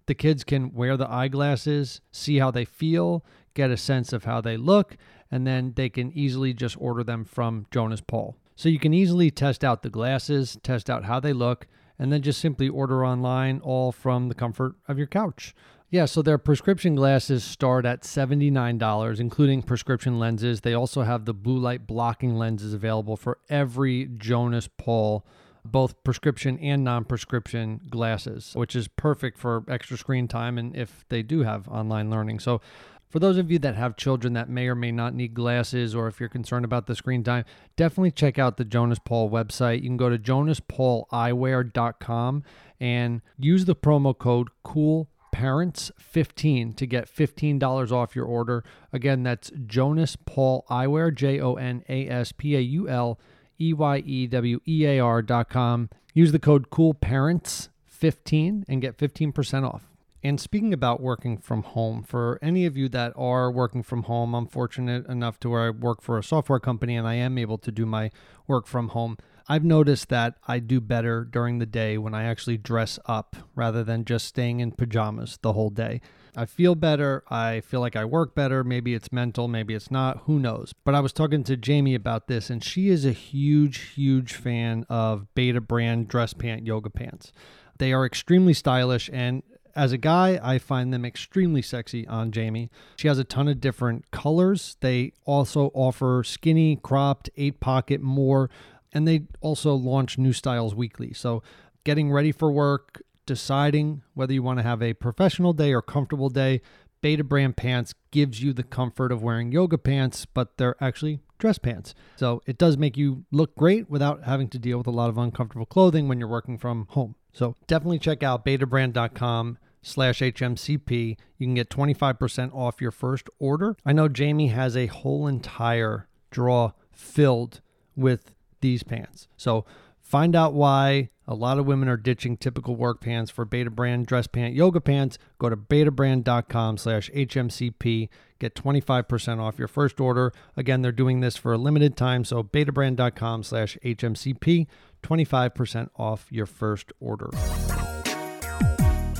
The 0.05 0.13
kids 0.13 0.43
can 0.43 0.71
wear 0.73 0.97
the 0.97 1.09
eyeglasses, 1.09 2.01
see 2.11 2.37
how 2.37 2.51
they 2.51 2.65
feel, 2.65 3.25
get 3.55 3.71
a 3.71 3.77
sense 3.77 4.13
of 4.13 4.25
how 4.25 4.41
they 4.41 4.57
look, 4.57 4.97
and 5.31 5.45
then 5.45 5.73
they 5.75 5.89
can 5.89 6.11
easily 6.13 6.53
just 6.53 6.75
order 6.79 7.03
them 7.03 7.25
from 7.25 7.65
Jonas 7.71 8.01
Paul. 8.01 8.37
So 8.55 8.67
you 8.67 8.79
can 8.79 8.93
easily 8.93 9.31
test 9.31 9.63
out 9.63 9.83
the 9.83 9.89
glasses, 9.89 10.57
test 10.63 10.89
out 10.89 11.05
how 11.05 11.19
they 11.19 11.33
look, 11.33 11.67
and 11.97 12.11
then 12.11 12.21
just 12.21 12.41
simply 12.41 12.67
order 12.67 13.05
online 13.05 13.59
all 13.59 13.91
from 13.91 14.27
the 14.29 14.35
comfort 14.35 14.75
of 14.87 14.97
your 14.97 15.07
couch. 15.07 15.53
Yeah, 15.91 16.05
so 16.05 16.21
their 16.21 16.37
prescription 16.37 16.93
glasses 16.93 17.43
start 17.43 17.83
at 17.83 18.03
$79, 18.03 19.19
including 19.19 19.63
prescription 19.63 20.19
lenses. 20.19 20.61
They 20.61 20.75
also 20.75 21.01
have 21.01 21.25
the 21.25 21.33
blue 21.33 21.57
light 21.57 21.87
blocking 21.87 22.35
lenses 22.35 22.75
available 22.75 23.17
for 23.17 23.39
every 23.49 24.05
Jonas 24.05 24.69
Paul, 24.77 25.25
both 25.65 26.03
prescription 26.03 26.59
and 26.59 26.83
non 26.83 27.05
prescription 27.05 27.81
glasses, 27.89 28.51
which 28.53 28.75
is 28.75 28.87
perfect 28.87 29.39
for 29.39 29.63
extra 29.67 29.97
screen 29.97 30.27
time 30.27 30.59
and 30.59 30.75
if 30.75 31.05
they 31.09 31.23
do 31.23 31.41
have 31.41 31.67
online 31.67 32.11
learning. 32.11 32.39
So, 32.39 32.61
for 33.09 33.19
those 33.19 33.37
of 33.37 33.51
you 33.51 33.59
that 33.59 33.75
have 33.75 33.97
children 33.97 34.33
that 34.33 34.49
may 34.49 34.67
or 34.67 34.75
may 34.75 34.91
not 34.91 35.15
need 35.15 35.33
glasses, 35.33 35.95
or 35.95 36.07
if 36.07 36.19
you're 36.19 36.27
concerned 36.29 36.65
about 36.65 36.87
the 36.87 36.95
screen 36.95 37.23
time, 37.23 37.45
definitely 37.75 38.11
check 38.11 38.37
out 38.37 38.57
the 38.57 38.65
Jonas 38.65 38.99
Paul 38.99 39.29
website. 39.29 39.81
You 39.81 39.89
can 39.89 39.97
go 39.97 40.09
to 40.09 40.17
jonaspauleyewear.com 40.17 42.43
and 42.79 43.21
use 43.37 43.65
the 43.65 43.75
promo 43.75 44.17
code 44.17 44.47
COOL 44.63 45.09
parents 45.31 45.91
15 45.99 46.73
to 46.73 46.85
get 46.85 47.07
$15 47.07 47.91
off 47.91 48.15
your 48.15 48.25
order. 48.25 48.63
Again 48.91 49.23
that's 49.23 49.51
jonas 49.67 50.15
paul 50.15 50.65
eyewear 50.69 51.13
j-o-n-a-s-p-a-u-l 51.13 53.19
e-y-e-w-e-a-r 53.59 55.21
dot 55.21 55.49
com. 55.49 55.89
Use 56.13 56.31
the 56.31 56.39
code 56.39 56.69
cool 56.69 56.93
parents 56.93 57.69
15 57.85 58.65
and 58.67 58.81
get 58.81 58.97
15% 58.97 59.67
off 59.67 59.88
and 60.23 60.39
speaking 60.39 60.73
about 60.73 61.01
working 61.01 61.37
from 61.37 61.63
home 61.63 62.03
for 62.03 62.39
any 62.41 62.65
of 62.65 62.75
you 62.75 62.89
that 62.89 63.13
are 63.15 63.51
working 63.51 63.83
from 63.83 64.03
home 64.03 64.33
i'm 64.33 64.47
fortunate 64.47 65.05
enough 65.07 65.39
to 65.39 65.49
where 65.49 65.67
i 65.67 65.69
work 65.69 66.01
for 66.01 66.17
a 66.17 66.23
software 66.23 66.59
company 66.59 66.95
and 66.95 67.07
i 67.07 67.13
am 67.15 67.37
able 67.37 67.57
to 67.57 67.71
do 67.71 67.85
my 67.85 68.09
work 68.47 68.67
from 68.67 68.89
home 68.89 69.17
I've 69.51 69.65
noticed 69.65 70.09
that 70.09 70.35
I 70.47 70.59
do 70.59 70.79
better 70.79 71.25
during 71.25 71.57
the 71.57 71.65
day 71.65 71.97
when 71.97 72.13
I 72.13 72.25
actually 72.25 72.57
dress 72.57 72.99
up 73.07 73.35
rather 73.55 73.83
than 73.83 74.05
just 74.05 74.27
staying 74.27 74.59
in 74.59 74.71
pajamas 74.73 75.39
the 75.41 75.53
whole 75.53 75.71
day. 75.71 76.01
I 76.35 76.45
feel 76.45 76.75
better. 76.75 77.23
I 77.31 77.61
feel 77.61 77.79
like 77.79 77.95
I 77.95 78.05
work 78.05 78.35
better. 78.35 78.63
Maybe 78.63 78.93
it's 78.93 79.11
mental, 79.11 79.47
maybe 79.47 79.73
it's 79.73 79.89
not. 79.89 80.19
Who 80.25 80.37
knows? 80.37 80.75
But 80.85 80.93
I 80.93 80.99
was 80.99 81.11
talking 81.11 81.43
to 81.45 81.57
Jamie 81.57 81.95
about 81.95 82.27
this, 82.27 82.51
and 82.51 82.63
she 82.63 82.89
is 82.89 83.05
a 83.05 83.11
huge, 83.11 83.93
huge 83.95 84.33
fan 84.33 84.85
of 84.87 85.25
Betabrand 85.35 86.07
dress 86.07 86.33
pant 86.33 86.67
yoga 86.67 86.91
pants. 86.91 87.33
They 87.79 87.91
are 87.91 88.05
extremely 88.05 88.53
stylish 88.53 89.09
and 89.11 89.41
as 89.79 89.91
a 89.91 89.97
guy, 89.97 90.39
I 90.43 90.57
find 90.57 90.93
them 90.93 91.05
extremely 91.05 91.61
sexy 91.61 92.05
on 92.07 92.31
Jamie. 92.31 92.69
She 92.97 93.07
has 93.07 93.17
a 93.17 93.23
ton 93.23 93.47
of 93.47 93.61
different 93.61 94.11
colors. 94.11 94.77
They 94.81 95.13
also 95.25 95.71
offer 95.73 96.23
skinny, 96.25 96.75
cropped, 96.75 97.29
eight 97.37 97.59
pocket, 97.59 98.01
more 98.01 98.49
and 98.91 99.07
they 99.07 99.23
also 99.41 99.73
launch 99.73 100.17
new 100.17 100.33
styles 100.33 100.75
weekly. 100.75 101.13
So, 101.13 101.43
getting 101.83 102.11
ready 102.11 102.31
for 102.31 102.51
work, 102.51 103.01
deciding 103.25 104.01
whether 104.13 104.33
you 104.33 104.43
want 104.43 104.59
to 104.59 104.63
have 104.63 104.81
a 104.81 104.93
professional 104.93 105.53
day 105.53 105.73
or 105.73 105.81
comfortable 105.81 106.29
day, 106.29 106.61
Betabrand 107.01 107.55
pants 107.55 107.93
gives 108.11 108.43
you 108.43 108.51
the 108.51 108.63
comfort 108.63 109.11
of 109.11 109.23
wearing 109.23 109.51
yoga 109.51 109.77
pants, 109.77 110.25
but 110.25 110.57
they're 110.57 110.75
actually 110.83 111.19
dress 111.37 111.57
pants. 111.57 111.93
So, 112.17 112.41
it 112.45 112.57
does 112.57 112.77
make 112.77 112.97
you 112.97 113.25
look 113.31 113.55
great 113.55 113.89
without 113.89 114.23
having 114.23 114.49
to 114.49 114.59
deal 114.59 114.77
with 114.77 114.87
a 114.87 114.91
lot 114.91 115.09
of 115.09 115.17
uncomfortable 115.17 115.65
clothing 115.65 116.07
when 116.07 116.19
you're 116.19 116.27
working 116.27 116.57
from 116.57 116.87
home. 116.89 117.15
So, 117.31 117.55
definitely 117.67 117.99
check 117.99 118.23
out 118.23 118.45
betabrand.com 118.45 119.57
slash 119.81 120.19
HMCP. 120.19 121.17
You 121.37 121.47
can 121.47 121.55
get 121.55 121.69
25% 121.69 122.53
off 122.53 122.81
your 122.81 122.91
first 122.91 123.29
order. 123.39 123.75
I 123.85 123.93
know 123.93 124.07
Jamie 124.07 124.47
has 124.47 124.75
a 124.75 124.87
whole 124.87 125.27
entire 125.27 126.07
drawer 126.31 126.73
filled 126.91 127.61
with 127.95 128.33
these 128.61 128.83
pants. 128.83 129.27
So 129.37 129.65
find 130.01 130.35
out 130.35 130.53
why 130.53 131.09
a 131.27 131.35
lot 131.35 131.59
of 131.59 131.65
women 131.65 131.87
are 131.87 131.97
ditching 131.97 132.37
typical 132.37 132.75
work 132.75 133.01
pants 133.01 133.29
for 133.29 133.45
betabrand 133.45 134.07
dress 134.07 134.27
pant 134.27 134.55
yoga 134.55 134.81
pants. 134.81 135.17
Go 135.37 135.49
to 135.49 135.55
betabrand.com 135.55 136.77
slash 136.77 137.09
HMCP. 137.11 138.09
Get 138.39 138.55
25% 138.55 139.39
off 139.39 139.59
your 139.59 139.67
first 139.67 139.99
order. 139.99 140.33
Again, 140.57 140.81
they're 140.81 140.91
doing 140.91 141.19
this 141.19 141.35
for 141.35 141.53
a 141.53 141.57
limited 141.57 141.95
time. 141.95 142.23
So 142.23 142.41
betabrand.com 142.41 143.43
slash 143.43 143.77
HMCP. 143.83 144.67
25% 145.03 145.89
off 145.97 146.27
your 146.31 146.45
first 146.45 146.91
order. 146.99 147.29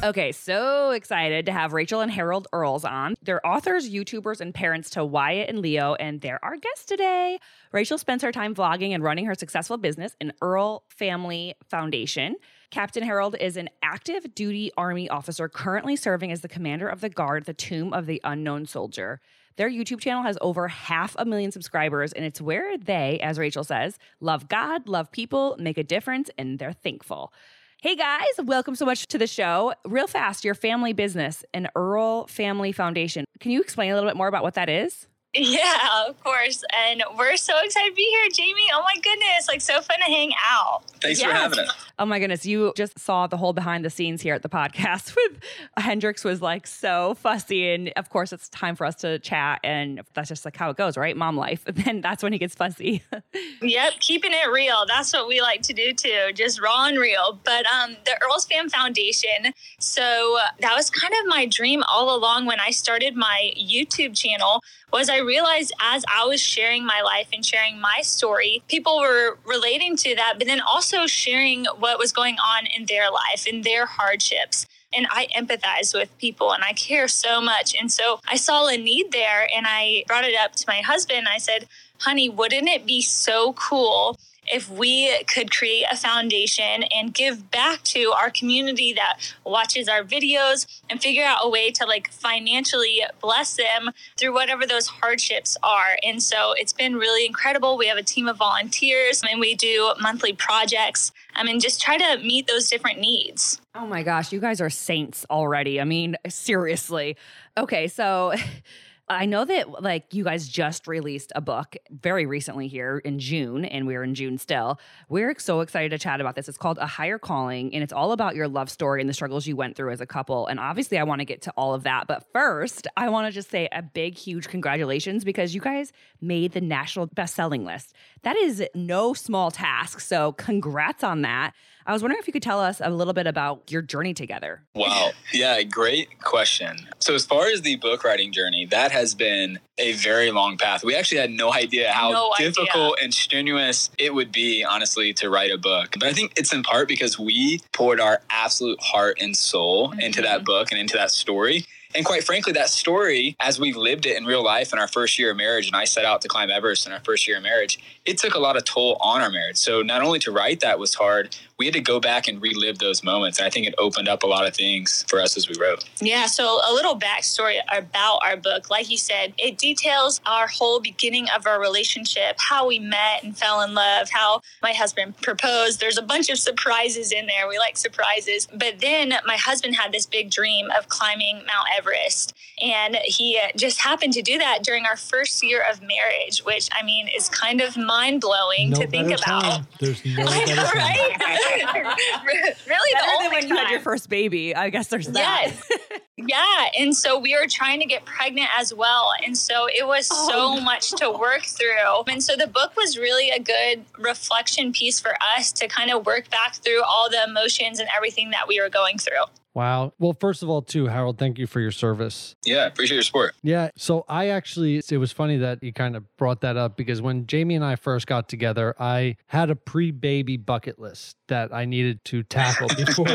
Okay, 0.01 0.31
so 0.31 0.91
excited 0.91 1.45
to 1.47 1.51
have 1.51 1.73
Rachel 1.73 1.99
and 1.99 2.09
Harold 2.09 2.47
Earls 2.53 2.85
on. 2.85 3.15
They're 3.21 3.45
authors, 3.45 3.89
YouTubers, 3.89 4.39
and 4.39 4.53
parents 4.53 4.89
to 4.91 5.03
Wyatt 5.03 5.49
and 5.49 5.59
Leo, 5.59 5.95
and 5.95 6.21
they're 6.21 6.43
our 6.43 6.55
guests 6.55 6.85
today. 6.85 7.37
Rachel 7.73 7.97
spends 7.97 8.23
her 8.23 8.31
time 8.31 8.55
vlogging 8.55 8.91
and 8.91 9.03
running 9.03 9.25
her 9.25 9.35
successful 9.35 9.75
business, 9.75 10.15
an 10.21 10.31
Earl 10.41 10.85
Family 10.87 11.55
Foundation. 11.69 12.37
Captain 12.71 13.03
Harold 13.03 13.35
is 13.41 13.57
an 13.57 13.69
active 13.83 14.33
duty 14.33 14.71
Army 14.77 15.09
officer 15.09 15.49
currently 15.49 15.97
serving 15.97 16.31
as 16.31 16.39
the 16.39 16.47
commander 16.47 16.87
of 16.87 17.01
the 17.01 17.09
Guard, 17.09 17.43
the 17.43 17.53
Tomb 17.53 17.91
of 17.91 18.05
the 18.05 18.21
Unknown 18.23 18.67
Soldier. 18.67 19.19
Their 19.57 19.69
YouTube 19.69 19.99
channel 19.99 20.23
has 20.23 20.37
over 20.39 20.69
half 20.69 21.13
a 21.19 21.25
million 21.25 21.51
subscribers, 21.51 22.13
and 22.13 22.23
it's 22.23 22.39
where 22.39 22.77
they, 22.77 23.19
as 23.21 23.37
Rachel 23.37 23.65
says, 23.65 23.97
love 24.21 24.47
God, 24.47 24.87
love 24.87 25.11
people, 25.11 25.57
make 25.59 25.77
a 25.77 25.83
difference, 25.83 26.29
and 26.37 26.57
they're 26.57 26.71
thankful. 26.71 27.33
Hey 27.81 27.95
guys, 27.95 28.27
welcome 28.43 28.75
so 28.75 28.85
much 28.85 29.07
to 29.07 29.17
the 29.17 29.25
show. 29.25 29.73
Real 29.85 30.05
fast, 30.05 30.43
your 30.43 30.53
family 30.53 30.91
business, 30.91 31.45
an 31.53 31.69
Earl 31.77 32.27
Family 32.27 32.73
Foundation. 32.73 33.23
Can 33.39 33.51
you 33.51 33.61
explain 33.61 33.89
a 33.89 33.93
little 33.93 34.09
bit 34.09 34.17
more 34.17 34.27
about 34.27 34.43
what 34.43 34.55
that 34.55 34.67
is? 34.67 35.07
Yeah, 35.33 36.07
of 36.07 36.21
course. 36.23 36.63
And 36.75 37.03
we're 37.15 37.37
so 37.37 37.53
excited 37.63 37.89
to 37.89 37.95
be 37.95 38.01
here, 38.09 38.29
Jamie. 38.33 38.67
Oh 38.73 38.81
my 38.81 38.99
goodness. 38.99 39.47
Like 39.47 39.61
so 39.61 39.79
fun 39.79 39.99
to 39.99 40.05
hang 40.05 40.31
out. 40.43 40.81
Thanks 41.01 41.21
for 41.21 41.29
having 41.29 41.59
us. 41.59 41.71
Oh 41.99 42.05
my 42.05 42.17
goodness. 42.17 42.47
You 42.47 42.73
just 42.75 42.97
saw 42.97 43.27
the 43.27 43.37
whole 43.37 43.53
behind 43.53 43.85
the 43.85 43.91
scenes 43.91 44.23
here 44.23 44.33
at 44.33 44.41
the 44.41 44.49
podcast 44.49 45.15
with 45.15 45.39
Hendrix 45.77 46.23
was 46.23 46.41
like 46.41 46.65
so 46.65 47.13
fussy. 47.13 47.69
And 47.69 47.93
of 47.95 48.09
course 48.09 48.33
it's 48.33 48.49
time 48.49 48.75
for 48.75 48.85
us 48.85 48.95
to 48.97 49.19
chat. 49.19 49.59
And 49.63 50.01
that's 50.15 50.29
just 50.29 50.45
like 50.45 50.57
how 50.57 50.71
it 50.71 50.77
goes, 50.77 50.97
right? 50.97 51.15
Mom 51.15 51.37
life. 51.37 51.63
And 51.69 51.77
then 51.85 52.01
that's 52.01 52.23
when 52.23 52.33
he 52.33 52.39
gets 52.39 52.55
fussy. 52.55 53.03
yep, 53.61 53.93
keeping 53.99 54.31
it 54.33 54.49
real. 54.51 54.85
That's 54.87 55.13
what 55.13 55.27
we 55.27 55.39
like 55.39 55.61
to 55.63 55.73
do 55.73 55.93
too. 55.93 56.31
Just 56.33 56.59
raw 56.59 56.87
and 56.87 56.97
real. 56.97 57.39
But 57.43 57.65
um 57.67 57.95
the 58.05 58.19
Earl's 58.25 58.45
Fam 58.47 58.69
Foundation. 58.69 59.53
So 59.79 60.39
that 60.59 60.75
was 60.75 60.89
kind 60.89 61.13
of 61.21 61.27
my 61.27 61.45
dream 61.45 61.83
all 61.87 62.15
along 62.15 62.47
when 62.47 62.59
I 62.59 62.71
started 62.71 63.15
my 63.15 63.53
YouTube 63.55 64.17
channel 64.17 64.61
was 64.91 65.09
I 65.19 65.21
realized 65.21 65.73
as 65.81 66.05
I 66.07 66.25
was 66.25 66.41
sharing 66.41 66.85
my 66.85 67.01
life 67.03 67.27
and 67.33 67.45
sharing 67.45 67.81
my 67.81 67.99
story, 68.03 68.63
people 68.69 68.99
were 68.99 69.37
relating 69.45 69.97
to 69.97 70.15
that, 70.15 70.35
but 70.37 70.47
then 70.47 70.61
also 70.61 71.07
sharing 71.07 71.65
what 71.77 71.99
was 71.99 72.13
going 72.13 72.37
on 72.37 72.67
in 72.67 72.85
their 72.85 73.11
life 73.11 73.45
and 73.45 73.65
their 73.65 73.85
hardships. 73.85 74.65
And 74.93 75.07
I 75.11 75.27
empathize 75.37 75.93
with 75.93 76.17
people 76.19 76.53
and 76.53 76.63
I 76.63 76.71
care 76.71 77.09
so 77.09 77.41
much. 77.41 77.75
And 77.77 77.91
so 77.91 78.21
I 78.29 78.37
saw 78.37 78.67
a 78.67 78.77
need 78.77 79.11
there 79.11 79.45
and 79.53 79.65
I 79.67 80.05
brought 80.07 80.23
it 80.23 80.35
up 80.39 80.55
to 80.55 80.65
my 80.69 80.79
husband. 80.79 81.27
I 81.29 81.37
said, 81.37 81.67
honey, 81.99 82.29
wouldn't 82.29 82.69
it 82.69 82.85
be 82.85 83.01
so 83.01 83.51
cool 83.53 84.17
if 84.51 84.69
we 84.69 85.23
could 85.25 85.51
create 85.51 85.85
a 85.91 85.95
foundation 85.97 86.83
and 86.95 87.13
give 87.13 87.51
back 87.51 87.83
to 87.83 88.11
our 88.17 88.29
community 88.29 88.93
that 88.93 89.19
watches 89.45 89.87
our 89.87 90.03
videos 90.03 90.65
and 90.89 91.01
figure 91.01 91.23
out 91.23 91.39
a 91.41 91.49
way 91.49 91.71
to 91.71 91.85
like 91.85 92.09
financially 92.11 93.01
bless 93.21 93.55
them 93.55 93.91
through 94.17 94.33
whatever 94.33 94.65
those 94.65 94.87
hardships 94.87 95.57
are. 95.63 95.97
And 96.03 96.21
so 96.21 96.53
it's 96.57 96.73
been 96.73 96.95
really 96.95 97.25
incredible. 97.25 97.77
We 97.77 97.87
have 97.87 97.97
a 97.97 98.03
team 98.03 98.27
of 98.27 98.37
volunteers 98.37 99.21
and 99.29 99.39
we 99.39 99.55
do 99.55 99.93
monthly 99.99 100.33
projects 100.33 101.11
um, 101.35 101.47
I 101.47 101.51
mean, 101.51 101.59
just 101.59 101.81
try 101.81 101.97
to 101.97 102.21
meet 102.23 102.47
those 102.47 102.69
different 102.69 102.99
needs. 102.99 103.61
Oh 103.75 103.85
my 103.85 104.03
gosh, 104.03 104.31
you 104.31 104.39
guys 104.39 104.59
are 104.61 104.69
saints 104.69 105.25
already. 105.29 105.79
I 105.79 105.83
mean, 105.83 106.15
seriously. 106.27 107.15
Okay, 107.57 107.87
so 107.87 108.33
I 109.11 109.25
know 109.25 109.43
that 109.43 109.81
like 109.81 110.13
you 110.13 110.23
guys 110.23 110.47
just 110.47 110.87
released 110.87 111.31
a 111.35 111.41
book 111.41 111.75
very 111.89 112.27
recently 112.27 112.67
here 112.67 112.99
in 112.99 113.17
June, 113.17 113.65
and 113.65 113.87
we're 113.87 114.03
in 114.03 114.13
June 114.13 114.37
still. 114.37 114.79
We're 115.09 115.33
so 115.39 115.61
excited 115.61 115.89
to 115.89 115.97
chat 115.97 116.21
about 116.21 116.35
this. 116.35 116.47
It's 116.47 116.59
called 116.59 116.77
A 116.77 116.85
Higher 116.85 117.17
Calling, 117.17 117.73
and 117.73 117.81
it's 117.81 117.91
all 117.91 118.11
about 118.11 118.35
your 118.35 118.47
love 118.47 118.69
story 118.69 119.01
and 119.01 119.09
the 119.09 119.13
struggles 119.15 119.47
you 119.47 119.55
went 119.55 119.75
through 119.75 119.91
as 119.91 119.99
a 119.99 120.05
couple. 120.05 120.45
And 120.45 120.59
obviously, 120.59 120.99
I 120.99 121.03
want 121.03 121.21
to 121.21 121.25
get 121.25 121.41
to 121.43 121.51
all 121.57 121.73
of 121.73 121.83
that. 121.83 122.05
But 122.05 122.31
first, 122.31 122.87
I 122.95 123.09
want 123.09 123.25
to 123.27 123.31
just 123.31 123.49
say 123.49 123.67
a 123.71 123.81
big, 123.81 124.15
huge 124.15 124.47
congratulations 124.47 125.23
because 125.23 125.55
you 125.55 125.61
guys 125.61 125.91
made 126.21 126.51
the 126.51 126.61
national 126.61 127.07
best-selling 127.07 127.65
list. 127.65 127.95
That 128.21 128.37
is 128.37 128.63
no 128.75 129.15
small 129.15 129.49
task. 129.49 130.01
So 130.01 130.33
congrats 130.33 131.03
on 131.03 131.23
that. 131.23 131.53
I 131.89 131.91
was 131.91 132.03
wondering 132.03 132.19
if 132.19 132.27
you 132.27 132.33
could 132.33 132.43
tell 132.43 132.61
us 132.61 132.79
a 132.83 132.91
little 132.91 133.15
bit 133.15 133.25
about 133.25 133.71
your 133.71 133.81
journey 133.81 134.13
together. 134.13 134.61
Wow. 134.75 135.09
Yeah, 135.33 135.63
great 135.63 136.19
question. 136.19 136.77
So, 136.99 137.15
as 137.15 137.25
far 137.25 137.47
as 137.47 137.63
the 137.63 137.77
book 137.77 138.03
writing 138.03 138.31
journey, 138.31 138.67
that 138.67 138.91
has 138.91 139.15
been 139.15 139.57
a 139.79 139.93
very 139.93 140.29
long 140.29 140.55
path. 140.55 140.83
We 140.83 140.95
actually 140.95 141.17
had 141.17 141.31
no 141.31 141.51
idea 141.51 141.91
how 141.91 142.11
no 142.11 142.31
difficult 142.37 142.97
idea. 142.97 143.05
and 143.05 143.11
strenuous 143.11 143.89
it 143.97 144.13
would 144.13 144.31
be, 144.31 144.63
honestly, 144.63 145.13
to 145.13 145.31
write 145.31 145.49
a 145.49 145.57
book. 145.57 145.95
But 145.99 146.03
I 146.03 146.13
think 146.13 146.33
it's 146.37 146.53
in 146.53 146.61
part 146.61 146.87
because 146.87 147.17
we 147.17 147.59
poured 147.73 147.99
our 147.99 148.21
absolute 148.29 148.79
heart 148.79 149.17
and 149.19 149.35
soul 149.35 149.89
mm-hmm. 149.89 149.99
into 149.99 150.21
that 150.21 150.45
book 150.45 150.71
and 150.71 150.79
into 150.79 150.95
that 150.95 151.09
story. 151.09 151.65
And 151.95 152.05
quite 152.05 152.23
frankly, 152.23 152.53
that 152.53 152.69
story, 152.69 153.35
as 153.39 153.59
we've 153.59 153.75
lived 153.75 154.05
it 154.05 154.15
in 154.15 154.25
real 154.25 154.43
life 154.43 154.71
in 154.71 154.77
our 154.77 154.87
first 154.87 155.17
year 155.17 155.31
of 155.31 155.37
marriage, 155.37 155.65
and 155.65 155.75
I 155.75 155.85
set 155.85 156.05
out 156.05 156.21
to 156.21 156.27
climb 156.27 156.51
Everest 156.51 156.85
in 156.85 156.93
our 156.93 156.99
first 156.99 157.27
year 157.27 157.37
of 157.37 157.43
marriage, 157.43 157.79
it 158.09 158.17
took 158.17 158.33
a 158.33 158.39
lot 158.39 158.57
of 158.57 158.65
toll 158.65 158.97
on 159.01 159.21
our 159.21 159.29
marriage. 159.29 159.57
So 159.57 159.83
not 159.83 160.01
only 160.01 160.17
to 160.19 160.31
write 160.31 160.61
that 160.61 160.79
was 160.79 160.95
hard, 160.95 161.37
we 161.59 161.65
had 161.65 161.75
to 161.75 161.81
go 161.81 161.99
back 161.99 162.27
and 162.27 162.41
relive 162.41 162.79
those 162.79 163.03
moments. 163.03 163.37
And 163.37 163.45
I 163.45 163.51
think 163.51 163.67
it 163.67 163.75
opened 163.77 164.07
up 164.07 164.23
a 164.23 164.25
lot 164.25 164.47
of 164.47 164.55
things 164.55 165.05
for 165.07 165.21
us 165.21 165.37
as 165.37 165.47
we 165.47 165.55
wrote. 165.59 165.87
Yeah. 166.01 166.25
So 166.25 166.59
a 166.67 166.73
little 166.73 166.97
backstory 166.97 167.59
about 167.71 168.21
our 168.25 168.35
book. 168.35 168.71
Like 168.71 168.89
you 168.89 168.97
said, 168.97 169.33
it 169.37 169.59
details 169.59 170.21
our 170.25 170.47
whole 170.47 170.79
beginning 170.79 171.27
of 171.35 171.45
our 171.45 171.61
relationship, 171.61 172.37
how 172.39 172.65
we 172.65 172.79
met 172.79 173.23
and 173.23 173.37
fell 173.37 173.61
in 173.61 173.75
love, 173.75 174.09
how 174.09 174.41
my 174.63 174.73
husband 174.73 175.17
proposed. 175.17 175.79
There's 175.79 175.97
a 175.99 176.01
bunch 176.01 176.29
of 176.29 176.39
surprises 176.39 177.11
in 177.11 177.27
there. 177.27 177.47
We 177.47 177.59
like 177.59 177.77
surprises. 177.77 178.47
But 178.51 178.79
then 178.79 179.13
my 179.27 179.35
husband 179.35 179.75
had 179.75 179.91
this 179.91 180.07
big 180.07 180.31
dream 180.31 180.69
of 180.75 180.89
climbing 180.89 181.43
Mount 181.45 181.67
Everest. 181.77 182.33
And 182.61 182.97
he 183.03 183.39
just 183.55 183.81
happened 183.81 184.13
to 184.13 184.21
do 184.21 184.37
that 184.39 184.63
during 184.63 184.85
our 184.85 184.97
first 184.97 185.43
year 185.43 185.63
of 185.69 185.81
marriage, 185.81 186.39
which 186.39 186.69
I 186.73 186.83
mean 186.83 187.07
is 187.07 187.29
kind 187.29 187.61
of 187.61 187.77
mind 187.77 187.98
blowing 188.19 188.71
no 188.71 188.79
to 188.79 188.87
think 188.87 189.07
about. 189.07 189.43
Time. 189.43 189.67
There's 189.79 190.03
no 190.05 190.25
better 190.25 190.55
know, 190.55 190.63
right? 190.63 191.15
really, 192.67 192.93
better 192.93 193.23
than 193.23 193.31
when 193.31 193.47
you 193.47 193.55
had 193.55 193.69
your 193.69 193.79
first 193.79 194.09
baby. 194.09 194.55
I 194.55 194.69
guess 194.69 194.87
there's 194.87 195.07
that. 195.07 195.51
Yes. 195.51 195.99
yeah, 196.17 196.65
and 196.79 196.95
so 196.95 197.19
we 197.19 197.35
were 197.35 197.47
trying 197.47 197.79
to 197.79 197.85
get 197.85 198.05
pregnant 198.05 198.49
as 198.57 198.73
well, 198.73 199.11
and 199.23 199.37
so 199.37 199.67
it 199.67 199.85
was 199.85 200.09
oh, 200.11 200.29
so 200.29 200.55
no. 200.55 200.61
much 200.61 200.91
to 200.91 201.11
work 201.11 201.43
through. 201.43 202.03
And 202.07 202.23
so 202.23 202.35
the 202.35 202.47
book 202.47 202.75
was 202.75 202.97
really 202.97 203.29
a 203.29 203.39
good 203.39 203.85
reflection 203.97 204.71
piece 204.71 204.99
for 204.99 205.13
us 205.37 205.51
to 205.53 205.67
kind 205.67 205.91
of 205.91 206.05
work 206.05 206.29
back 206.29 206.55
through 206.55 206.83
all 206.83 207.09
the 207.09 207.23
emotions 207.23 207.79
and 207.79 207.89
everything 207.95 208.31
that 208.31 208.47
we 208.47 208.61
were 208.61 208.69
going 208.69 208.97
through. 208.97 209.23
Wow. 209.59 209.91
Well, 209.99 210.15
first 210.17 210.41
of 210.41 210.49
all, 210.49 210.61
too, 210.61 210.87
Harold, 210.87 211.17
thank 211.17 211.37
you 211.37 211.45
for 211.45 211.59
your 211.59 211.71
service. 211.71 212.33
Yeah, 212.45 212.65
appreciate 212.65 212.95
your 212.95 213.03
support. 213.03 213.35
Yeah. 213.43 213.71
So 213.75 214.05
I 214.07 214.29
actually, 214.29 214.77
it 214.77 214.97
was 214.97 215.11
funny 215.11 215.35
that 215.35 215.61
you 215.61 215.73
kind 215.73 215.97
of 215.97 216.05
brought 216.15 216.39
that 216.41 216.55
up 216.55 216.77
because 216.77 217.01
when 217.01 217.27
Jamie 217.27 217.55
and 217.55 217.65
I 217.65 217.75
first 217.75 218.07
got 218.07 218.29
together, 218.29 218.73
I 218.79 219.17
had 219.27 219.49
a 219.49 219.57
pre-baby 219.57 220.37
bucket 220.37 220.79
list 220.79 221.17
that 221.27 221.53
I 221.53 221.65
needed 221.65 222.05
to 222.05 222.23
tackle 222.23 222.69
before 222.77 223.07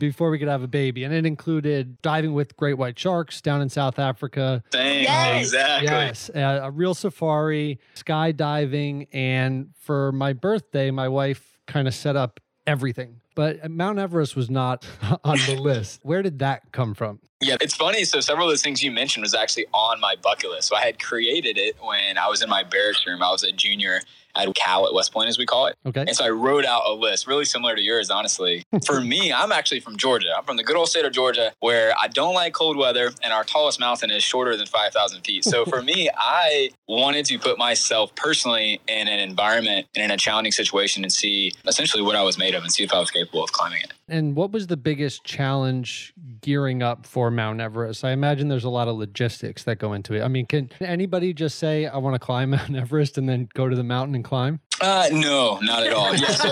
before 0.00 0.30
we 0.30 0.40
could 0.40 0.48
have 0.48 0.64
a 0.64 0.68
baby, 0.68 1.04
and 1.04 1.14
it 1.14 1.24
included 1.24 2.02
diving 2.02 2.34
with 2.34 2.56
great 2.56 2.74
white 2.74 2.98
sharks 2.98 3.40
down 3.40 3.62
in 3.62 3.68
South 3.68 4.00
Africa. 4.00 4.64
Thanks. 4.72 5.08
Yes. 5.08 5.40
Exactly. 5.44 5.86
Yes. 5.86 6.30
A, 6.34 6.40
a 6.64 6.70
real 6.72 6.94
safari, 6.94 7.78
skydiving, 7.94 9.06
and 9.12 9.68
for 9.78 10.10
my 10.10 10.32
birthday, 10.32 10.90
my 10.90 11.06
wife 11.06 11.60
kind 11.68 11.86
of 11.86 11.94
set 11.94 12.16
up 12.16 12.40
everything 12.66 13.20
but 13.34 13.64
uh, 13.64 13.68
Mount 13.68 13.98
Everest 13.98 14.36
was 14.36 14.50
not 14.50 14.86
on 15.24 15.38
the 15.46 15.56
list. 15.56 16.00
Where 16.02 16.22
did 16.22 16.38
that 16.40 16.72
come 16.72 16.94
from? 16.94 17.20
Yeah, 17.40 17.56
it's 17.60 17.74
funny. 17.74 18.04
So 18.04 18.20
several 18.20 18.46
of 18.46 18.52
those 18.52 18.62
things 18.62 18.82
you 18.82 18.92
mentioned 18.92 19.22
was 19.22 19.34
actually 19.34 19.66
on 19.72 20.00
my 20.00 20.14
bucket 20.22 20.50
list. 20.50 20.68
So 20.68 20.76
I 20.76 20.80
had 20.80 21.02
created 21.02 21.58
it 21.58 21.76
when 21.82 22.16
I 22.16 22.28
was 22.28 22.42
in 22.42 22.48
my 22.48 22.62
barracks 22.62 23.04
room. 23.06 23.22
I 23.22 23.30
was 23.30 23.42
a 23.42 23.50
junior 23.50 24.00
at 24.34 24.54
Cal 24.54 24.86
at 24.86 24.94
West 24.94 25.12
Point, 25.12 25.28
as 25.28 25.38
we 25.38 25.46
call 25.46 25.66
it. 25.66 25.76
Okay. 25.86 26.00
And 26.00 26.14
so 26.14 26.24
I 26.24 26.30
wrote 26.30 26.64
out 26.64 26.82
a 26.86 26.92
list, 26.92 27.26
really 27.26 27.44
similar 27.44 27.74
to 27.76 27.82
yours, 27.82 28.10
honestly. 28.10 28.64
For 28.86 29.00
me, 29.00 29.32
I'm 29.32 29.52
actually 29.52 29.80
from 29.80 29.96
Georgia. 29.96 30.28
I'm 30.36 30.44
from 30.44 30.56
the 30.56 30.64
good 30.64 30.76
old 30.76 30.88
state 30.88 31.04
of 31.04 31.12
Georgia, 31.12 31.52
where 31.60 31.94
I 32.00 32.08
don't 32.08 32.34
like 32.34 32.52
cold 32.52 32.76
weather, 32.76 33.10
and 33.22 33.32
our 33.32 33.44
tallest 33.44 33.80
mountain 33.80 34.10
is 34.10 34.22
shorter 34.22 34.56
than 34.56 34.66
5,000 34.66 35.22
feet. 35.22 35.44
So 35.44 35.64
for 35.64 35.82
me, 35.90 36.10
I 36.16 36.70
wanted 36.88 37.26
to 37.26 37.38
put 37.38 37.58
myself 37.58 38.14
personally 38.14 38.80
in 38.88 39.08
an 39.08 39.20
environment 39.20 39.86
and 39.94 40.04
in 40.04 40.10
a 40.10 40.16
challenging 40.16 40.52
situation 40.52 41.04
and 41.04 41.12
see 41.12 41.52
essentially 41.66 42.02
what 42.02 42.16
I 42.16 42.22
was 42.22 42.38
made 42.38 42.54
of 42.54 42.62
and 42.62 42.72
see 42.72 42.82
if 42.82 42.92
I 42.92 42.98
was 42.98 43.10
capable 43.10 43.42
of 43.42 43.52
climbing 43.52 43.82
it. 43.82 43.92
And 44.12 44.36
what 44.36 44.52
was 44.52 44.66
the 44.66 44.76
biggest 44.76 45.24
challenge 45.24 46.12
gearing 46.42 46.82
up 46.82 47.06
for 47.06 47.30
Mount 47.30 47.62
Everest? 47.62 48.04
I 48.04 48.10
imagine 48.10 48.48
there's 48.48 48.62
a 48.62 48.68
lot 48.68 48.86
of 48.86 48.96
logistics 48.96 49.64
that 49.64 49.76
go 49.76 49.94
into 49.94 50.12
it. 50.12 50.20
I 50.20 50.28
mean, 50.28 50.44
can 50.44 50.68
anybody 50.82 51.32
just 51.32 51.58
say, 51.58 51.86
I 51.86 51.96
want 51.96 52.14
to 52.14 52.18
climb 52.18 52.50
Mount 52.50 52.76
Everest 52.76 53.16
and 53.16 53.26
then 53.26 53.48
go 53.54 53.70
to 53.70 53.74
the 53.74 53.82
mountain 53.82 54.14
and 54.14 54.22
climb? 54.22 54.60
Uh, 54.82 55.08
no, 55.12 55.58
not 55.62 55.84
at 55.84 55.92
all. 55.92 56.14
Yeah, 56.14 56.30
so, 56.30 56.48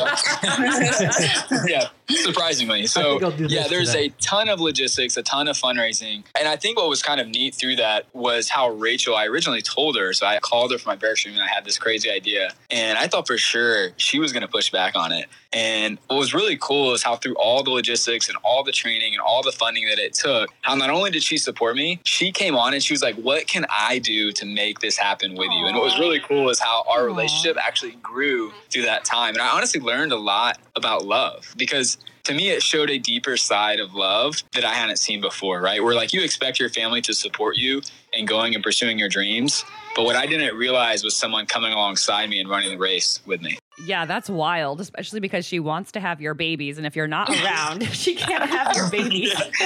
yeah 1.66 1.88
surprisingly. 2.16 2.86
So, 2.86 3.18
yeah, 3.38 3.68
there's 3.68 3.92
today. 3.92 4.06
a 4.06 4.22
ton 4.22 4.48
of 4.48 4.60
logistics, 4.60 5.16
a 5.16 5.22
ton 5.22 5.48
of 5.48 5.56
fundraising. 5.56 6.24
And 6.38 6.48
I 6.48 6.56
think 6.56 6.78
what 6.78 6.88
was 6.88 7.02
kind 7.02 7.20
of 7.20 7.28
neat 7.28 7.54
through 7.54 7.76
that 7.76 8.06
was 8.12 8.48
how 8.48 8.70
Rachel, 8.70 9.14
I 9.16 9.26
originally 9.26 9.62
told 9.62 9.96
her, 9.96 10.12
so 10.12 10.26
I 10.26 10.38
called 10.40 10.72
her 10.72 10.78
from 10.78 10.90
my 10.90 10.96
bear 10.96 11.16
stream 11.16 11.34
and 11.34 11.42
I 11.42 11.48
had 11.48 11.64
this 11.64 11.78
crazy 11.78 12.10
idea. 12.10 12.50
And 12.70 12.98
I 12.98 13.06
thought 13.06 13.26
for 13.26 13.38
sure 13.38 13.90
she 13.96 14.18
was 14.18 14.32
going 14.32 14.42
to 14.42 14.48
push 14.48 14.70
back 14.70 14.96
on 14.96 15.12
it. 15.12 15.26
And 15.52 15.98
what 16.06 16.16
was 16.16 16.32
really 16.32 16.56
cool 16.56 16.94
is 16.94 17.02
how 17.02 17.16
through 17.16 17.34
all 17.34 17.64
the 17.64 17.70
logistics 17.70 18.28
and 18.28 18.38
all 18.44 18.62
the 18.62 18.70
training 18.70 19.14
and 19.14 19.20
all 19.20 19.42
the 19.42 19.50
funding 19.50 19.86
that 19.88 19.98
it 19.98 20.14
took, 20.14 20.50
how 20.62 20.76
not 20.76 20.90
only 20.90 21.10
did 21.10 21.24
she 21.24 21.38
support 21.38 21.74
me, 21.74 22.00
she 22.04 22.30
came 22.30 22.54
on 22.54 22.72
and 22.72 22.82
she 22.82 22.94
was 22.94 23.02
like, 23.02 23.16
what 23.16 23.48
can 23.48 23.66
I 23.68 23.98
do 23.98 24.30
to 24.32 24.46
make 24.46 24.78
this 24.78 24.96
happen 24.96 25.34
with 25.34 25.50
you? 25.50 25.66
And 25.66 25.74
what 25.74 25.84
was 25.84 25.98
really 25.98 26.20
cool 26.20 26.50
is 26.50 26.60
how 26.60 26.84
our 26.88 27.02
Aww. 27.02 27.06
relationship 27.06 27.56
actually 27.60 27.92
grew 28.02 28.19
through 28.20 28.82
that 28.82 29.04
time. 29.04 29.34
And 29.34 29.42
I 29.42 29.48
honestly 29.48 29.80
learned 29.80 30.12
a 30.12 30.18
lot 30.18 30.58
about 30.76 31.04
love 31.04 31.54
because 31.56 31.98
to 32.24 32.34
me, 32.34 32.50
it 32.50 32.62
showed 32.62 32.90
a 32.90 32.98
deeper 32.98 33.36
side 33.36 33.80
of 33.80 33.94
love 33.94 34.42
that 34.52 34.64
I 34.64 34.74
hadn't 34.74 34.98
seen 34.98 35.20
before, 35.20 35.60
right? 35.60 35.82
Where 35.82 35.94
like 35.94 36.12
you 36.12 36.22
expect 36.22 36.60
your 36.60 36.68
family 36.68 37.00
to 37.02 37.14
support 37.14 37.56
you 37.56 37.80
in 38.12 38.26
going 38.26 38.54
and 38.54 38.62
pursuing 38.62 38.98
your 38.98 39.08
dreams. 39.08 39.64
But 39.96 40.04
what 40.04 40.16
I 40.16 40.26
didn't 40.26 40.56
realize 40.56 41.02
was 41.02 41.16
someone 41.16 41.46
coming 41.46 41.72
alongside 41.72 42.28
me 42.28 42.38
and 42.38 42.48
running 42.48 42.70
the 42.70 42.78
race 42.78 43.20
with 43.26 43.42
me. 43.42 43.58
Yeah, 43.84 44.04
that's 44.04 44.28
wild, 44.28 44.80
especially 44.80 45.20
because 45.20 45.46
she 45.46 45.58
wants 45.58 45.92
to 45.92 46.00
have 46.00 46.20
your 46.20 46.34
babies. 46.34 46.76
And 46.76 46.86
if 46.86 46.94
you're 46.94 47.08
not 47.08 47.30
around, 47.42 47.84
she 47.92 48.14
can't 48.14 48.48
have 48.48 48.76
your 48.76 48.90
babies. 48.90 49.34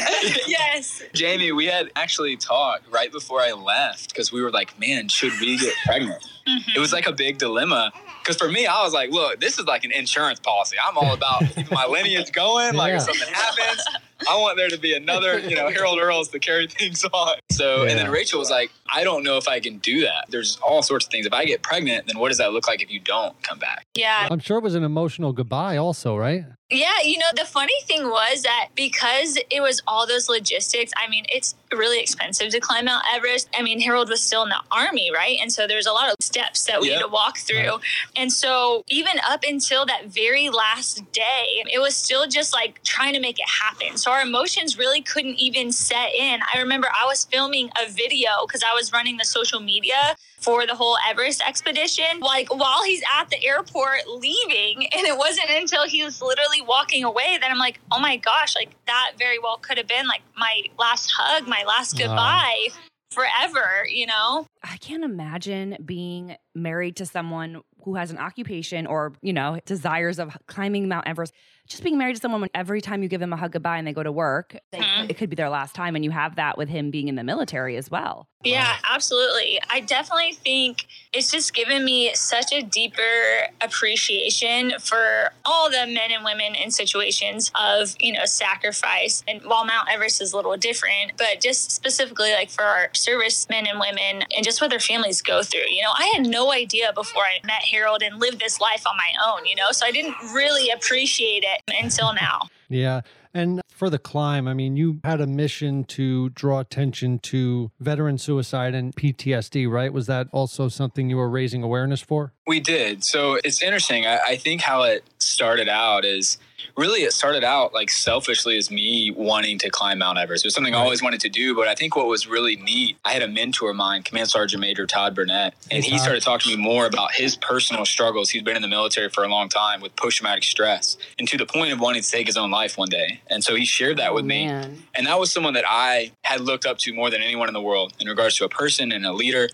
yes. 0.47 1.03
Jamie, 1.13 1.53
we 1.53 1.67
had 1.67 1.91
actually 1.97 2.37
talked 2.37 2.91
right 2.93 3.11
before 3.11 3.41
I 3.41 3.53
left 3.53 4.11
because 4.11 4.33
we 4.33 4.41
were 4.41 4.51
like, 4.51 4.79
man, 4.79 5.09
should 5.09 5.33
we 5.41 5.59
get 5.59 5.75
pregnant? 5.85 6.23
Mm-hmm. 6.47 6.77
It 6.77 6.79
was 6.79 6.93
like 6.93 7.07
a 7.07 7.13
big 7.13 7.39
dilemma 7.39 7.93
because 8.25 8.37
for 8.37 8.49
me, 8.49 8.67
I 8.67 8.83
was 8.83 8.95
like, 8.95 9.11
look, 9.11 9.39
this 9.39 9.59
is 9.59 9.67
like 9.67 9.85
an 9.85 9.93
insurance 9.93 10.41
policy. 10.41 10.77
I'm 10.83 10.97
all 10.97 11.13
about 11.13 11.41
keeping 11.41 11.67
my 11.71 11.87
lineage 11.87 12.33
going. 12.33 12.75
Like 12.75 12.91
yeah. 12.91 12.97
if 12.97 13.03
something 13.03 13.29
happens, 13.33 13.85
I 14.29 14.37
want 14.37 14.57
there 14.57 14.69
to 14.69 14.79
be 14.79 14.95
another, 14.95 15.39
you 15.39 15.57
know, 15.57 15.69
Harold 15.69 15.99
Earls 15.99 16.29
to 16.29 16.39
carry 16.39 16.67
things 16.67 17.05
on. 17.05 17.37
So, 17.51 17.83
yeah. 17.83 17.91
and 17.91 17.99
then 17.99 18.11
Rachel 18.11 18.39
was 18.39 18.51
like, 18.51 18.71
I 18.93 19.05
don't 19.05 19.23
know 19.23 19.37
if 19.37 19.49
I 19.49 19.61
can 19.61 19.79
do 19.79 20.03
that. 20.03 20.27
There's 20.29 20.59
all 20.63 20.83
sorts 20.83 21.07
of 21.07 21.13
things. 21.13 21.27
If 21.27 21.33
I 21.33 21.45
get 21.45 21.63
pregnant, 21.63 22.07
then 22.07 22.19
what 22.19 22.29
does 22.29 22.39
that 22.39 22.53
look 22.53 22.67
like 22.67 22.83
if 22.83 22.91
you 22.91 23.01
don't 23.01 23.41
come 23.43 23.59
back? 23.59 23.87
Yeah. 23.95 24.29
I'm 24.31 24.41
sure 24.41 24.59
it 24.59 24.65
was 24.65 24.75
an 24.75 24.85
emotional 24.85 25.33
goodbye, 25.33 25.77
also, 25.77 26.17
right? 26.17 26.45
Yeah, 26.71 27.03
you 27.05 27.19
know, 27.19 27.27
the 27.37 27.45
funny 27.45 27.75
thing 27.85 28.09
was 28.09 28.43
that 28.43 28.71
because 28.75 29.39
it 29.51 29.61
was 29.61 29.83
all 29.87 30.07
those 30.07 30.29
logistics, 30.29 30.93
I 30.97 31.09
mean, 31.09 31.25
it's 31.29 31.55
really 31.71 32.01
expensive 32.01 32.51
to 32.51 32.61
climb 32.61 32.87
Mount 32.87 33.05
Everest. 33.13 33.49
I 33.55 33.63
mean, 33.63 33.81
Harold 33.81 34.09
was 34.09 34.23
still 34.23 34.43
in 34.43 34.49
the 34.49 34.61
army, 34.73 35.11
right? 35.15 35.37
And 35.41 35.53
so 35.53 35.67
there's 35.67 35.87
a 35.87 35.93
lot 35.93 36.09
of 36.09 36.17
steps 36.21 36.65
that 36.65 36.81
we 36.81 36.89
yep. 36.89 36.97
had 36.97 37.07
to 37.07 37.09
walk 37.09 37.39
through. 37.39 37.69
Right. 37.69 37.81
And 38.17 38.33
so 38.33 38.83
even 38.89 39.13
up 39.29 39.45
until 39.47 39.85
that 39.87 40.07
very 40.07 40.49
last 40.49 41.13
day, 41.13 41.63
it 41.71 41.81
was 41.81 41.95
still 41.95 42.27
just 42.27 42.55
like 42.55 42.83
trying 42.83 43.13
to 43.13 43.21
make 43.21 43.39
it 43.39 43.49
happen. 43.49 43.99
So 43.99 44.11
our 44.15 44.23
emotions 44.23 44.79
really 44.79 45.03
couldn't 45.03 45.41
even 45.41 45.73
set 45.73 46.15
in. 46.15 46.41
I 46.55 46.61
remember 46.61 46.89
I 46.89 47.05
was 47.05 47.25
filming 47.25 47.69
a 47.85 47.91
video 47.91 48.31
because 48.47 48.63
I 48.63 48.73
was 48.73 48.93
running 48.93 49.17
the 49.17 49.25
social 49.25 49.59
media 49.59 50.15
for 50.39 50.67
the 50.67 50.75
whole 50.77 50.97
Everest 51.09 51.43
expedition. 51.47 52.21
Like 52.21 52.55
while 52.55 52.85
he's 52.85 53.03
at 53.19 53.29
the 53.31 53.45
airport 53.45 54.07
leaving, 54.07 54.87
and 54.95 55.07
it 55.07 55.19
wasn't 55.19 55.51
until 55.51 55.87
he 55.87 56.05
was 56.05 56.23
literally 56.23 56.63
walking 56.63 57.03
away 57.03 57.39
that 57.41 57.51
I'm 57.51 57.59
like, 57.59 57.81
oh 57.91 57.99
my 57.99 58.17
gosh, 58.17 58.55
like 58.55 58.71
that 58.87 59.13
very 59.19 59.41
well 59.41 59.57
could 59.57 59.79
have 59.79 59.89
been 59.89 60.07
like 60.07 60.23
my 60.37 60.63
last 60.79 61.11
hug, 61.17 61.49
my 61.49 61.65
last 61.67 61.99
goodbye. 61.99 62.69
Uh 62.71 62.75
forever, 63.15 63.87
you 63.89 64.07
know? 64.07 64.45
I 64.65 64.77
can't 64.79 65.05
imagine 65.05 65.77
being 65.85 66.37
married 66.53 66.97
to 66.97 67.07
someone 67.07 67.63
who 67.85 67.95
has 67.95 68.11
an 68.11 68.19
occupation 68.19 68.89
or, 68.89 69.13
you 69.23 69.33
know, 69.33 69.61
desires 69.65 70.19
of 70.19 70.37
climbing 70.47 70.89
Mount 70.89 71.07
Everest 71.07 71.33
just 71.69 71.83
being 71.83 71.99
married 71.99 72.17
to 72.17 72.21
someone 72.21 72.41
when 72.41 72.51
every 72.55 72.81
time 72.81 73.03
you 73.03 73.09
give 73.09 73.21
them 73.21 73.33
a 73.33 73.37
hug 73.37 73.53
goodbye 73.53 73.79
and 73.79 73.87
they 73.87 73.93
go 73.93 74.03
to 74.03 74.13
work, 74.13 74.57
mm-hmm. 74.73 75.07
it 75.09 75.17
could 75.17 75.31
be 75.31 75.37
their 75.37 75.49
last 75.49 75.75
time. 75.75 75.95
And 75.97 76.05
you 76.05 76.11
have 76.11 76.37
that 76.37 76.59
with 76.59 76.69
him 76.69 76.91
being 76.91 77.09
in 77.09 77.15
the 77.15 77.25
military 77.25 77.77
as 77.77 77.91
well. 77.91 78.29
Yeah, 78.45 78.77
absolutely. 78.91 79.59
I 79.71 79.81
definitely 79.81 80.35
think 80.35 80.87
it's 81.13 81.31
just 81.31 81.55
given 81.55 81.85
me 81.85 82.15
such 82.15 82.53
a 82.53 82.61
deeper 82.61 83.49
appreciation 83.61 84.75
for 84.81 85.33
all 85.45 85.71
the 85.71 85.87
men 85.87 86.11
and 86.11 86.25
women 86.25 86.55
in 86.55 86.71
situations 86.71 87.51
of, 87.59 87.95
you 88.01 88.13
know, 88.13 88.25
sacrifice. 88.27 89.23
And 89.27 89.41
while 89.43 89.65
Mount 89.65 89.89
Everest 89.91 90.21
is 90.21 90.33
a 90.33 90.37
little 90.37 90.57
different, 90.57 91.13
but 91.17 91.41
just 91.41 91.71
specifically 91.71 92.33
like 92.33 92.51
for 92.51 92.65
our 92.65 92.91
service 92.93 93.49
men 93.49 93.67
and 93.67 93.81
women 93.81 94.27
and 94.37 94.45
just 94.45 94.61
what 94.61 94.71
their 94.71 94.81
families 94.81 95.23
go 95.23 95.43
through. 95.43 95.69
You 95.69 95.83
know, 95.83 95.93
I 95.97 96.13
had 96.15 96.27
no 96.27 96.53
idea 96.53 96.93
before 96.93 97.23
I 97.23 97.45
met 97.47 97.63
Harold 97.63 98.03
and 98.03 98.21
lived 98.21 98.41
this 98.41 98.61
life 98.61 98.85
on 98.87 98.97
my 98.97 99.13
own, 99.27 99.47
you 99.47 99.55
know, 99.55 99.71
so 99.71 99.87
I 99.87 99.91
didn't 99.91 100.17
really 100.35 100.71
appreciate 100.71 101.45
it 101.45 101.63
until 101.83 102.13
now. 102.13 102.49
Yeah. 102.69 103.01
And 103.33 103.61
for 103.85 103.91
the 103.91 103.99
climb, 103.99 104.49
I 104.49 104.55
mean, 104.55 104.79
you 104.79 105.01
had 105.05 105.21
a 105.21 105.27
mission 105.27 105.85
to 105.85 106.31
draw 106.31 106.61
attention 106.61 107.19
to 107.19 107.71
veteran 107.79 108.17
suicide 108.17 108.75
and 108.75 108.97
PTSD, 108.97 109.71
right? 109.71 109.93
Was 109.93 110.07
that 110.07 110.27
also 110.33 110.69
something 110.69 111.11
you 111.11 111.19
were 111.19 111.29
raising 111.29 111.63
awareness 111.63 112.01
for? 112.01 112.33
We 112.47 112.61
did. 112.61 113.05
So 113.05 113.39
it's 113.45 113.61
interesting. 113.61 114.07
I, 114.07 114.21
I 114.27 114.37
think 114.37 114.63
how 114.63 114.85
it 114.85 115.05
started 115.19 115.69
out 115.69 116.07
is 116.07 116.39
really 116.77 117.03
it 117.03 117.13
started 117.13 117.45
out 117.45 117.73
like 117.73 117.91
selfishly 117.91 118.57
as 118.57 118.71
me 118.71 119.11
wanting 119.11 119.59
to 119.59 119.71
climb 119.71 119.99
Mount 119.99 120.19
Everest. 120.19 120.45
It 120.45 120.49
was 120.49 120.55
something. 120.55 120.75
I 120.75 120.79
always 120.79 121.03
wanted 121.03 121.21
to 121.21 121.29
do, 121.29 121.55
but 121.55 121.69
I 121.69 121.75
think 121.75 121.97
what 121.97 122.07
was 122.07 122.27
really 122.27 122.57
neat, 122.57 122.97
I 123.05 123.13
had 123.13 123.23
a 123.23 123.29
mentor 123.29 123.71
of 123.71 123.77
mine, 123.77 124.03
Command 124.03 124.29
Sergeant 124.29 124.61
Major 124.61 124.87
Todd 124.87 125.15
Burnett, 125.15 125.55
and 125.71 125.85
he 125.85 125.99
started 125.99 126.23
talking 126.23 126.53
to 126.53 126.57
me 126.57 126.63
more 126.63 126.87
about 126.87 127.13
his 127.13 127.37
personal 127.37 127.85
struggles. 127.85 128.31
He's 128.31 128.43
been 128.43 128.57
in 128.57 128.63
the 128.63 128.69
military 128.69 129.09
for 129.09 129.25
a 129.25 129.29
long 129.29 129.49
time 129.49 129.81
with 129.81 129.95
post 129.97 130.19
traumatic 130.19 130.45
stress 130.45 130.97
and 131.19 131.29
to 131.29 131.37
the 131.37 131.47
point 131.47 131.73
of 131.73 131.81
wanting 131.81 132.03
to 132.03 132.11
take 132.11 132.27
his 132.27 132.37
own 132.37 132.51
life 132.51 132.77
one 132.77 132.89
day. 132.89 133.21
And 133.29 133.43
so 133.43 133.55
he 133.55 133.65
shared 133.65 133.99
that 133.99 134.11
oh, 134.11 134.15
with 134.15 134.25
man. 134.25 134.73
me. 134.73 134.79
And 134.95 135.07
that 135.07 135.19
was 135.19 135.33
someone 135.33 135.55
that 135.55 135.65
I 135.67 136.13
had 136.23 136.41
looked 136.41 136.67
up 136.67 136.79
to 136.79 136.95
more 136.95 137.11
than 137.11 137.23
anyone 137.23 137.49
in 137.49 137.55
the 137.55 137.63
world 137.63 137.93
in 138.01 138.09
regards 138.09 138.37
to 138.37 138.45
a 138.45 138.49
person 138.49 138.93
and 138.93 139.05
a 139.07 139.13
leader 139.13 139.49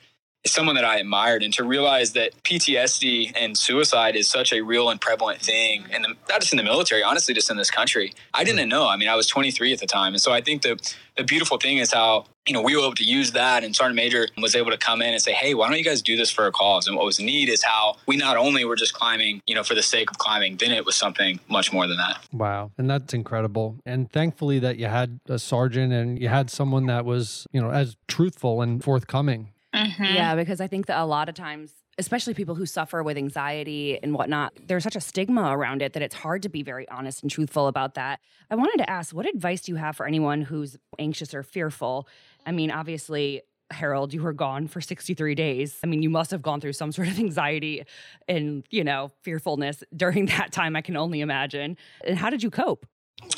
someone 0.46 0.74
that 0.74 0.84
I 0.84 0.98
admired, 0.98 1.42
and 1.42 1.52
to 1.54 1.64
realize 1.64 2.12
that 2.12 2.30
PTSD 2.44 3.32
and 3.36 3.56
suicide 3.56 4.16
is 4.16 4.28
such 4.28 4.52
a 4.52 4.62
real 4.62 4.88
and 4.88 5.00
prevalent 5.00 5.40
thing, 5.40 5.84
and 5.92 6.06
not 6.28 6.40
just 6.40 6.52
in 6.52 6.56
the 6.56 6.62
military, 6.62 7.02
honestly, 7.02 7.34
just 7.34 7.50
in 7.50 7.56
this 7.56 7.70
country. 7.70 8.12
I 8.32 8.44
didn't 8.44 8.68
know. 8.68 8.88
I 8.88 8.96
mean, 8.96 9.08
I 9.08 9.16
was 9.16 9.26
23 9.26 9.72
at 9.72 9.80
the 9.80 9.86
time, 9.86 10.14
and 10.14 10.20
so 10.20 10.32
I 10.32 10.40
think 10.40 10.62
the 10.62 10.80
the 11.16 11.24
beautiful 11.24 11.58
thing 11.58 11.78
is 11.78 11.92
how 11.92 12.24
you 12.46 12.54
know 12.54 12.62
we 12.62 12.74
were 12.74 12.82
able 12.82 12.94
to 12.94 13.04
use 13.04 13.32
that, 13.32 13.64
and 13.64 13.76
Sergeant 13.76 13.96
Major 13.96 14.28
was 14.40 14.54
able 14.54 14.70
to 14.70 14.78
come 14.78 15.02
in 15.02 15.12
and 15.12 15.20
say, 15.20 15.32
"Hey, 15.32 15.52
why 15.52 15.68
don't 15.68 15.76
you 15.76 15.84
guys 15.84 16.00
do 16.00 16.16
this 16.16 16.30
for 16.30 16.46
a 16.46 16.52
cause?" 16.52 16.86
And 16.86 16.96
what 16.96 17.04
was 17.04 17.20
neat 17.20 17.50
is 17.50 17.62
how 17.62 17.96
we 18.06 18.16
not 18.16 18.38
only 18.38 18.64
were 18.64 18.76
just 18.76 18.94
climbing, 18.94 19.42
you 19.46 19.54
know, 19.54 19.62
for 19.62 19.74
the 19.74 19.82
sake 19.82 20.10
of 20.10 20.16
climbing, 20.16 20.56
then 20.56 20.70
it 20.70 20.86
was 20.86 20.96
something 20.96 21.38
much 21.48 21.72
more 21.72 21.86
than 21.86 21.98
that. 21.98 22.24
Wow, 22.32 22.70
and 22.78 22.88
that's 22.88 23.12
incredible. 23.12 23.76
And 23.84 24.10
thankfully 24.10 24.58
that 24.60 24.78
you 24.78 24.86
had 24.86 25.20
a 25.28 25.38
sergeant 25.38 25.92
and 25.92 26.18
you 26.18 26.28
had 26.28 26.48
someone 26.50 26.86
that 26.86 27.04
was, 27.04 27.46
you 27.52 27.60
know, 27.60 27.70
as 27.70 27.96
truthful 28.08 28.62
and 28.62 28.82
forthcoming 28.82 29.52
Mm-hmm. 29.74 30.04
Yeah, 30.04 30.34
because 30.34 30.60
I 30.60 30.66
think 30.66 30.86
that 30.86 30.98
a 31.00 31.04
lot 31.04 31.28
of 31.28 31.34
times, 31.34 31.72
especially 31.96 32.34
people 32.34 32.54
who 32.54 32.66
suffer 32.66 33.02
with 33.02 33.16
anxiety 33.16 33.98
and 34.02 34.14
whatnot, 34.14 34.52
there's 34.66 34.82
such 34.82 34.96
a 34.96 35.00
stigma 35.00 35.56
around 35.56 35.80
it 35.82 35.92
that 35.92 36.02
it's 36.02 36.14
hard 36.14 36.42
to 36.42 36.48
be 36.48 36.62
very 36.62 36.88
honest 36.88 37.22
and 37.22 37.30
truthful 37.30 37.68
about 37.68 37.94
that. 37.94 38.20
I 38.50 38.56
wanted 38.56 38.78
to 38.78 38.90
ask, 38.90 39.14
what 39.14 39.26
advice 39.26 39.62
do 39.62 39.72
you 39.72 39.76
have 39.76 39.96
for 39.96 40.06
anyone 40.06 40.42
who's 40.42 40.76
anxious 40.98 41.34
or 41.34 41.42
fearful? 41.42 42.08
I 42.44 42.52
mean, 42.52 42.70
obviously, 42.72 43.42
Harold, 43.70 44.12
you 44.12 44.22
were 44.22 44.32
gone 44.32 44.66
for 44.66 44.80
63 44.80 45.34
days. 45.36 45.78
I 45.84 45.86
mean, 45.86 46.02
you 46.02 46.10
must 46.10 46.32
have 46.32 46.42
gone 46.42 46.60
through 46.60 46.72
some 46.72 46.90
sort 46.90 47.06
of 47.06 47.18
anxiety 47.20 47.84
and, 48.26 48.64
you 48.70 48.82
know, 48.82 49.12
fearfulness 49.22 49.84
during 49.96 50.26
that 50.26 50.50
time, 50.50 50.74
I 50.74 50.80
can 50.80 50.96
only 50.96 51.20
imagine. 51.20 51.76
And 52.04 52.18
how 52.18 52.30
did 52.30 52.42
you 52.42 52.50
cope? 52.50 52.86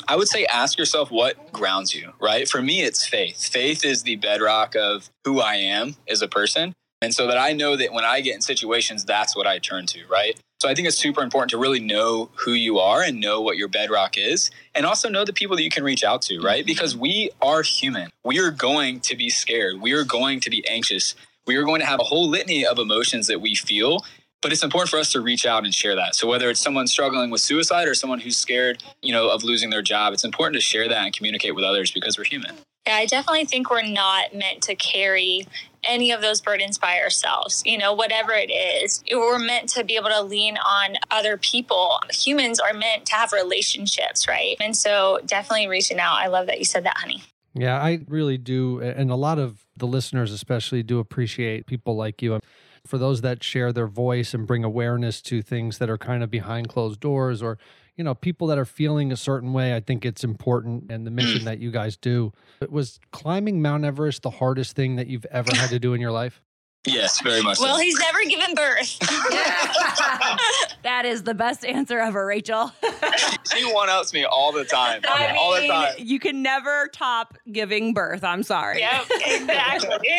I 0.07 0.15
would 0.15 0.27
say 0.27 0.45
ask 0.45 0.77
yourself 0.77 1.11
what 1.11 1.51
grounds 1.51 1.95
you, 1.95 2.13
right? 2.19 2.47
For 2.47 2.61
me, 2.61 2.81
it's 2.81 3.05
faith. 3.05 3.47
Faith 3.47 3.85
is 3.85 4.03
the 4.03 4.15
bedrock 4.17 4.75
of 4.75 5.09
who 5.23 5.39
I 5.39 5.55
am 5.55 5.95
as 6.09 6.21
a 6.21 6.27
person. 6.27 6.73
And 7.01 7.13
so 7.13 7.27
that 7.27 7.37
I 7.37 7.51
know 7.51 7.75
that 7.75 7.91
when 7.91 8.05
I 8.05 8.21
get 8.21 8.35
in 8.35 8.41
situations, 8.41 9.03
that's 9.03 9.35
what 9.35 9.45
I 9.45 9.59
turn 9.59 9.85
to, 9.87 10.05
right? 10.07 10.39
So 10.61 10.69
I 10.69 10.73
think 10.73 10.87
it's 10.87 10.97
super 10.97 11.21
important 11.21 11.49
to 11.49 11.57
really 11.57 11.81
know 11.81 12.29
who 12.35 12.53
you 12.53 12.79
are 12.79 13.03
and 13.03 13.19
know 13.19 13.41
what 13.41 13.57
your 13.57 13.67
bedrock 13.67 14.17
is, 14.17 14.49
and 14.73 14.85
also 14.85 15.09
know 15.09 15.25
the 15.25 15.33
people 15.33 15.57
that 15.57 15.63
you 15.63 15.69
can 15.69 15.83
reach 15.83 16.05
out 16.05 16.21
to, 16.23 16.39
right? 16.39 16.61
Mm-hmm. 16.61 16.67
Because 16.67 16.95
we 16.95 17.29
are 17.41 17.61
human. 17.61 18.09
We 18.23 18.39
are 18.39 18.51
going 18.51 19.01
to 19.01 19.17
be 19.17 19.29
scared. 19.29 19.81
We 19.81 19.91
are 19.91 20.05
going 20.05 20.39
to 20.39 20.49
be 20.49 20.65
anxious. 20.69 21.15
We 21.45 21.57
are 21.57 21.63
going 21.63 21.81
to 21.81 21.85
have 21.85 21.99
a 21.99 22.05
whole 22.05 22.29
litany 22.29 22.65
of 22.65 22.79
emotions 22.79 23.27
that 23.27 23.41
we 23.41 23.55
feel 23.55 24.05
but 24.43 24.51
it's 24.51 24.63
important 24.63 24.89
for 24.89 24.99
us 24.99 25.11
to 25.13 25.21
reach 25.21 25.45
out 25.45 25.63
and 25.63 25.73
share 25.73 25.95
that. 25.95 26.15
So 26.15 26.27
whether 26.27 26.49
it's 26.49 26.59
someone 26.59 26.85
struggling 26.85 27.31
with 27.31 27.41
suicide 27.41 27.87
or 27.87 27.95
someone 27.95 28.19
who's 28.19 28.37
scared, 28.37 28.83
you 29.01 29.13
know, 29.13 29.29
of 29.29 29.43
losing 29.43 29.69
their 29.69 29.81
job, 29.81 30.13
it's 30.13 30.23
important 30.23 30.55
to 30.55 30.61
share 30.61 30.87
that 30.87 31.05
and 31.05 31.15
communicate 31.15 31.55
with 31.55 31.63
others 31.63 31.89
because 31.89 32.17
we're 32.17 32.25
human. 32.25 32.55
Yeah, 32.85 32.95
I 32.95 33.05
definitely 33.05 33.45
think 33.45 33.71
we're 33.71 33.81
not 33.81 34.35
meant 34.35 34.61
to 34.63 34.75
carry 34.75 35.47
any 35.85 36.11
of 36.11 36.21
those 36.21 36.41
burdens 36.41 36.77
by 36.77 36.99
ourselves, 36.99 37.63
you 37.65 37.77
know, 37.77 37.93
whatever 37.93 38.33
it 38.33 38.51
is. 38.51 39.01
We're 39.09 39.39
meant 39.39 39.69
to 39.69 39.85
be 39.85 39.95
able 39.95 40.09
to 40.09 40.21
lean 40.21 40.57
on 40.57 40.95
other 41.09 41.37
people. 41.37 41.99
Humans 42.11 42.59
are 42.59 42.73
meant 42.73 43.05
to 43.05 43.15
have 43.15 43.31
relationships, 43.31 44.27
right? 44.27 44.57
And 44.59 44.75
so 44.75 45.19
definitely 45.25 45.67
reaching 45.67 45.99
out. 45.99 46.15
I 46.15 46.27
love 46.27 46.47
that 46.47 46.59
you 46.59 46.65
said 46.65 46.83
that, 46.83 46.97
honey. 46.97 47.23
Yeah, 47.53 47.81
I 47.81 48.01
really 48.07 48.37
do. 48.37 48.81
And 48.81 49.11
a 49.11 49.15
lot 49.15 49.39
of 49.39 49.65
the 49.77 49.87
listeners, 49.87 50.31
especially, 50.31 50.83
do 50.83 50.99
appreciate 50.99 51.65
people 51.65 51.95
like 51.95 52.21
you 52.21 52.39
for 52.85 52.97
those 52.97 53.21
that 53.21 53.43
share 53.43 53.71
their 53.71 53.87
voice 53.87 54.33
and 54.33 54.45
bring 54.45 54.63
awareness 54.63 55.21
to 55.21 55.41
things 55.41 55.77
that 55.77 55.89
are 55.89 55.97
kind 55.97 56.23
of 56.23 56.29
behind 56.29 56.69
closed 56.69 56.99
doors 56.99 57.41
or 57.41 57.57
you 57.95 58.03
know 58.03 58.13
people 58.13 58.47
that 58.47 58.57
are 58.57 58.65
feeling 58.65 59.11
a 59.11 59.17
certain 59.17 59.53
way 59.53 59.75
i 59.75 59.79
think 59.79 60.05
it's 60.05 60.23
important 60.23 60.91
and 60.91 61.05
the 61.05 61.11
mission 61.11 61.41
mm. 61.41 61.45
that 61.45 61.59
you 61.59 61.71
guys 61.71 61.95
do 61.95 62.33
it 62.61 62.71
was 62.71 62.99
climbing 63.11 63.61
mount 63.61 63.85
everest 63.85 64.21
the 64.21 64.29
hardest 64.29 64.75
thing 64.75 64.95
that 64.95 65.07
you've 65.07 65.25
ever 65.25 65.55
had 65.55 65.69
to 65.69 65.79
do 65.79 65.93
in 65.93 66.01
your 66.01 66.11
life 66.11 66.41
Yes, 66.85 67.21
very 67.21 67.41
much. 67.41 67.59
Well, 67.59 67.77
so. 67.77 67.81
he's 67.81 67.97
never 67.97 68.19
given 68.27 68.55
birth. 68.55 68.99
that 70.83 71.03
is 71.05 71.23
the 71.23 71.33
best 71.33 71.63
answer 71.63 71.99
ever, 71.99 72.25
Rachel. 72.25 72.73
she 73.53 73.63
one 73.71 73.89
ups 73.89 74.13
me 74.13 74.25
all 74.25 74.51
the 74.51 74.65
time. 74.65 74.99
I 75.07 75.27
mean, 75.27 75.35
all 75.37 75.53
the 75.53 75.65
time. 75.65 75.93
You 75.97 76.19
can 76.19 76.41
never 76.41 76.89
top 76.91 77.37
giving 77.49 77.93
birth. 77.93 78.25
I'm 78.25 78.43
sorry. 78.43 78.79
Yep, 78.79 79.05
exactly. 79.25 80.09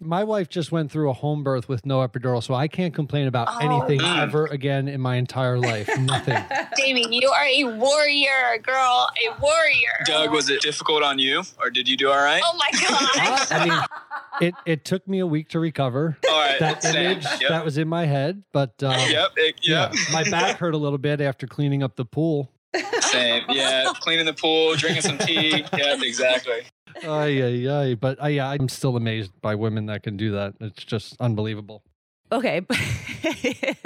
my 0.00 0.22
wife 0.22 0.48
just 0.48 0.70
went 0.70 0.92
through 0.92 1.10
a 1.10 1.12
home 1.12 1.42
birth 1.42 1.68
with 1.68 1.84
no 1.84 2.06
epidural, 2.06 2.44
so 2.44 2.54
I 2.54 2.68
can't 2.68 2.94
complain 2.94 3.26
about 3.26 3.48
oh. 3.50 3.58
anything 3.58 3.98
mm. 3.98 4.22
ever 4.22 4.46
again 4.46 4.86
in 4.86 5.00
my 5.00 5.16
entire 5.16 5.58
life. 5.58 5.90
Nothing. 5.98 6.38
Jamie, 6.76 7.06
you 7.10 7.28
are 7.28 7.44
a 7.44 7.64
warrior, 7.76 8.58
girl. 8.62 9.10
A 9.26 9.40
warrior. 9.40 10.04
Doug, 10.04 10.30
was 10.30 10.48
it 10.48 10.60
difficult 10.60 11.02
on 11.02 11.18
you, 11.18 11.42
or 11.58 11.70
did 11.70 11.88
you 11.88 11.96
do 11.96 12.08
all 12.08 12.22
right? 12.22 12.42
Oh 12.44 12.56
my 12.56 12.70
god. 12.80 13.46
I 13.50 13.68
mean, 13.68 13.82
it 14.40 14.54
it 14.64 14.84
took 14.84 15.08
me 15.08 15.18
a 15.18 15.26
week 15.26 15.48
to 15.48 15.58
recover. 15.58 15.87
All 15.94 16.40
right, 16.40 16.58
that 16.60 16.84
image 16.84 17.24
yep. 17.40 17.50
that 17.50 17.64
was 17.64 17.78
in 17.78 17.88
my 17.88 18.06
head, 18.06 18.42
but 18.52 18.82
um, 18.82 18.92
yep, 19.08 19.30
it, 19.36 19.56
yep. 19.62 19.92
yeah, 19.94 20.12
my 20.12 20.28
back 20.30 20.56
hurt 20.56 20.74
a 20.74 20.78
little 20.78 20.98
bit 20.98 21.20
after 21.20 21.46
cleaning 21.46 21.82
up 21.82 21.96
the 21.96 22.04
pool. 22.04 22.52
Same, 23.00 23.44
yeah, 23.48 23.92
cleaning 24.00 24.26
the 24.26 24.34
pool, 24.34 24.76
drinking 24.76 25.02
some 25.02 25.18
tea. 25.18 25.64
Yeah, 25.76 25.96
exactly. 26.00 26.62
Ay, 27.02 27.42
ay, 27.42 27.68
ay. 27.68 27.94
But 27.94 28.22
uh, 28.22 28.26
yeah, 28.26 28.48
I'm 28.48 28.68
still 28.68 28.96
amazed 28.96 29.32
by 29.40 29.54
women 29.54 29.86
that 29.86 30.02
can 30.02 30.16
do 30.16 30.32
that. 30.32 30.54
It's 30.60 30.84
just 30.84 31.16
unbelievable. 31.20 31.82
Okay. 32.30 32.60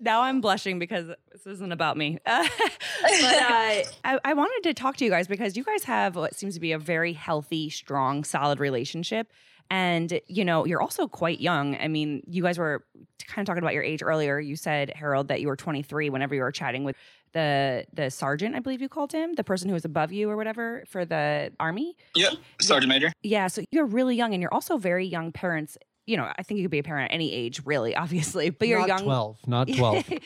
now 0.00 0.22
I'm 0.22 0.40
blushing 0.40 0.78
because 0.78 1.08
this 1.32 1.46
isn't 1.46 1.72
about 1.72 1.96
me. 1.96 2.18
Uh, 2.26 2.46
but 3.02 3.12
uh, 3.12 3.82
I, 4.04 4.18
I 4.24 4.34
wanted 4.34 4.68
to 4.68 4.74
talk 4.74 4.96
to 4.96 5.04
you 5.04 5.10
guys 5.10 5.26
because 5.26 5.56
you 5.56 5.64
guys 5.64 5.84
have 5.84 6.16
what 6.16 6.34
seems 6.34 6.54
to 6.54 6.60
be 6.60 6.72
a 6.72 6.78
very 6.78 7.14
healthy, 7.14 7.70
strong, 7.70 8.24
solid 8.24 8.60
relationship. 8.60 9.32
And, 9.70 10.20
you 10.28 10.44
know, 10.44 10.64
you're 10.64 10.80
also 10.80 11.08
quite 11.08 11.40
young. 11.40 11.76
I 11.76 11.88
mean, 11.88 12.22
you 12.28 12.42
guys 12.42 12.58
were 12.58 12.84
kind 13.26 13.40
of 13.40 13.46
talking 13.46 13.62
about 13.62 13.74
your 13.74 13.82
age 13.82 14.02
earlier. 14.02 14.38
You 14.38 14.56
said, 14.56 14.92
Harold, 14.94 15.28
that 15.28 15.40
you 15.40 15.48
were 15.48 15.56
23 15.56 16.10
whenever 16.10 16.34
you 16.34 16.42
were 16.42 16.52
chatting 16.52 16.84
with 16.84 16.96
the 17.32 17.84
the 17.92 18.10
sergeant, 18.10 18.54
I 18.54 18.60
believe 18.60 18.80
you 18.80 18.88
called 18.88 19.12
him, 19.12 19.34
the 19.34 19.44
person 19.44 19.68
who 19.68 19.74
was 19.74 19.84
above 19.84 20.12
you 20.12 20.30
or 20.30 20.36
whatever 20.36 20.84
for 20.88 21.04
the 21.04 21.52
army. 21.60 21.96
Yep, 22.14 22.34
sergeant 22.60 22.88
major. 22.88 23.12
Yeah, 23.22 23.48
so 23.48 23.62
you're 23.70 23.86
really 23.86 24.16
young 24.16 24.32
and 24.32 24.40
you're 24.40 24.54
also 24.54 24.78
very 24.78 25.06
young 25.06 25.32
parents 25.32 25.76
you 26.06 26.16
know, 26.16 26.32
I 26.36 26.42
think 26.44 26.58
you 26.58 26.64
could 26.64 26.70
be 26.70 26.78
a 26.78 26.84
parent 26.84 27.10
at 27.10 27.14
any 27.14 27.32
age, 27.32 27.60
really, 27.64 27.94
obviously. 28.04 28.50
But 28.50 28.68
you're 28.68 28.78
not 28.78 28.88
young. 28.88 29.04
12, 29.04 29.48
not 29.48 29.68
12. 29.76 30.08
you're 30.10 30.20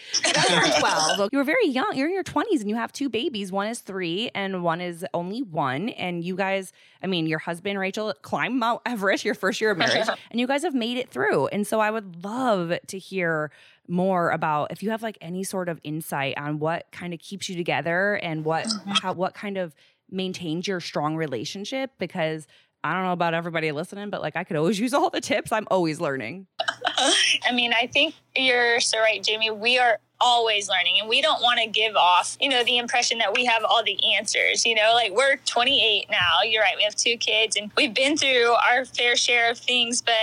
12. 0.78 1.30
You 1.32 1.38
were 1.38 1.44
very 1.44 1.66
young. 1.66 1.96
You're 1.96 2.08
in 2.08 2.14
your 2.14 2.24
20s 2.24 2.60
and 2.60 2.68
you 2.68 2.76
have 2.76 2.92
two 2.92 3.08
babies. 3.08 3.50
One 3.50 3.66
is 3.66 3.80
three 3.80 4.30
and 4.34 4.62
one 4.62 4.80
is 4.80 5.04
only 5.14 5.42
one. 5.42 5.88
And 5.90 6.22
you 6.22 6.36
guys, 6.36 6.72
I 7.02 7.06
mean, 7.06 7.26
your 7.26 7.38
husband, 7.38 7.78
Rachel, 7.78 8.14
climbed 8.22 8.58
Mount 8.58 8.82
Everest 8.84 9.24
your 9.24 9.34
first 9.34 9.60
year 9.60 9.70
of 9.70 9.78
marriage, 9.78 10.08
and 10.30 10.38
you 10.38 10.46
guys 10.46 10.62
have 10.62 10.74
made 10.74 10.98
it 10.98 11.10
through. 11.10 11.46
And 11.48 11.66
so 11.66 11.80
I 11.80 11.90
would 11.90 12.22
love 12.22 12.72
to 12.86 12.98
hear 12.98 13.50
more 13.88 14.30
about 14.30 14.70
if 14.70 14.82
you 14.82 14.90
have 14.90 15.02
like 15.02 15.18
any 15.20 15.42
sort 15.42 15.68
of 15.68 15.80
insight 15.82 16.38
on 16.38 16.60
what 16.60 16.86
kind 16.92 17.12
of 17.12 17.18
keeps 17.18 17.48
you 17.48 17.56
together 17.56 18.14
and 18.22 18.44
what 18.44 18.66
mm-hmm. 18.66 18.90
how 19.02 19.12
what 19.12 19.34
kind 19.34 19.58
of 19.58 19.74
maintains 20.08 20.68
your 20.68 20.78
strong 20.78 21.16
relationship 21.16 21.90
because 21.98 22.46
I 22.82 22.94
don't 22.94 23.04
know 23.04 23.12
about 23.12 23.34
everybody 23.34 23.72
listening, 23.72 24.10
but 24.10 24.22
like 24.22 24.36
I 24.36 24.44
could 24.44 24.56
always 24.56 24.78
use 24.80 24.94
all 24.94 25.10
the 25.10 25.20
tips. 25.20 25.52
I'm 25.52 25.66
always 25.70 26.00
learning. 26.00 26.46
I 27.46 27.52
mean, 27.52 27.72
I 27.72 27.86
think 27.86 28.14
you're 28.40 28.80
so 28.80 28.98
right, 28.98 29.22
Jamie. 29.22 29.50
We 29.50 29.78
are 29.78 29.98
always 30.20 30.68
learning 30.68 31.00
and 31.00 31.08
we 31.08 31.22
don't 31.22 31.40
want 31.40 31.58
to 31.58 31.66
give 31.66 31.96
off 31.96 32.36
you 32.40 32.48
know 32.48 32.62
the 32.64 32.76
impression 32.76 33.18
that 33.18 33.32
we 33.32 33.44
have 33.44 33.64
all 33.64 33.82
the 33.82 33.98
answers 34.14 34.66
you 34.66 34.74
know 34.74 34.92
like 34.94 35.10
we're 35.12 35.36
28 35.46 36.06
now 36.10 36.42
you're 36.44 36.62
right 36.62 36.74
we 36.76 36.82
have 36.82 36.94
two 36.94 37.16
kids 37.16 37.56
and 37.56 37.70
we've 37.76 37.94
been 37.94 38.16
through 38.16 38.54
our 38.68 38.84
fair 38.84 39.16
share 39.16 39.50
of 39.50 39.58
things 39.58 40.02
but 40.02 40.14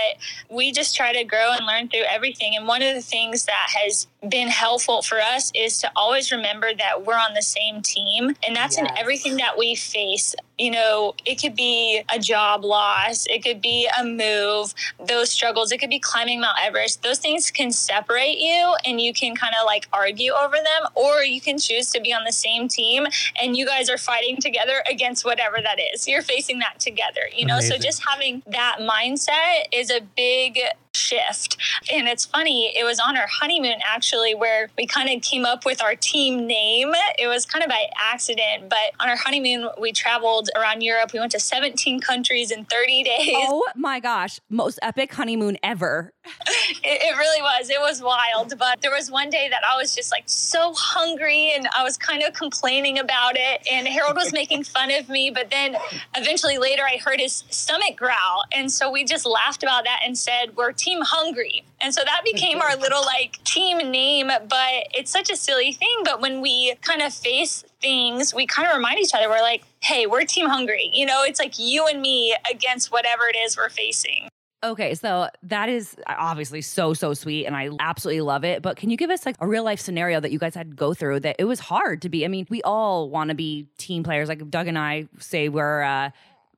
we 0.50 0.70
just 0.70 0.94
try 0.94 1.12
to 1.12 1.24
grow 1.24 1.52
and 1.52 1.66
learn 1.66 1.88
through 1.88 2.04
everything 2.08 2.54
and 2.54 2.66
one 2.68 2.80
of 2.80 2.94
the 2.94 3.02
things 3.02 3.44
that 3.46 3.66
has 3.68 4.06
been 4.28 4.48
helpful 4.48 5.02
for 5.02 5.20
us 5.20 5.50
is 5.54 5.80
to 5.80 5.90
always 5.96 6.32
remember 6.32 6.74
that 6.74 7.04
we're 7.04 7.14
on 7.14 7.34
the 7.34 7.42
same 7.42 7.80
team 7.82 8.34
and 8.46 8.54
that's 8.54 8.76
yes. 8.76 8.88
in 8.88 8.98
everything 8.98 9.36
that 9.36 9.56
we 9.58 9.74
face 9.74 10.34
you 10.58 10.70
know 10.70 11.14
it 11.24 11.40
could 11.40 11.54
be 11.54 12.02
a 12.12 12.18
job 12.18 12.64
loss 12.64 13.26
it 13.26 13.42
could 13.42 13.60
be 13.60 13.88
a 13.98 14.04
move 14.04 14.74
those 15.06 15.30
struggles 15.30 15.70
it 15.72 15.78
could 15.78 15.90
be 15.90 16.00
climbing 16.00 16.40
mount 16.40 16.56
everest 16.60 17.02
those 17.02 17.18
things 17.18 17.50
can 17.50 17.70
separate 17.70 18.07
separate 18.08 18.38
you 18.38 18.74
and 18.84 19.00
you 19.00 19.12
can 19.12 19.34
kind 19.34 19.54
of 19.60 19.66
like 19.66 19.86
argue 19.92 20.32
over 20.32 20.56
them, 20.56 20.90
or 20.94 21.22
you 21.22 21.40
can 21.40 21.58
choose 21.58 21.90
to 21.92 22.00
be 22.00 22.12
on 22.12 22.24
the 22.24 22.32
same 22.32 22.68
team 22.68 23.06
and 23.40 23.56
you 23.56 23.66
guys 23.66 23.88
are 23.88 23.98
fighting 23.98 24.36
together 24.40 24.82
against 24.90 25.24
whatever 25.24 25.58
that 25.62 25.78
is. 25.94 26.08
You're 26.08 26.22
facing 26.22 26.58
that 26.60 26.80
together, 26.80 27.22
you 27.34 27.46
know? 27.46 27.54
Amazing. 27.54 27.76
So 27.76 27.82
just 27.82 28.02
having 28.06 28.42
that 28.46 28.78
mindset 28.80 29.66
is 29.72 29.90
a 29.90 30.00
big 30.16 30.58
shift. 30.98 31.56
And 31.92 32.08
it's 32.08 32.24
funny, 32.24 32.72
it 32.76 32.84
was 32.84 33.00
on 33.00 33.16
our 33.16 33.26
honeymoon 33.28 33.78
actually 33.84 34.34
where 34.34 34.70
we 34.76 34.86
kind 34.86 35.08
of 35.08 35.22
came 35.22 35.44
up 35.44 35.64
with 35.64 35.82
our 35.82 35.94
team 35.94 36.46
name. 36.46 36.92
It 37.18 37.28
was 37.28 37.46
kind 37.46 37.62
of 37.62 37.68
by 37.68 37.86
accident, 38.02 38.68
but 38.68 38.78
on 39.00 39.08
our 39.08 39.16
honeymoon, 39.16 39.68
we 39.80 39.92
traveled 39.92 40.48
around 40.56 40.82
Europe. 40.82 41.12
We 41.12 41.20
went 41.20 41.32
to 41.32 41.40
17 41.40 42.00
countries 42.00 42.50
in 42.50 42.64
30 42.64 43.02
days. 43.02 43.34
Oh 43.48 43.66
my 43.76 44.00
gosh, 44.00 44.40
most 44.50 44.78
epic 44.82 45.12
honeymoon 45.12 45.58
ever. 45.62 46.12
it, 46.46 46.78
it 46.84 47.16
really 47.16 47.42
was. 47.42 47.70
It 47.70 47.80
was 47.80 48.02
wild. 48.02 48.58
But 48.58 48.80
there 48.80 48.90
was 48.90 49.10
one 49.10 49.30
day 49.30 49.48
that 49.50 49.62
I 49.70 49.76
was 49.76 49.94
just 49.94 50.10
like 50.10 50.24
so 50.26 50.72
hungry 50.76 51.52
and 51.54 51.68
I 51.76 51.82
was 51.82 51.96
kind 51.96 52.22
of 52.22 52.34
complaining 52.34 52.98
about 52.98 53.36
it. 53.36 53.66
And 53.70 53.86
Harold 53.86 54.16
was 54.16 54.32
making 54.32 54.64
fun 54.76 54.90
of 54.90 55.08
me. 55.08 55.30
But 55.30 55.50
then 55.50 55.76
eventually 56.16 56.58
later, 56.58 56.82
I 56.84 56.98
heard 56.98 57.20
his 57.20 57.44
stomach 57.50 57.96
growl. 57.96 58.44
And 58.52 58.70
so 58.70 58.90
we 58.90 59.04
just 59.04 59.26
laughed 59.26 59.62
about 59.62 59.84
that 59.84 60.00
and 60.04 60.16
said, 60.16 60.56
We're 60.56 60.72
team 60.72 60.87
hungry. 61.02 61.64
And 61.80 61.94
so 61.94 62.02
that 62.04 62.22
became 62.24 62.60
our 62.60 62.76
little 62.76 63.02
like 63.02 63.42
team 63.44 63.78
name. 63.90 64.28
But 64.28 64.88
it's 64.94 65.10
such 65.10 65.30
a 65.30 65.36
silly 65.36 65.72
thing. 65.72 65.96
But 66.04 66.20
when 66.20 66.40
we 66.40 66.74
kind 66.82 67.02
of 67.02 67.12
face 67.12 67.64
things, 67.80 68.34
we 68.34 68.46
kind 68.46 68.68
of 68.68 68.76
remind 68.76 68.98
each 68.98 69.14
other, 69.14 69.28
we're 69.28 69.40
like, 69.40 69.64
hey, 69.80 70.06
we're 70.06 70.24
team 70.24 70.48
hungry. 70.48 70.90
You 70.92 71.06
know, 71.06 71.22
it's 71.24 71.38
like 71.38 71.58
you 71.58 71.86
and 71.86 72.00
me 72.00 72.36
against 72.50 72.90
whatever 72.90 73.28
it 73.28 73.36
is 73.36 73.56
we're 73.56 73.68
facing. 73.68 74.28
Okay, 74.64 74.96
so 74.96 75.28
that 75.44 75.68
is 75.68 75.94
obviously 76.08 76.62
so 76.62 76.92
so 76.92 77.14
sweet 77.14 77.46
and 77.46 77.54
I 77.54 77.70
absolutely 77.78 78.22
love 78.22 78.44
it, 78.44 78.60
but 78.60 78.76
can 78.76 78.90
you 78.90 78.96
give 78.96 79.08
us 79.08 79.24
like 79.24 79.36
a 79.38 79.46
real 79.46 79.62
life 79.62 79.78
scenario 79.78 80.18
that 80.18 80.32
you 80.32 80.40
guys 80.40 80.56
had 80.56 80.70
to 80.70 80.76
go 80.76 80.94
through 80.94 81.20
that 81.20 81.36
it 81.38 81.44
was 81.44 81.60
hard 81.60 82.02
to 82.02 82.08
be? 82.08 82.24
I 82.24 82.28
mean, 82.28 82.44
we 82.50 82.60
all 82.62 83.08
want 83.08 83.28
to 83.28 83.36
be 83.36 83.68
team 83.78 84.02
players 84.02 84.28
like 84.28 84.50
Doug 84.50 84.66
and 84.66 84.76
I 84.76 85.06
say 85.20 85.48
we're 85.48 85.82
uh 85.82 86.10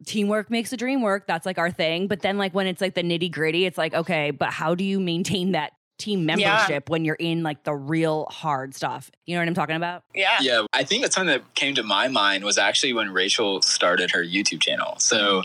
teamwork 0.07 0.51
makes 0.51 0.71
the 0.71 0.77
dream 0.77 1.03
work. 1.03 1.27
That's 1.27 1.47
like 1.47 1.59
our 1.59 1.71
thing. 1.71 2.07
But 2.07 2.21
then 2.21 2.39
like 2.39 2.55
when 2.55 2.67
it's 2.67 2.81
like 2.81 2.95
the 2.95 3.03
nitty 3.03 3.33
gritty, 3.33 3.67
it's 3.67 3.79
like, 3.79 3.95
okay, 3.95 4.31
but 4.31 4.51
how 4.51 4.75
do 4.75 4.85
you 4.85 5.01
maintain 5.01 5.53
that 5.53 5.73
team 6.01 6.27
membership 6.27 6.71
yeah. 6.71 6.91
when 6.91 7.05
you're 7.05 7.17
in 7.17 7.43
like 7.43 7.63
the 7.65 7.75
real 7.75 8.27
hard 8.31 8.75
stuff. 8.75 9.11
You 9.27 9.35
know 9.35 9.43
what 9.43 9.49
I'm 9.49 9.55
talking 9.55 9.77
about? 9.77 10.03
Yeah. 10.15 10.39
Yeah. 10.41 10.65
I 10.73 10.83
think 10.83 11.03
the 11.05 11.09
time 11.09 11.27
that 11.27 11.55
came 11.55 11.75
to 11.77 11.83
my 11.83 12.09
mind 12.09 12.43
was 12.43 12.59
actually 12.59 12.93
when 12.93 13.13
Rachel 13.13 13.63
started 13.63 14.11
her 14.11 14.25
YouTube 14.25 14.63
channel. 14.63 14.95
So 14.99 15.43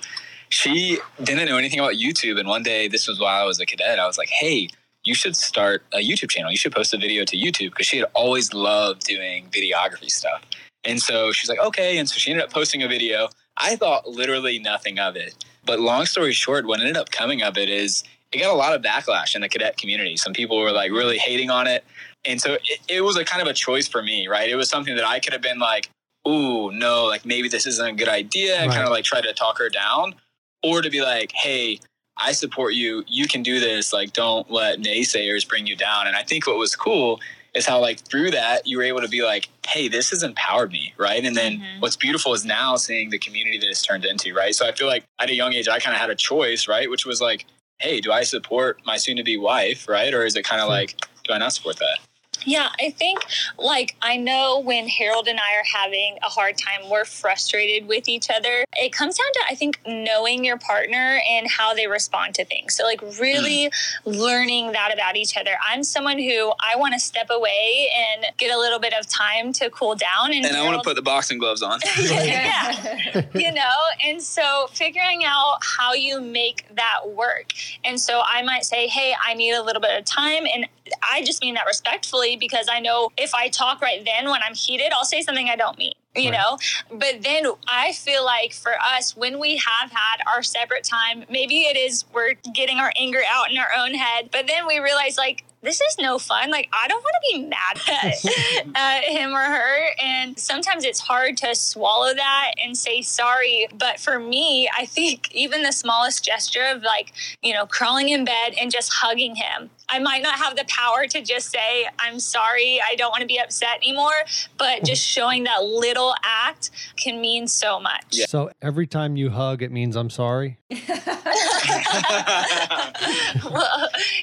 she 0.50 1.00
didn't 1.22 1.48
know 1.48 1.58
anything 1.58 1.80
about 1.80 1.94
YouTube. 1.94 2.40
And 2.40 2.48
one 2.48 2.64
day, 2.64 2.88
this 2.88 3.08
was 3.08 3.20
while 3.20 3.44
I 3.44 3.46
was 3.46 3.60
a 3.60 3.66
cadet, 3.66 4.00
I 4.00 4.08
was 4.08 4.18
like, 4.18 4.30
hey, 4.30 4.70
you 5.04 5.14
should 5.14 5.36
start 5.36 5.84
a 5.94 5.98
YouTube 5.98 6.30
channel. 6.30 6.50
You 6.50 6.58
should 6.58 6.74
post 6.74 6.94
a 6.94 6.98
video 6.98 7.26
to 7.26 7.38
YouTube 7.38 7.72
because 7.72 7.86
she 7.86 7.98
had 7.98 8.08
always 8.14 8.54
loved 8.54 9.04
doing 9.04 9.50
videography 9.50 10.10
stuff. 10.10 10.42
And 10.84 11.00
so 11.02 11.32
she's 11.32 11.50
like, 11.50 11.60
okay. 11.60 11.98
And 11.98 12.08
so 12.10 12.18
she 12.18 12.32
ended 12.32 12.46
up 12.46 12.54
posting 12.54 12.82
a 12.82 12.88
video. 12.88 13.30
I 13.58 13.76
thought 13.76 14.08
literally 14.08 14.60
nothing 14.60 15.00
of 15.00 15.16
it. 15.16 15.44
But 15.66 15.80
long 15.80 16.06
story 16.06 16.34
short, 16.34 16.66
what 16.66 16.80
ended 16.80 16.98
up 16.98 17.12
coming 17.12 17.42
of 17.42 17.58
it 17.58 17.70
is 17.70 18.04
it 18.32 18.40
got 18.40 18.54
a 18.54 18.58
lot 18.58 18.74
of 18.74 18.82
backlash 18.82 19.36
in 19.36 19.42
the 19.42 19.50
cadet 19.50 19.78
community. 19.78 20.18
Some 20.18 20.34
people 20.34 20.60
were 20.60 20.72
like 20.72 20.92
really 20.92 21.18
hating 21.18 21.50
on 21.50 21.68
it. 21.68 21.84
And 22.26 22.42
so 22.42 22.54
it, 22.54 22.80
it 22.88 23.02
was 23.02 23.18
a 23.18 23.24
kind 23.24 23.42
of 23.42 23.48
a 23.48 23.54
choice 23.54 23.88
for 23.88 24.02
me, 24.02 24.28
right? 24.28 24.50
It 24.50 24.56
was 24.56 24.70
something 24.70 24.96
that 24.96 25.06
I 25.06 25.20
could 25.20 25.34
have 25.34 25.42
been 25.42 25.60
like, 25.60 25.90
ooh, 26.28 26.72
no, 26.72 27.06
like 27.06 27.26
maybe 27.26 27.48
this 27.48 27.66
isn't 27.68 27.88
a 27.88 27.94
good 27.94 28.10
idea, 28.10 28.60
right. 28.60 28.70
kind 28.70 28.84
of 28.84 28.90
like 28.90 29.06
try 29.06 29.22
to 29.22 29.34
talk 29.34 29.58
her 29.60 29.70
down, 29.70 30.16
or 30.64 30.82
to 30.82 30.90
be 30.90 31.02
like, 31.02 31.32
hey, 31.34 31.80
I 32.18 32.32
support 32.32 32.74
you. 32.74 33.04
You 33.08 33.28
can 33.28 33.44
do 33.44 33.60
this. 33.60 33.94
Like, 33.94 34.14
don't 34.14 34.50
let 34.50 34.80
naysayers 34.80 35.48
bring 35.48 35.68
you 35.68 35.76
down. 35.76 36.08
And 36.08 36.16
I 36.16 36.24
think 36.24 36.48
what 36.48 36.58
was 36.58 36.76
cool 36.76 37.20
is 37.56 37.66
how, 37.66 37.80
like, 37.80 38.00
through 38.00 38.32
that, 38.32 38.68
you 38.68 38.78
were 38.78 38.84
able 38.84 39.02
to 39.02 39.08
be 39.08 39.24
like, 39.24 39.50
hey, 39.68 39.88
this 39.88 40.10
has 40.12 40.22
empowered 40.24 40.72
me. 40.72 40.94
Right. 40.98 41.24
And 41.24 41.36
then 41.36 41.54
mm-hmm. 41.54 41.80
what's 41.80 41.96
beautiful 41.96 42.34
is 42.34 42.46
now 42.46 42.76
seeing 42.76 43.10
the 43.10 43.18
community 43.18 43.58
that 43.58 43.68
it's 43.68 43.82
turned 43.82 44.06
into. 44.06 44.34
Right. 44.34 44.54
So 44.54 44.68
I 44.68 44.74
feel 44.74 44.88
like 44.88 45.06
at 45.20 45.30
a 45.30 45.36
young 45.36 45.54
age, 45.54 45.68
I 45.68 45.80
kind 45.80 45.96
of 45.96 46.02
had 46.02 46.10
a 46.10 46.16
choice, 46.16 46.68
right? 46.68 46.90
Which 46.90 47.06
was 47.06 47.22
like, 47.22 47.46
hey, 47.80 48.02
do 48.02 48.12
I 48.12 48.24
support 48.24 48.80
my 48.86 48.98
soon 48.98 49.18
to 49.18 49.24
be 49.24 49.38
wife, 49.38 49.88
right? 49.88 50.14
Or 50.14 50.26
is 50.26 50.36
it 50.36 50.44
kind 50.44 50.62
of 50.62 50.70
like, 50.70 50.96
do 51.24 51.34
I 51.34 51.38
not 51.38 51.54
support 51.54 51.78
that? 51.78 52.00
Yeah, 52.44 52.70
I 52.80 52.90
think 52.90 53.20
like 53.58 53.96
I 54.02 54.18
know 54.18 54.60
when 54.60 54.88
Harold 54.88 55.28
and 55.28 55.40
I 55.40 55.56
are 55.56 55.64
having 55.74 56.18
a 56.24 56.30
hard 56.30 56.58
time, 56.58 56.90
we're 56.90 57.06
frustrated 57.06 57.88
with 57.88 58.08
each 58.08 58.30
other. 58.30 58.66
It 58.74 58.92
comes 58.92 59.18
down 59.18 59.32
to 59.34 59.40
I 59.50 59.56
think 59.56 59.80
knowing 59.86 60.44
your 60.44 60.58
partner 60.58 61.20
and 61.30 61.48
how 61.50 61.74
they 61.74 61.88
respond 61.88 62.36
to 62.36 62.46
things. 62.46 62.76
So 62.76 62.84
like 62.84 63.02
really 63.20 63.70
mm. 63.70 63.72
learning 64.06 64.72
that 64.74 64.94
about 64.94 65.16
each 65.16 65.38
other. 65.38 65.52
I'm 65.68 65.84
someone 65.84 66.18
who 66.18 66.54
I 66.60 66.76
want 66.76 66.94
to 66.94 67.00
step 67.00 67.30
away 67.30 67.92
and 67.96 68.26
get 68.38 68.54
a 68.54 68.58
little 68.58 68.80
bit 68.80 68.94
of 69.00 69.08
time 69.08 69.54
to 69.54 69.70
cool 69.70 69.96
down 69.96 70.34
and, 70.34 70.46
and 70.46 70.56
I 70.56 70.64
want 70.64 70.82
to 70.82 70.88
put 70.88 70.96
the 70.96 71.02
boxing 71.02 71.38
gloves 71.38 71.62
on. 71.62 71.80
yeah. 72.00 73.26
you 73.34 73.52
know, 73.52 73.76
and 74.04 74.22
so 74.22 74.68
figuring 74.72 75.24
out 75.26 75.58
how 75.78 75.94
you 75.94 76.22
make 76.22 76.66
that 76.76 77.10
work. 77.10 77.54
And 77.84 78.00
so 78.00 78.22
I 78.26 78.42
might 78.42 78.66
say, 78.66 78.88
"Hey, 78.88 79.16
I 79.26 79.34
need 79.34 79.54
a 79.54 79.64
little 79.64 79.82
bit 79.82 79.98
of 79.98 80.06
time." 80.06 80.46
And 80.54 80.68
I 81.12 81.24
just 81.24 81.42
mean 81.42 81.56
that 81.56 81.66
respectfully 81.66 82.38
because 82.38 82.68
I 82.72 82.80
know 82.80 83.12
if 83.18 83.34
I 83.34 83.50
talk 83.50 83.82
right 83.82 84.04
then 84.06 84.30
when 84.30 84.42
I'm 84.46 84.54
heated, 84.54 84.92
I'll 84.94 85.06
say 85.06 85.22
something 85.22 85.50
I 85.50 85.56
don't 85.56 85.78
mean 85.78 85.94
you 86.18 86.32
know 86.32 86.58
but 86.92 87.22
then 87.24 87.46
i 87.68 87.92
feel 87.92 88.24
like 88.24 88.54
for 88.54 88.72
us 88.82 89.18
when 89.18 89.38
we 89.38 89.58
have 89.58 89.92
had 89.92 90.22
our 90.34 90.42
separate 90.42 90.86
time 90.86 91.26
maybe 91.30 91.64
it 91.64 91.76
is 91.76 92.06
we're 92.14 92.36
getting 92.54 92.78
our 92.78 92.92
anger 92.98 93.20
out 93.30 93.52
in 93.52 93.58
our 93.58 93.68
own 93.78 93.94
head 93.94 94.30
but 94.32 94.48
then 94.48 94.66
we 94.66 94.80
realize 94.80 95.18
like 95.18 95.44
this 95.66 95.82
is 95.82 95.98
no 96.00 96.20
fun. 96.20 96.52
Like, 96.52 96.70
I 96.72 96.88
don't 96.88 97.04
want 97.04 97.16
to 97.16 97.34
be 97.34 97.48
mad 97.48 98.72
at, 98.76 99.04
him 99.04 99.34
or 99.34 99.42
her. 99.42 99.88
And 100.02 100.40
sometimes 100.40 100.86
it's 100.86 101.00
hard 101.00 101.38
to 101.38 101.56
swallow 101.56 102.14
that 102.14 102.52
and 102.64 102.78
say 102.78 103.02
sorry. 103.02 103.68
But 103.78 104.00
for 104.00 104.20
me, 104.20 104.70
I 104.78 104.86
think 104.86 105.34
even 105.34 105.64
the 105.64 105.72
smallest 105.72 106.24
gesture 106.24 106.66
of 106.66 106.84
like, 106.84 107.14
you 107.42 107.54
know, 107.54 107.66
crawling 107.66 108.10
in 108.10 108.24
bed 108.24 108.54
and 108.62 108.72
just 108.72 108.94
hugging 108.94 109.36
him, 109.36 109.70
I 109.90 110.00
might 110.00 110.24
not 110.24 110.36
have 110.36 110.56
the 110.56 110.66
power 110.68 111.06
to 111.08 111.22
just 111.22 111.52
say, 111.52 111.88
I'm 112.00 112.20
sorry, 112.20 112.82
I 112.88 112.96
don't 112.96 113.12
want 113.12 113.22
to 113.22 113.28
be 113.28 113.40
upset 113.40 113.78
anymore. 113.78 114.14
But 114.58 114.84
just 114.84 115.06
showing 115.06 115.44
that 115.44 115.64
little 115.64 116.14
act 116.24 116.72
can 116.96 117.22
mean 117.22 117.48
so 117.48 117.80
much. 117.80 118.06
Yeah. 118.12 118.26
So 118.28 118.52
every 118.62 118.88
time 118.88 119.16
you 119.16 119.30
hug, 119.30 119.62
it 119.62 119.72
means 119.72 119.96
I'm 119.96 120.10
sorry? 120.10 120.58
well, 120.72 120.80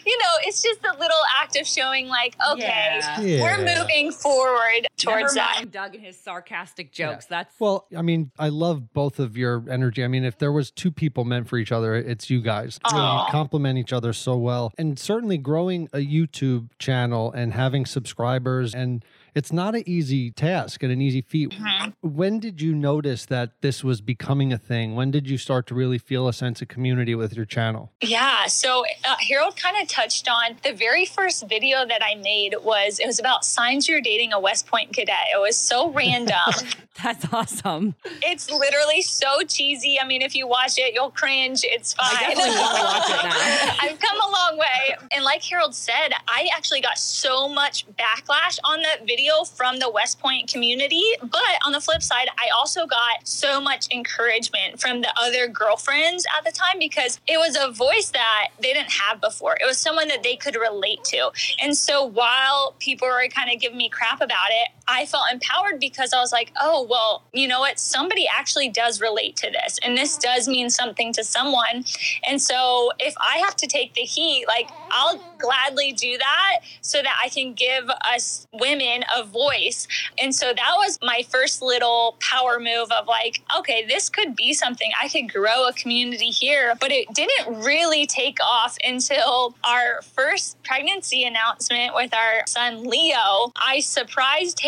you 0.05 0.19
know, 0.19 0.35
it's 0.43 0.61
just 0.61 0.81
a 0.85 0.93
little 0.99 1.23
act 1.41 1.57
of 1.57 1.65
showing, 1.65 2.09
like, 2.09 2.35
okay, 2.51 2.99
yeah. 3.21 3.41
we're 3.41 3.59
moving 3.59 4.11
forward 4.11 4.89
towards 4.97 5.35
that. 5.35 5.71
Doug 5.71 5.95
and 5.95 6.03
his 6.05 6.19
sarcastic 6.19 6.91
jokes. 6.91 7.27
Yeah. 7.31 7.39
That's 7.39 7.61
well, 7.61 7.87
I 7.97 8.03
mean, 8.03 8.33
I 8.41 8.49
love 8.49 8.93
both 8.93 9.21
of 9.21 9.37
your 9.37 9.63
energy. 9.71 10.03
I 10.03 10.09
mean, 10.09 10.25
if 10.25 10.37
there 10.39 10.51
was 10.51 10.73
two 10.73 10.91
people 10.91 11.25
meant 11.25 11.49
for 11.49 11.59
each 11.59 11.71
other, 11.71 11.95
it's 11.95 12.29
you 12.29 12.43
guys. 12.43 12.81
You 12.91 12.99
complement 13.31 13.79
each 13.79 13.93
other 13.93 14.13
so 14.13 14.37
well, 14.37 14.73
and 14.77 14.99
certainly 14.99 15.39
growing 15.39 15.89
a 15.93 15.99
YouTube 15.99 16.71
channel 16.81 17.31
and 17.31 17.53
having 17.53 17.87
subscribers 17.87 18.75
and 18.75 19.05
it's 19.35 19.53
not 19.53 19.75
an 19.75 19.83
easy 19.87 20.31
task 20.31 20.83
and 20.83 20.93
an 20.93 21.01
easy 21.01 21.23
feat. 21.23 21.51
Mm-hmm. 21.51 21.91
When 22.03 22.39
did 22.39 22.61
you 22.61 22.75
notice 22.75 23.27
that 23.27 23.61
this 23.61 23.83
was 23.83 24.01
becoming 24.01 24.53
a 24.53 24.59
thing? 24.59 24.95
When 24.95 25.11
did 25.11 25.29
you 25.29 25.39
start 25.39 25.67
to 25.69 25.75
really 25.75 25.99
feel 25.99 26.29
a 26.29 26.33
sense 26.33 26.61
of 26.61 26.69
community 26.69 27.15
with 27.15 27.35
your 27.35 27.47
channel? 27.47 27.93
Yeah, 28.01 28.47
so 28.47 28.85
uh, 29.05 29.17
Harold 29.29 29.57
kind 29.57 29.77
of 29.81 29.89
touched 29.89 30.29
on 30.29 30.57
the 30.63 30.73
very 30.73 31.07
first 31.07 31.49
video 31.49 31.87
that 31.87 32.03
I 32.05 32.17
made 32.17 32.55
was 32.63 32.99
it 32.99 33.07
was 33.07 33.19
about 33.19 33.45
signs 33.45 33.89
you're 33.89 34.01
dating 34.01 34.33
a 34.33 34.41
West 34.41 34.67
Point 34.67 34.93
cadet. 34.93 35.17
It 35.35 35.41
was 35.41 35.57
so 35.57 35.91
random. 35.91 36.37
That's 37.03 37.33
awesome. 37.33 37.95
It's 38.23 38.51
literally 38.51 39.01
so 39.01 39.43
cheesy. 39.49 39.99
I 39.99 40.07
mean, 40.07 40.21
if 40.21 40.35
you 40.37 40.47
watch 40.47 40.75
it, 40.77 40.93
you'll 40.93 41.11
cringe. 41.11 41.65
It's 41.65 41.95
fine. 41.95 42.07
I 42.13 42.35
definitely 42.35 42.51
want 42.51 42.77
to 42.77 42.85
watch 42.85 43.11
it 43.11 43.25
now. 43.25 43.77
I've 43.81 43.99
come 43.99 44.21
a 44.21 44.31
long 44.31 44.59
way. 44.59 44.97
And 45.11 45.25
like 45.25 45.43
Harold 45.43 45.75
said, 45.75 46.11
I 46.29 46.49
actually 46.55 46.83
got 46.83 46.99
so 46.99 47.49
much 47.49 47.87
backlash 47.97 48.59
on 48.65 48.83
that 48.83 49.07
video 49.07 49.22
video 49.23 49.45
from 49.45 49.79
the 49.79 49.89
West 49.89 50.19
Point 50.19 50.51
community. 50.51 51.05
But 51.21 51.59
on 51.65 51.73
the 51.73 51.81
flip 51.81 52.03
side, 52.03 52.29
I 52.39 52.49
also 52.57 52.87
got 52.87 53.25
so 53.25 53.61
much 53.61 53.87
encouragement 53.93 54.81
from 54.81 55.01
the 55.01 55.13
other 55.21 55.47
girlfriends 55.47 56.27
at 56.37 56.45
the 56.45 56.51
time 56.51 56.79
because 56.81 57.21
it 57.29 57.39
was 57.39 57.57
a 57.57 57.71
voice 57.71 58.11
that 58.11 58.49
they 58.61 58.73
didn't 58.73 58.91
have 58.91 59.21
before. 59.21 59.57
It 59.61 59.67
was 59.67 59.79
someone 59.79 60.09
that 60.09 60.25
they 60.25 60.35
could 60.35 60.57
relate 60.57 61.05
to. 61.05 61.31
And 61.63 61.77
so 61.77 62.05
while 62.05 62.75
people 62.81 63.07
were 63.07 63.29
kind 63.29 63.49
of 63.53 63.61
giving 63.61 63.79
me 63.79 63.89
crap 63.89 64.21
about 64.21 64.51
it, 64.51 64.69
I 64.93 65.07
felt 65.07 65.25
empowered 65.33 65.81
because 65.81 66.13
I 66.13 66.21
was 66.21 66.33
like, 66.33 66.53
oh, 66.61 66.87
well, 66.89 67.23
you 67.33 67.49
know 67.49 67.61
what? 67.61 67.79
Somebody 67.79 68.27
actually 68.29 68.69
does 68.69 69.01
relate 69.01 69.37
to 69.37 69.51
this. 69.51 69.79
And 69.83 69.97
this 69.97 70.19
does 70.19 70.47
mean 70.47 70.69
something 70.69 71.15
to 71.15 71.25
someone. 71.25 71.85
And 72.29 72.41
so 72.41 72.93
if 72.99 73.15
I 73.19 73.39
have 73.39 73.57
to 73.57 73.67
take 73.67 73.95
the 73.95 74.03
heat, 74.03 74.45
like 74.47 74.69
I'll 74.91 75.19
gladly 75.39 75.93
do 75.93 76.19
that 76.19 76.59
so 76.83 77.03
that 77.03 77.19
I 77.23 77.31
can 77.31 77.55
give 77.55 77.89
us 77.89 78.47
women 78.53 79.05
a 79.17 79.25
voice. 79.25 79.89
And 80.21 80.35
so 80.35 80.53
that 80.55 80.75
was 80.77 80.99
my 81.03 81.25
first 81.29 81.63
little 81.63 82.17
power 82.21 82.61
move 82.61 82.93
of 82.93 83.07
like, 83.07 83.43
okay, 83.59 83.87
this 83.87 84.11
could 84.11 84.37
be 84.37 84.53
something. 84.53 84.91
I 85.01 85.09
could 85.09 85.33
grow 85.33 85.69
a 85.69 85.73
community 85.73 86.31
here. 86.31 86.75
But 86.79 86.93
it 86.93 87.09
didn't 87.15 87.63
really 87.65 88.07
take 88.07 88.39
off 88.45 88.77
until 88.85 89.55
our 89.65 90.03
first 90.03 90.63
pregnancy 90.65 91.25
announcement 91.25 91.95
with 91.95 92.15
our 92.15 92.47
son 92.47 92.85
Leo. 92.85 93.53
I 93.57 93.81
surprised 93.81 94.61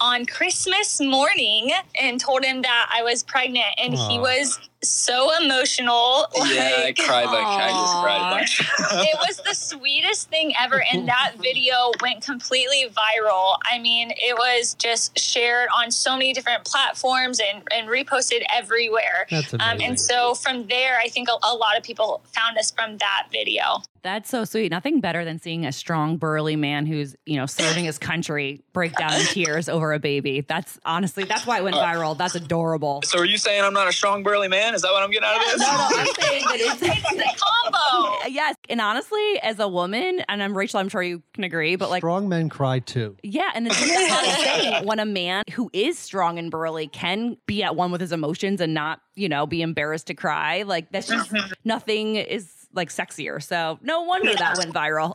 On 0.00 0.26
Christmas 0.26 1.00
morning 1.00 1.72
and 2.00 2.20
told 2.20 2.44
him 2.44 2.62
that 2.62 2.90
I 2.92 3.02
was 3.02 3.22
pregnant, 3.22 3.66
and 3.78 3.94
Aww. 3.94 4.10
he 4.10 4.18
was 4.18 4.58
so 4.82 5.30
emotional. 5.42 6.26
Yeah, 6.36 6.82
like, 6.84 7.00
I 7.00 7.04
cried 7.04 7.26
like 7.26 7.46
I 7.46 7.68
just 7.68 7.94
cried 8.02 8.16
a 8.16 8.34
bunch. 8.34 8.60
it 9.08 9.18
was 9.26 9.36
the 9.38 9.54
sweetest 9.54 10.28
thing 10.28 10.52
ever, 10.58 10.82
and 10.92 11.06
that 11.08 11.34
video 11.38 11.92
went 12.00 12.24
completely 12.24 12.86
viral. 12.88 13.56
I 13.70 13.78
mean, 13.78 14.10
it 14.16 14.36
was 14.36 14.74
just 14.74 15.18
shared 15.18 15.68
on 15.76 15.90
so 15.90 16.12
many 16.12 16.32
different 16.32 16.64
platforms 16.64 17.40
and, 17.40 17.62
and 17.72 17.88
reposted 17.88 18.42
everywhere. 18.54 19.26
That's 19.30 19.52
amazing. 19.52 19.60
Um, 19.60 19.90
and 19.90 20.00
so 20.00 20.34
from 20.34 20.66
there, 20.68 20.98
I 21.02 21.08
think 21.08 21.28
a, 21.28 21.36
a 21.42 21.54
lot 21.54 21.76
of 21.76 21.82
people 21.82 22.22
found 22.32 22.56
us 22.58 22.70
from 22.70 22.98
that 22.98 23.28
video. 23.30 23.82
That's 24.02 24.30
so 24.30 24.44
sweet. 24.44 24.70
Nothing 24.70 25.00
better 25.00 25.24
than 25.24 25.38
seeing 25.38 25.66
a 25.66 25.72
strong, 25.72 26.16
burly 26.16 26.56
man 26.56 26.86
who's, 26.86 27.16
you 27.26 27.36
know, 27.36 27.46
serving 27.46 27.84
his 27.84 27.98
country 27.98 28.62
break 28.72 28.94
down 28.96 29.12
in 29.12 29.26
tears 29.26 29.68
over 29.68 29.92
a 29.92 29.98
baby. 29.98 30.40
That's 30.40 30.78
honestly, 30.84 31.24
that's 31.24 31.46
why 31.46 31.58
it 31.58 31.64
went 31.64 31.76
uh, 31.76 31.84
viral. 31.84 32.16
That's 32.16 32.34
adorable. 32.34 33.02
So 33.04 33.18
are 33.18 33.26
you 33.26 33.36
saying 33.36 33.62
I'm 33.62 33.74
not 33.74 33.88
a 33.88 33.92
strong, 33.92 34.22
burly 34.22 34.48
man? 34.48 34.69
Is 34.74 34.82
that 34.82 34.92
what 34.92 35.02
I'm 35.02 35.10
getting 35.10 35.28
out 35.28 35.36
of 35.36 35.42
this? 35.42 35.60
No, 35.60 35.66
no, 35.66 35.88
I'm 35.92 36.06
saying 36.20 36.44
that 36.44 36.60
it's, 36.60 36.82
it's 36.82 37.12
a 37.12 37.44
combo. 37.44 38.16
Yes. 38.30 38.54
And 38.68 38.80
honestly, 38.80 39.40
as 39.42 39.58
a 39.58 39.66
woman, 39.66 40.22
and 40.28 40.42
I'm 40.42 40.56
Rachel, 40.56 40.78
I'm 40.78 40.88
sure 40.88 41.02
you 41.02 41.22
can 41.34 41.42
agree, 41.42 41.74
but 41.76 41.90
like 41.90 42.00
strong 42.00 42.28
men 42.28 42.48
cry 42.48 42.78
too. 42.78 43.16
Yeah. 43.22 43.50
And 43.54 43.66
it's 43.66 43.76
thing 43.76 44.86
when 44.86 45.00
a 45.00 45.06
man 45.06 45.42
who 45.52 45.68
is 45.72 45.98
strong 45.98 46.38
and 46.38 46.50
burly 46.50 46.86
can 46.86 47.36
be 47.46 47.62
at 47.62 47.74
one 47.74 47.90
with 47.90 48.00
his 48.00 48.12
emotions 48.12 48.60
and 48.60 48.72
not, 48.72 49.00
you 49.16 49.28
know, 49.28 49.46
be 49.46 49.62
embarrassed 49.62 50.06
to 50.08 50.14
cry. 50.14 50.62
Like 50.62 50.92
that's 50.92 51.08
just 51.08 51.32
mm-hmm. 51.32 51.52
nothing 51.64 52.16
is 52.16 52.59
like 52.72 52.90
sexier. 52.90 53.42
So 53.42 53.78
no 53.82 54.02
wonder 54.02 54.34
that 54.34 54.58
went 54.58 54.72
viral. 54.72 55.14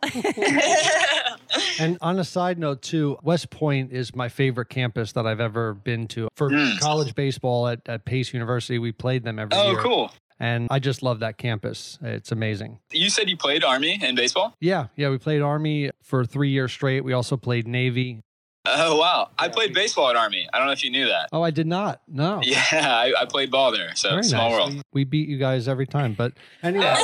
and 1.79 1.97
on 2.01 2.19
a 2.19 2.23
side 2.23 2.59
note, 2.59 2.81
too, 2.81 3.17
West 3.23 3.49
Point 3.49 3.91
is 3.91 4.15
my 4.15 4.29
favorite 4.29 4.69
campus 4.69 5.13
that 5.13 5.25
I've 5.25 5.39
ever 5.39 5.73
been 5.73 6.07
to. 6.09 6.27
For 6.35 6.49
mm. 6.49 6.79
college 6.79 7.15
baseball 7.15 7.67
at, 7.67 7.81
at 7.87 8.05
Pace 8.05 8.33
University, 8.33 8.79
we 8.79 8.91
played 8.91 9.23
them 9.23 9.39
every 9.39 9.57
oh, 9.57 9.71
year. 9.71 9.79
Oh, 9.79 9.83
cool. 9.83 10.11
And 10.39 10.67
I 10.69 10.79
just 10.79 11.01
love 11.01 11.19
that 11.19 11.37
campus. 11.37 11.97
It's 12.01 12.31
amazing. 12.31 12.79
You 12.91 13.09
said 13.09 13.29
you 13.29 13.37
played 13.37 13.63
Army 13.63 13.99
in 14.01 14.15
baseball? 14.15 14.53
Yeah. 14.59 14.87
Yeah. 14.95 15.09
We 15.09 15.17
played 15.17 15.41
Army 15.41 15.91
for 16.01 16.25
three 16.25 16.49
years 16.49 16.73
straight. 16.73 17.05
We 17.05 17.13
also 17.13 17.37
played 17.37 17.67
Navy. 17.67 18.21
Oh 18.67 18.97
wow! 18.97 19.29
I 19.37 19.47
played 19.47 19.73
baseball 19.73 20.09
at 20.09 20.15
Army. 20.15 20.47
I 20.51 20.57
don't 20.57 20.67
know 20.67 20.73
if 20.73 20.83
you 20.83 20.89
knew 20.89 21.05
that. 21.07 21.29
Oh, 21.31 21.41
I 21.41 21.51
did 21.51 21.67
not. 21.67 22.01
No. 22.07 22.41
Yeah, 22.43 22.63
I, 22.71 23.13
I 23.21 23.25
played 23.25 23.51
ball 23.51 23.71
there. 23.71 23.95
So 23.95 24.09
Very 24.09 24.23
small 24.23 24.49
nice. 24.49 24.57
world. 24.57 24.73
We, 24.73 24.81
we, 24.93 25.03
beat 25.03 25.29
you 25.29 25.37
guys 25.37 25.67
every 25.67 25.87
time, 25.87 26.13
but 26.13 26.33
anyway. 26.63 26.85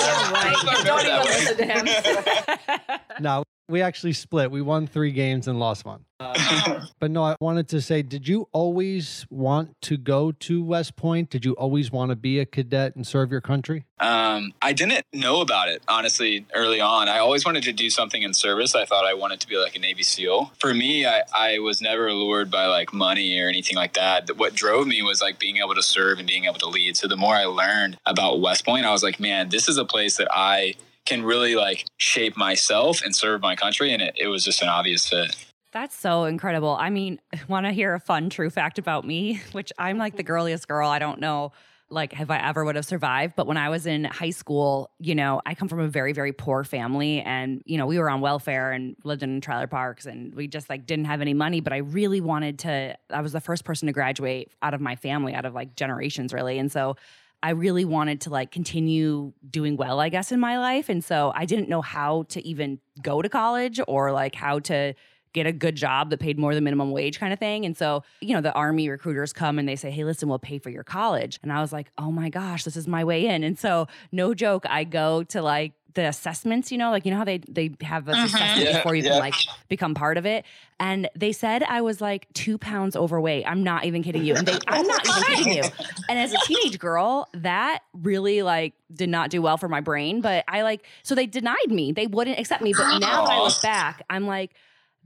Don't 0.84 1.06
even 1.06 1.20
listen 1.20 1.58
to 1.58 1.66
him. 1.66 2.80
no, 3.20 3.44
we 3.70 3.82
actually 3.82 4.14
split. 4.14 4.52
We 4.52 4.62
won 4.62 4.88
three 4.88 5.12
games 5.12 5.48
and 5.48 5.60
lost 5.60 5.86
one. 5.86 6.06
Uh, 6.20 6.86
but 7.00 7.10
no, 7.10 7.24
I 7.24 7.36
wanted 7.40 7.68
to 7.70 7.82
say, 7.82 8.02
did 8.02 8.28
you 8.28 8.48
always 8.52 9.26
want 9.30 9.82
to 9.84 9.98
go 9.98 10.32
to 10.34 10.64
West 10.64 10.96
Point? 10.96 11.30
Did 11.30 11.46
you 11.46 11.54
always 11.54 11.92
want 11.92 12.10
to 12.10 12.16
be 12.16 12.40
a 12.40 12.46
cadet 12.46 12.96
and 12.96 13.08
serve 13.08 13.32
your 13.32 13.42
country? 13.42 13.86
Um, 14.00 14.54
I 14.62 14.74
didn't 14.74 15.06
know 15.14 15.42
about 15.42 15.70
it, 15.70 15.82
honestly, 15.88 16.46
early 16.54 16.80
on. 16.82 17.10
I 17.10 17.20
always 17.20 17.46
wanted 17.46 17.64
to 17.64 17.72
do 17.72 17.90
something 17.90 18.22
in 18.22 18.34
service. 18.34 18.76
I 18.76 18.86
thought 18.86 19.06
I 19.06 19.14
wanted 19.14 19.40
to 19.40 19.48
be 19.48 19.58
like 19.58 19.76
a 19.76 19.80
Navy 19.80 20.04
SEAL. 20.04 20.52
For 20.60 20.74
me, 20.74 21.06
I, 21.06 21.24
I 21.34 21.60
was 21.60 21.82
never 21.82 22.08
allured 22.08 22.52
by 22.52 22.66
like 22.68 22.94
money 22.94 23.40
or 23.40 23.48
anything 23.48 23.78
like 23.78 23.94
that. 23.94 24.30
What 24.38 24.54
drove 24.54 24.86
me 24.86 25.02
was 25.02 25.22
like 25.22 25.40
being 25.40 25.58
able 25.58 25.76
to 25.76 25.84
serve 25.84 26.20
and 26.20 26.28
being 26.28 26.46
able 26.46 26.60
to 26.60 26.68
lead. 26.68 26.98
So 26.98 27.08
the 27.08 27.18
more 27.18 27.36
I 27.36 27.46
learned 27.46 27.98
about 28.06 28.42
West 28.42 28.66
Point, 28.66 28.86
I 28.86 28.92
was 28.92 29.02
like, 29.02 29.20
man, 29.20 29.50
this 29.50 29.68
is 29.70 29.78
a 29.78 29.86
place 29.86 30.18
that 30.18 30.28
I 30.32 30.76
can 31.06 31.24
really 31.24 31.56
like 31.56 31.86
shape 31.98 32.38
myself 32.38 33.02
and 33.04 33.16
serve 33.16 33.42
my 33.42 33.56
country. 33.56 33.92
And 33.94 34.02
it, 34.02 34.16
it 34.18 34.28
was 34.28 34.44
just 34.44 34.62
an 34.62 34.70
obvious 34.70 35.08
fit. 35.08 35.36
That's 35.72 35.96
so 35.96 36.26
incredible. 36.26 36.76
I 36.80 36.90
mean, 36.90 37.20
want 37.48 37.66
to 37.66 37.72
hear 37.72 37.94
a 37.94 38.00
fun 38.00 38.30
true 38.30 38.50
fact 38.50 38.80
about 38.80 39.06
me, 39.06 39.42
which 39.52 39.72
I'm 39.78 39.98
like 39.98 40.16
the 40.16 40.24
girliest 40.24 40.68
girl. 40.68 40.90
I 40.90 41.00
don't 41.00 41.20
know 41.20 41.52
like 41.92 42.14
have 42.14 42.32
I 42.32 42.38
ever 42.48 42.64
would 42.64 42.76
have 42.76 42.86
survived. 42.86 43.34
But 43.36 43.48
when 43.48 43.58
I 43.58 43.70
was 43.70 43.86
in 43.86 44.06
high 44.06 44.30
school, 44.30 44.90
you 45.00 45.14
know, 45.14 45.42
I 45.46 45.54
come 45.54 45.68
from 45.68 45.82
a 45.82 45.88
very, 45.88 46.14
very 46.14 46.32
poor 46.32 46.64
family 46.64 47.22
and, 47.22 47.62
you 47.66 47.78
know, 47.78 47.86
we 47.86 48.00
were 48.00 48.10
on 48.10 48.22
welfare 48.22 48.72
and 48.72 48.96
lived 49.04 49.24
in 49.24 49.42
trailer 49.42 49.68
parks 49.68 50.06
and 50.06 50.34
we 50.34 50.48
just 50.48 50.70
like 50.70 50.86
didn't 50.86 51.06
have 51.06 51.22
any 51.22 51.34
money. 51.34 51.60
But 51.60 51.74
I 51.74 51.78
really 51.78 52.22
wanted 52.22 52.60
to, 52.60 52.98
I 53.10 53.22
was 53.22 53.34
the 53.34 53.42
first 53.42 53.66
person 53.66 53.88
to 53.88 53.92
graduate 53.92 54.52
out 54.62 54.74
of 54.74 54.82
my 54.82 54.96
family, 54.96 55.34
out 55.34 55.46
of 55.46 55.54
like 55.54 55.76
generations 55.76 56.34
really. 56.34 56.58
And 56.58 56.72
so 56.72 56.96
I 57.44 57.52
really 57.52 57.86
wanted 57.86 58.22
to 58.22 58.30
like 58.30 58.52
continue 58.52 59.34
doing 59.50 59.76
well, 59.76 60.00
I 60.00 60.10
guess, 60.10 60.32
in 60.32 60.40
my 60.40 60.60
life. 60.60 60.90
And 60.90 61.04
so 61.04 61.32
I 61.36 61.46
didn't 61.46 61.70
know 61.70 61.82
how 61.82 62.24
to 62.30 62.46
even 62.46 62.80
go 63.02 63.22
to 63.22 63.30
college 63.30 63.80
or 63.88 64.12
like 64.12 64.36
how 64.36 64.60
to 64.60 64.94
get 65.34 65.48
a 65.48 65.52
good 65.52 65.76
job 65.76 66.10
that 66.10 66.20
paid 66.20 66.38
more 66.38 66.54
than 66.54 66.64
minimum 66.64 66.92
wage 66.92 67.20
kind 67.20 67.32
of 67.32 67.40
thing. 67.40 67.66
And 67.66 67.76
so, 67.76 68.04
you 68.20 68.34
know, 68.34 68.42
the 68.42 68.54
army 68.54 68.90
recruiters 68.90 69.32
come 69.34 69.60
and 69.60 69.68
they 69.68 69.76
say, 69.76 69.90
Hey, 69.90 70.04
listen, 70.04 70.28
we'll 70.28 70.40
pay 70.40 70.60
for 70.60 70.70
your 70.70 70.84
college. 70.84 71.40
And 71.42 71.52
I 71.52 71.62
was 71.62 71.72
like, 71.72 71.92
Oh 71.98 72.12
my 72.12 72.30
gosh, 72.30 72.64
this 72.64 72.76
is 72.76 72.88
my 72.88 73.04
way 73.04 73.26
in. 73.26 73.44
And 73.44 73.58
so, 73.58 73.88
no 74.12 74.34
joke, 74.34 74.66
I 74.70 74.84
go 74.84 75.24
to 75.24 75.42
like 75.42 75.74
the 75.94 76.08
assessments, 76.08 76.72
you 76.72 76.78
know, 76.78 76.92
like 76.92 77.06
you 77.06 77.12
know 77.12 77.18
how 77.18 77.24
they 77.24 77.40
they 77.40 77.72
have 77.82 78.06
this 78.06 78.16
uh-huh. 78.16 78.26
assessment 78.26 78.70
yeah, 78.70 78.78
before 78.78 78.96
you 78.96 79.04
yeah. 79.04 79.12
can 79.12 79.20
like 79.20 79.36
become 79.68 79.94
part 79.94 80.18
of 80.18 80.26
it. 80.26 80.46
And 80.80 81.10
they 81.16 81.32
said 81.32 81.64
I 81.64 81.82
was 81.82 82.02
like 82.02 82.28
two 82.34 82.58
pounds 82.58 82.96
overweight. 82.96 83.46
I'm 83.48 83.64
not 83.64 83.86
even 83.86 84.04
kidding 84.04 84.24
you. 84.24 84.36
And 84.36 84.48
they 84.48 84.58
I'm 84.68 84.88
not 84.88 85.08
even 85.08 85.24
kidding 85.24 85.54
you. 85.54 85.64
And 86.10 86.20
as 86.20 86.34
a 86.34 86.38
teenage 86.46 86.78
girl, 86.78 87.30
that 87.34 87.84
really 87.94 88.42
like 88.42 88.74
did 88.94 89.10
not 89.10 89.30
do 89.30 89.42
well 89.42 89.58
for 89.58 89.70
my 89.70 89.80
brain. 89.80 90.22
But 90.22 90.44
I 90.48 90.64
like 90.64 90.86
so 91.04 91.16
they 91.16 91.26
denied 91.26 91.70
me. 91.70 91.92
They 91.92 92.08
wouldn't 92.08 92.40
accept 92.40 92.62
me. 92.62 92.74
But 92.74 93.00
now 93.00 93.26
that 93.26 93.32
I 93.32 93.42
look 93.42 93.62
back, 93.62 94.04
I'm 94.10 94.28
like, 94.28 94.52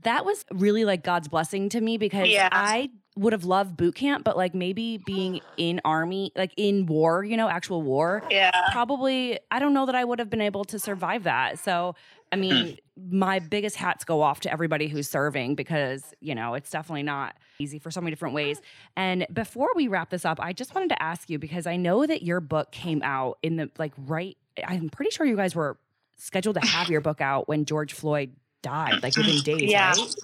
that 0.02 0.24
was 0.24 0.44
really 0.52 0.84
like 0.84 1.04
God's 1.04 1.28
blessing 1.28 1.68
to 1.70 1.80
me 1.80 1.96
because 1.98 2.28
yeah. 2.28 2.48
I 2.50 2.90
would 3.16 3.32
have 3.32 3.44
loved 3.44 3.76
boot 3.76 3.94
camp, 3.94 4.24
but 4.24 4.36
like 4.36 4.54
maybe 4.54 4.98
being 4.98 5.40
in 5.56 5.80
army, 5.84 6.32
like 6.36 6.52
in 6.56 6.84
war, 6.86 7.24
you 7.24 7.36
know, 7.36 7.48
actual 7.48 7.80
war. 7.82 8.22
Yeah. 8.30 8.50
Probably, 8.72 9.38
I 9.50 9.58
don't 9.58 9.72
know 9.72 9.86
that 9.86 9.94
I 9.94 10.04
would 10.04 10.18
have 10.18 10.28
been 10.28 10.42
able 10.42 10.64
to 10.66 10.78
survive 10.78 11.22
that. 11.24 11.58
So, 11.58 11.94
I 12.30 12.36
mean, 12.36 12.76
my 13.10 13.38
biggest 13.38 13.76
hats 13.76 14.04
go 14.04 14.20
off 14.20 14.40
to 14.40 14.52
everybody 14.52 14.88
who's 14.88 15.08
serving 15.08 15.54
because, 15.54 16.12
you 16.20 16.34
know, 16.34 16.54
it's 16.54 16.70
definitely 16.70 17.04
not 17.04 17.36
easy 17.58 17.78
for 17.78 17.90
so 17.90 18.00
many 18.00 18.10
different 18.10 18.34
ways. 18.34 18.60
And 18.96 19.26
before 19.32 19.70
we 19.74 19.88
wrap 19.88 20.10
this 20.10 20.24
up, 20.24 20.38
I 20.40 20.52
just 20.52 20.74
wanted 20.74 20.90
to 20.90 21.02
ask 21.02 21.30
you 21.30 21.38
because 21.38 21.66
I 21.66 21.76
know 21.76 22.04
that 22.04 22.22
your 22.22 22.40
book 22.40 22.70
came 22.70 23.02
out 23.02 23.38
in 23.42 23.56
the 23.56 23.70
like 23.78 23.92
right, 23.96 24.36
I'm 24.66 24.90
pretty 24.90 25.10
sure 25.10 25.24
you 25.24 25.36
guys 25.36 25.54
were 25.54 25.78
scheduled 26.16 26.60
to 26.60 26.66
have 26.66 26.90
your 26.90 27.00
book 27.00 27.20
out 27.20 27.48
when 27.48 27.64
George 27.64 27.94
Floyd 27.94 28.32
died, 28.62 29.02
like 29.02 29.16
within 29.16 29.40
days, 29.42 29.70
yeah. 29.70 29.92
right? 29.92 30.14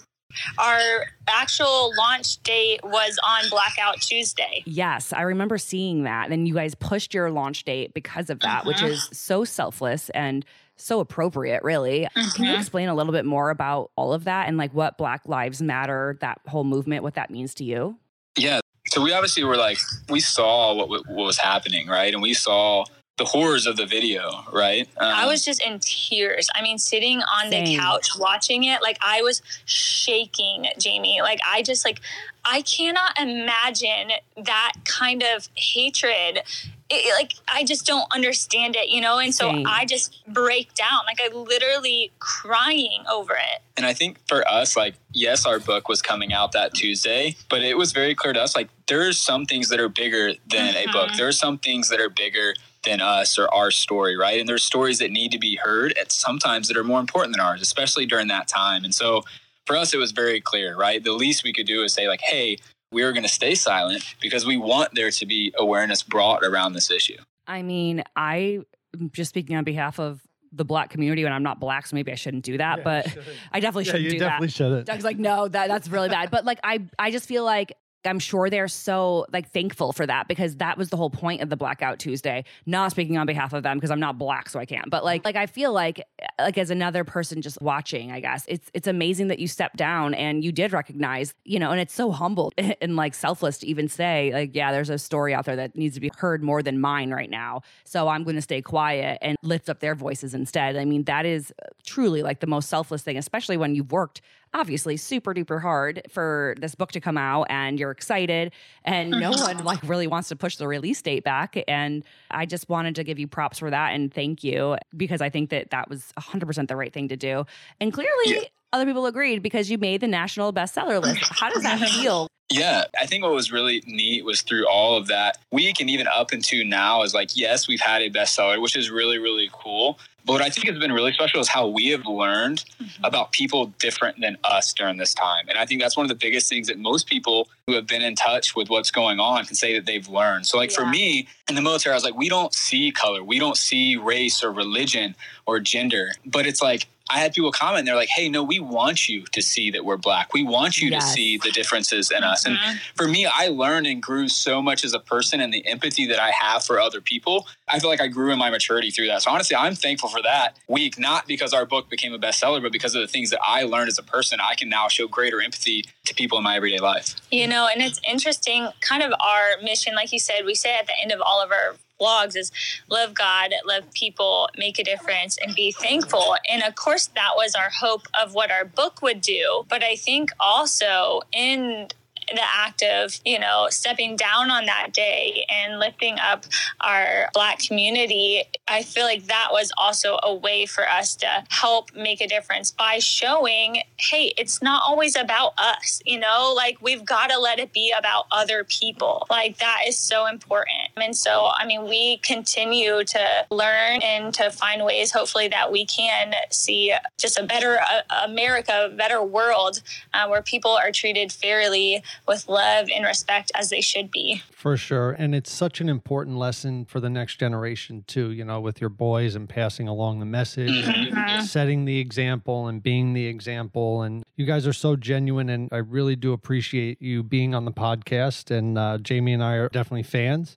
Our 0.59 1.07
actual 1.29 1.93
launch 1.97 2.43
date 2.43 2.81
was 2.83 3.19
on 3.27 3.49
Blackout 3.51 4.01
Tuesday. 4.01 4.63
Yes, 4.65 5.13
I 5.13 5.23
remember 5.23 5.59
seeing 5.59 6.05
that. 6.05 6.31
And 6.31 6.47
you 6.49 6.55
guys 6.55 6.75
pushed 6.75 7.15
your 7.15 7.31
launch 7.31 7.65
date 7.65 7.95
because 7.95 8.31
of 8.31 8.41
that, 8.41 8.61
mm-hmm. 8.61 8.69
which 8.69 8.83
is 8.83 9.09
so 9.13 9.45
selfless 9.45 10.11
and 10.11 10.45
so 10.77 11.01
appropriate, 11.01 11.63
really. 11.63 12.09
Mm-hmm. 12.17 12.31
Can 12.35 12.45
you 12.45 12.51
mm-hmm. 12.53 12.61
explain 12.61 12.89
a 12.89 12.95
little 12.95 13.13
bit 13.13 13.25
more 13.25 13.51
about 13.51 13.91
all 13.97 14.13
of 14.13 14.25
that 14.25 14.49
and 14.49 14.57
like 14.57 14.75
what 14.75 14.99
Black 14.99 15.23
Lives 15.27 15.63
Matter, 15.63 16.19
that 16.21 16.41
whole 16.47 16.65
movement, 16.65 17.03
what 17.03 17.15
that 17.15 17.31
means 17.31 17.55
to 17.55 17.65
you? 17.65 17.99
Yeah. 18.37 18.61
So 18.87 19.01
we 19.03 19.13
obviously 19.13 19.45
were 19.45 19.57
like, 19.57 19.79
we 20.09 20.21
saw 20.21 20.75
what, 20.75 20.89
what 20.89 21.07
was 21.09 21.39
happening, 21.39 21.87
right? 21.87 22.13
And 22.13 22.23
we 22.23 22.35
saw 22.35 22.85
the 23.19 23.25
horrors 23.27 23.67
of 23.67 23.77
the 23.77 23.85
video, 23.85 24.45
right? 24.53 24.89
Um, 24.97 25.15
I 25.15 25.27
was 25.27 25.45
just 25.45 25.63
in 25.63 25.79
tears. 25.81 26.49
I 26.55 26.63
mean, 26.63 26.79
sitting 26.79 27.21
on 27.21 27.51
same. 27.51 27.65
the 27.65 27.77
couch 27.77 28.11
watching 28.19 28.65
it, 28.65 28.81
like 28.83 28.97
I 29.03 29.21
was 29.23 29.43
shaking, 29.67 30.67
Jamie. 30.79 31.21
Like 31.21 31.39
I 31.47 31.63
just 31.63 31.85
like 31.85 32.01
I 32.45 32.63
cannot 32.63 33.19
imagine 33.19 34.13
that 34.45 34.73
kind 34.85 35.23
of 35.23 35.49
hatred. 35.55 36.41
It, 36.89 37.15
like 37.15 37.35
I 37.49 37.65
just 37.65 37.87
don't 37.87 38.07
understand 38.15 38.77
it, 38.77 38.89
you 38.89 39.03
know. 39.03 39.19
And 39.19 39.35
so 39.35 39.51
same. 39.51 39.67
I 39.67 39.85
just 39.85 40.27
break 40.27 40.73
down, 40.73 41.01
like 41.07 41.21
I 41.21 41.35
literally 41.35 42.13
crying 42.19 43.05
over 43.13 43.35
it. 43.35 43.63
And 43.77 43.85
I 43.85 43.93
think 43.93 44.19
for 44.27 44.47
us, 44.49 44.75
like 44.75 44.95
yes, 45.13 45.45
our 45.45 45.59
book 45.59 45.87
was 45.87 46.01
coming 46.01 46.33
out 46.33 46.53
that 46.53 46.73
Tuesday, 46.73 47.37
but 47.51 47.63
it 47.63 47.77
was 47.77 47.93
very 47.93 48.15
clear 48.15 48.33
to 48.33 48.41
us, 48.41 48.57
like 48.57 48.71
there's 48.87 49.19
some 49.19 49.45
things 49.45 49.69
that 49.69 49.81
are 49.81 49.91
bigger 49.91 50.33
than 50.51 50.73
mm-hmm. 50.73 50.89
a 50.89 50.93
book. 50.93 51.09
Mm-hmm. 51.09 51.17
There 51.19 51.29
are 51.29 51.33
some 51.33 51.59
things 51.59 51.91
that 51.91 52.01
are 52.01 52.11
bigger 52.11 52.55
than 52.85 53.01
us 53.01 53.39
or 53.39 53.53
our 53.53 53.71
story, 53.71 54.17
right? 54.17 54.41
And 54.41 54.49
there's 54.49 54.65
stories 54.65 54.99
that 54.99 55.11
need 55.11 55.33
to 55.33 55.39
be 55.39 55.57
heard 55.57 55.93
at 55.99 56.13
sometimes 56.13 56.69
that 56.69 56.77
are 56.77 56.85
more 56.85 57.01
important 57.01 57.35
than 57.35 57.41
ours, 57.45 57.63
especially 57.63 58.07
during 58.07 58.29
that 58.29 58.49
time. 58.49 58.85
And 58.85 58.95
so 58.95 59.23
for 59.67 59.77
us, 59.77 59.95
it 59.95 59.99
was 59.99 60.13
very 60.13 60.41
clear, 60.41 60.77
right? 60.77 61.03
The 61.03 61.13
least 61.13 61.45
we 61.45 61.53
could 61.53 61.67
do 61.67 61.83
is 61.83 61.93
say, 61.93 62.09
like, 62.09 62.21
hey, 62.21 62.59
we 62.91 63.03
are 63.03 63.13
going 63.13 63.23
to 63.23 63.29
stay 63.29 63.55
silent 63.55 64.05
because 64.21 64.45
we 64.45 64.57
want 64.57 64.95
there 64.95 65.11
to 65.11 65.27
be 65.27 65.53
awareness 65.59 66.03
brought 66.03 66.45
around 66.45 66.75
this 66.75 66.91
issue. 66.91 67.17
I 67.47 67.63
mean, 67.63 68.03
I 68.17 68.61
mm, 68.97 69.13
just 69.13 69.31
speaking 69.31 69.57
on 69.57 69.65
behalf 69.65 69.99
of 69.99 70.21
the 70.53 70.65
black 70.65 70.91
community 70.91 71.25
and 71.25 71.33
I'm 71.33 71.43
not 71.43 71.59
black, 71.59 71.87
so 71.87 71.97
maybe 71.97 72.13
I 72.13 72.15
shouldn't 72.15 72.45
do 72.45 72.59
that. 72.59 72.79
Yeah, 72.79 72.85
but 72.85 73.07
I 73.53 73.61
definitely 73.61 73.85
shouldn't 73.85 74.05
you 74.05 74.11
do 74.11 74.19
definitely 74.19 74.49
that. 74.49 74.53
Shouldn't. 74.53 74.87
Doug's 74.87 75.05
like, 75.05 75.19
no, 75.19 75.49
that 75.49 75.69
that's 75.69 75.89
really 75.89 76.11
bad. 76.11 76.31
But 76.31 76.45
like 76.45 76.61
I 76.63 76.87
I 76.99 77.11
just 77.11 77.27
feel 77.27 77.45
like 77.45 77.73
I'm 78.07 78.19
sure 78.19 78.51
they're 78.51 78.69
so 78.69 79.27
like 79.33 79.51
thankful 79.51 79.93
for 79.93 80.07
that 80.07 80.29
because 80.29 80.57
that 80.57 80.79
was 80.79 80.91
the 80.91 80.97
whole 80.97 81.11
point 81.11 81.41
of 81.41 81.51
the 81.51 81.57
blackout 81.57 81.99
Tuesday. 81.99 82.45
Not 82.67 82.91
speaking 82.91 83.19
on 83.19 83.27
behalf 83.27 83.53
of 83.53 83.63
them 83.63 83.77
because 83.77 83.91
I'm 83.91 84.01
not 84.01 84.19
black, 84.19 84.49
so 84.49 84.59
I 84.59 84.67
can't. 84.67 84.91
But 84.91 85.05
like, 85.05 85.25
like 85.25 85.37
I 85.37 85.47
feel 85.47 85.73
like, 85.73 86.05
like 86.39 86.59
as 86.59 86.71
another 86.71 87.05
person 87.05 87.43
just 87.43 87.61
watching, 87.61 88.13
I 88.13 88.21
guess 88.21 88.45
it's 88.49 88.71
it's 88.75 88.87
amazing 88.87 89.29
that 89.29 89.39
you 89.39 89.49
stepped 89.49 89.77
down 89.77 90.15
and 90.15 90.45
you 90.45 90.53
did 90.53 90.73
recognize, 90.73 91.35
you 91.45 91.59
know, 91.59 91.71
and 91.71 91.81
it's 91.81 91.95
so 91.95 92.11
humble 92.11 92.53
and 92.59 92.97
like 92.97 93.15
selfless 93.15 93.59
to 93.59 93.67
even 93.67 93.89
say, 93.89 94.31
like, 94.33 94.55
yeah, 94.55 94.73
there's 94.73 94.91
a 94.91 94.99
story 94.99 95.35
out 95.35 95.45
there 95.45 95.57
that 95.57 95.77
needs 95.77 95.95
to 95.95 96.01
be 96.01 96.11
heard 96.17 96.43
more 96.43 96.63
than 96.63 96.81
mine 96.81 97.11
right 97.11 97.31
now. 97.31 97.63
So 97.85 98.09
I'm 98.09 98.25
going 98.25 98.37
to 98.37 98.43
stay 98.43 98.63
quiet 98.63 99.19
and 99.23 99.37
lift 99.43 99.69
up 99.69 99.81
their 99.81 99.95
voices 99.95 100.35
instead. 100.35 100.77
I 100.77 100.85
mean, 100.85 101.05
that 101.05 101.27
is 101.27 101.53
uh, 101.63 101.69
truly 101.85 102.23
like 102.23 102.41
the 102.41 102.47
most 102.47 102.69
selfless 102.69 103.03
thing, 103.03 103.17
especially 103.17 103.57
when 103.57 103.75
you've 103.75 103.93
worked 103.93 104.21
obviously 104.55 104.97
super 104.97 105.35
duper 105.35 105.61
hard 105.61 106.03
for 106.11 106.55
this 106.59 106.75
book 106.75 106.93
to 106.93 107.01
come 107.01 107.17
out 107.17 107.47
and 107.49 107.79
you're 107.79 107.91
excited 107.91 108.53
and 108.85 109.11
no 109.11 109.31
mm-hmm. 109.31 109.57
one 109.57 109.65
like 109.65 109.83
really 109.83 110.07
wants 110.07 110.29
to 110.29 110.37
push 110.37 110.57
the 110.57 110.69
release 110.69 111.01
date 111.03 111.25
back. 111.25 111.63
And 111.69 112.05
i 112.31 112.47
just 112.47 112.69
wanted 112.69 112.95
to 112.97 113.05
give 113.05 113.19
you 113.19 113.27
props 113.27 113.59
for 113.59 113.71
that 113.71 113.93
and 113.93 114.13
thank 114.13 114.45
you 114.45 114.77
because 114.97 115.21
i 115.21 115.29
think 115.29 115.51
that 115.51 115.71
that 115.71 115.89
was 115.89 116.13
100% 116.19 116.69
the 116.69 116.77
right 116.77 116.93
thing 116.93 117.09
to 117.09 117.17
do. 117.17 117.45
And 117.81 117.93
clearly 117.93 118.11
yeah. 118.27 118.41
other 118.73 118.87
people 118.87 119.07
agreed 119.07 119.43
because 119.43 119.71
you 119.71 119.79
made 119.79 120.01
the 120.01 120.09
national 120.09 120.53
bestseller 120.53 121.01
list. 121.01 121.21
How 121.31 121.51
does 121.51 121.63
that 121.63 121.79
feel? 121.81 122.29
Yeah, 122.53 122.85
I 123.01 123.07
think 123.07 123.23
what 123.25 123.33
was 123.33 123.51
really 123.51 123.83
neat 123.87 124.25
was 124.25 124.43
through 124.43 124.69
all 124.69 124.97
of 124.97 125.07
that 125.07 125.39
week 125.51 125.81
and 125.81 125.89
even 125.89 126.07
up 126.07 126.33
into 126.33 126.65
now 126.65 127.03
is 127.03 127.15
like, 127.15 127.31
yes, 127.35 127.67
we've 127.67 127.81
had 127.81 128.03
a 128.03 128.11
bestseller, 128.11 128.61
which 128.61 128.77
is 128.77 128.91
really, 128.91 129.19
really 129.19 129.49
cool. 129.53 129.99
But 130.25 130.35
what 130.35 130.43
I 130.43 130.51
think 130.51 130.69
has 130.69 130.79
been 130.79 130.93
really 130.93 131.13
special 131.13 131.41
is 131.41 131.49
how 131.49 131.67
we 131.67 131.89
have 131.89 132.07
learned 132.07 132.65
mm-hmm. 132.81 133.05
about 133.05 133.33
people 133.33 133.67
different 133.79 134.21
than 134.21 134.37
us 134.45 134.73
during 134.73 134.97
this 134.97 135.15
time. 135.15 135.49
And 135.49 135.59
I 135.59 135.67
think 135.67 135.81
that's 135.81 135.97
one 135.97 136.05
of 136.05 136.09
the 136.09 136.15
biggest 136.15 136.49
things 136.49 136.69
that 136.69 136.79
most 136.79 137.09
people 137.09 137.49
who 137.67 137.75
have 137.75 137.87
been 137.87 138.03
in 138.03 138.15
touch 138.15 138.55
with 138.55 138.71
what's 138.71 138.91
going 138.91 139.21
on 139.21 139.45
can 139.45 139.57
say 139.57 139.75
that 139.75 139.87
they've 139.87 140.09
learned. 140.09 140.47
So, 140.47 140.59
like 140.59 140.71
yeah. 140.71 140.77
for 140.77 140.87
me 140.87 141.29
in 141.49 141.55
the 141.55 141.63
military, 141.63 141.93
I 141.93 141.97
was 141.97 142.05
like, 142.05 142.17
we 142.17 142.29
don't 142.29 142.55
see 142.55 142.93
color, 142.93 143.23
we 143.25 143.39
don't 143.39 143.57
see 143.57 143.97
race 143.97 144.43
or 144.43 144.53
religion 144.53 145.15
or 145.47 145.61
gender. 145.61 146.13
But 146.25 146.47
it's 146.47 146.63
like, 146.63 146.87
I 147.13 147.19
had 147.19 147.35
people 147.35 147.53
comment, 147.53 147.85
they're 147.85 147.95
like, 147.95 148.09
hey, 148.09 148.29
no, 148.29 148.43
we 148.43 148.59
want 148.59 149.09
you 149.09 149.25
to 149.33 149.43
see 149.43 149.71
that 149.71 149.85
we're 149.85 149.99
black. 149.99 150.33
We 150.33 150.43
want 150.43 150.81
you 150.81 150.89
yes. 150.89 151.05
to 151.05 151.13
see 151.13 151.37
the 151.37 151.51
differences 151.51 152.11
in 152.11 152.25
us. 152.25 152.45
Mm-hmm. 152.45 152.57
And 152.57 152.81
for 152.95 153.07
me, 153.07 153.27
I 153.27 153.49
learned 153.49 153.87
and 153.87 154.03
grew 154.03 154.29
so 154.29 154.63
much 154.63 154.83
as 154.85 154.95
a 154.95 154.99
person 154.99 155.41
and 155.41 155.53
the 155.53 155.67
empathy 155.67 156.07
that 156.07 156.19
I 156.19 156.31
have 156.31 156.65
for 156.65 156.81
other 156.81 157.01
people. 157.03 157.47
I 157.69 157.79
feel 157.79 157.91
like 157.91 158.01
I 158.01 158.07
grew 158.07 158.33
in 158.33 158.39
my 158.39 158.51
maturity 158.51 158.91
through 158.91 159.09
that. 159.09 159.23
So 159.23 159.31
honestly, 159.31 159.55
I'm 159.55 159.75
thankful 159.75 160.09
for 160.09 160.23
that 160.23 160.57
week, 160.69 160.99
not 160.99 161.27
because 161.27 161.53
our 161.53 161.67
book 161.67 161.91
became 161.91 162.15
a 162.15 162.19
bestseller, 162.19 162.63
but 162.63 162.73
because 162.73 162.95
of 162.95 163.03
the 163.03 163.09
things 163.09 163.31
that 163.31 163.41
I 163.45 163.65
learned 163.65 163.89
as 163.89 163.99
a 163.99 164.03
person. 164.03 164.39
I 164.43 164.55
can 164.55 164.71
now 164.71 164.89
show 164.89 165.07
greater 165.07 165.43
empathy 165.43 165.85
to 166.07 166.15
people 166.15 166.39
in 166.39 166.45
my 166.45 166.57
everyday 166.57 166.79
life. 166.79 167.17
You 167.31 167.47
know, 167.47 167.69
and 167.71 167.83
it's 167.83 168.01
interesting, 168.09 168.69
kind 168.81 169.03
of 169.03 169.13
our 169.13 169.63
mission, 169.63 169.95
like 169.95 170.13
you 170.13 170.19
said, 170.19 170.47
we 170.47 170.55
say 170.55 170.79
at 170.79 170.87
the 170.87 170.95
end 171.01 171.13
of 171.13 171.21
all 171.21 171.43
of 171.43 171.51
our 171.51 171.77
blogs 172.03 172.37
is 172.37 172.51
love 172.89 173.15
God, 173.15 173.53
love 173.65 173.85
people, 173.93 174.49
make 174.57 174.79
a 174.79 174.85
difference, 174.85 175.39
and 175.39 175.55
be 175.55 175.73
thankful. 175.73 176.37
And 176.51 176.63
of 176.63 176.75
course, 176.75 177.07
that 177.15 177.33
was 177.37 177.55
our 177.55 177.71
hope 177.71 178.03
of 178.21 178.35
what 178.35 178.51
our 178.51 178.65
book 178.65 179.03
would 179.03 179.21
do. 179.21 179.65
But 179.69 179.83
I 179.83 179.97
think 179.97 180.31
also 180.41 181.23
in 181.33 181.89
the 182.29 182.43
act 182.43 182.83
of, 182.83 183.19
you 183.25 183.39
know, 183.39 183.67
stepping 183.71 184.17
down 184.17 184.51
on 184.51 184.67
that 184.67 184.93
day 184.93 185.45
and 185.51 185.79
lifting 185.79 186.19
up 186.19 186.45
our 186.81 187.29
Black 187.35 187.59
community, 187.59 188.45
I 188.69 188.83
feel 188.83 189.05
like 189.05 189.27
that 189.27 189.49
was 189.51 189.73
also 189.77 190.19
a 190.23 190.35
way 190.35 190.67
for 190.67 190.89
us 190.89 191.15
to 191.17 191.45
help 191.51 191.95
make 191.95 192.21
a 192.21 192.27
difference 192.27 192.71
by 192.71 192.99
showing, 192.99 193.83
hey, 193.97 194.33
it's 194.37 194.63
not 194.63 194.83
always 194.87 195.17
about 195.17 195.53
us, 195.59 196.01
you 196.05 196.19
know, 196.19 196.53
like 196.57 196.81
we've 196.81 197.05
got 197.05 197.31
to 197.31 197.39
let 197.39 197.59
it 197.59 197.73
be 197.73 197.93
about 197.97 198.27
other 198.31 198.65
people. 198.65 199.27
Like 199.31 199.59
that 199.59 199.83
is 199.87 199.99
so 199.99 200.27
important. 200.27 200.91
And 200.97 201.17
so, 201.17 201.51
I 201.57 201.67
mean, 201.67 201.85
we 201.89 202.19
continue 202.19 203.05
to 203.05 203.47
learn 203.51 204.01
and 204.03 204.33
to 204.35 204.51
find 204.51 204.85
ways, 204.85 205.13
hopefully, 205.13 205.49
that 205.49 205.73
we 205.73 205.85
can 205.85 206.35
see 206.51 206.95
just 207.19 207.39
a 207.39 207.43
better 207.43 207.79
uh, 207.81 208.03
America, 208.25 208.89
a 208.93 208.95
better 208.95 209.23
world 209.23 209.83
uh, 210.15 210.27
where 210.29 210.43
people 210.43 210.71
are 210.73 210.93
treated 210.93 211.33
fairly 211.33 212.03
with 212.27 212.49
love 212.49 212.89
and 212.95 213.05
respect 213.05 213.51
as 213.55 213.71
they 213.71 213.81
should 213.81 214.11
be. 214.11 214.43
For 214.51 214.77
sure. 214.77 215.13
And 215.13 215.35
it's 215.35 215.51
such 215.51 215.81
an 215.81 215.89
important 215.89 216.37
lesson 216.37 216.85
for 216.85 217.01
the 217.01 217.11
next 217.11 217.37
generation, 217.37 218.05
too, 218.07 218.31
you 218.31 218.45
know, 218.45 218.61
with 218.61 218.81
your 218.81 218.91
boys 218.91 219.35
and 219.35 219.49
passing 219.49 219.89
along 219.89 220.21
the 220.21 220.27
message, 220.27 220.71
mm-hmm. 220.71 221.41
setting 221.45 221.85
the 221.85 221.99
example 221.99 222.69
and 222.69 222.83
being 222.83 223.13
the 223.13 223.27
example. 223.27 224.03
And 224.03 224.25
you 224.37 224.47
guys 224.47 224.67
are 224.67 224.73
so 224.73 224.97
genuine. 224.97 225.49
And 225.49 225.69
I 225.73 225.79
really 225.79 226.17
do 226.17 226.33
appreciate 226.33 227.03
you 227.03 227.23
being 227.23 227.55
on 227.55 227.65
the 227.65 227.73
podcast. 227.73 228.51
And 228.51 228.79
uh, 228.79 228.99
Jamie 228.99 229.33
and 229.33 229.43
I 229.43 229.55
are 229.55 229.69
definitely 229.69 230.05
fans. 230.05 230.57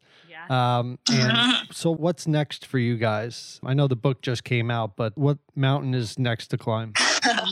Um, 0.49 0.99
and 1.11 1.67
so, 1.71 1.91
what's 1.91 2.27
next 2.27 2.65
for 2.65 2.77
you 2.77 2.97
guys? 2.97 3.59
I 3.63 3.73
know 3.73 3.87
the 3.87 3.95
book 3.95 4.21
just 4.21 4.43
came 4.43 4.69
out, 4.69 4.95
but 4.95 5.17
what 5.17 5.37
mountain 5.55 5.93
is 5.93 6.19
next 6.19 6.47
to 6.47 6.57
climb? 6.57 6.93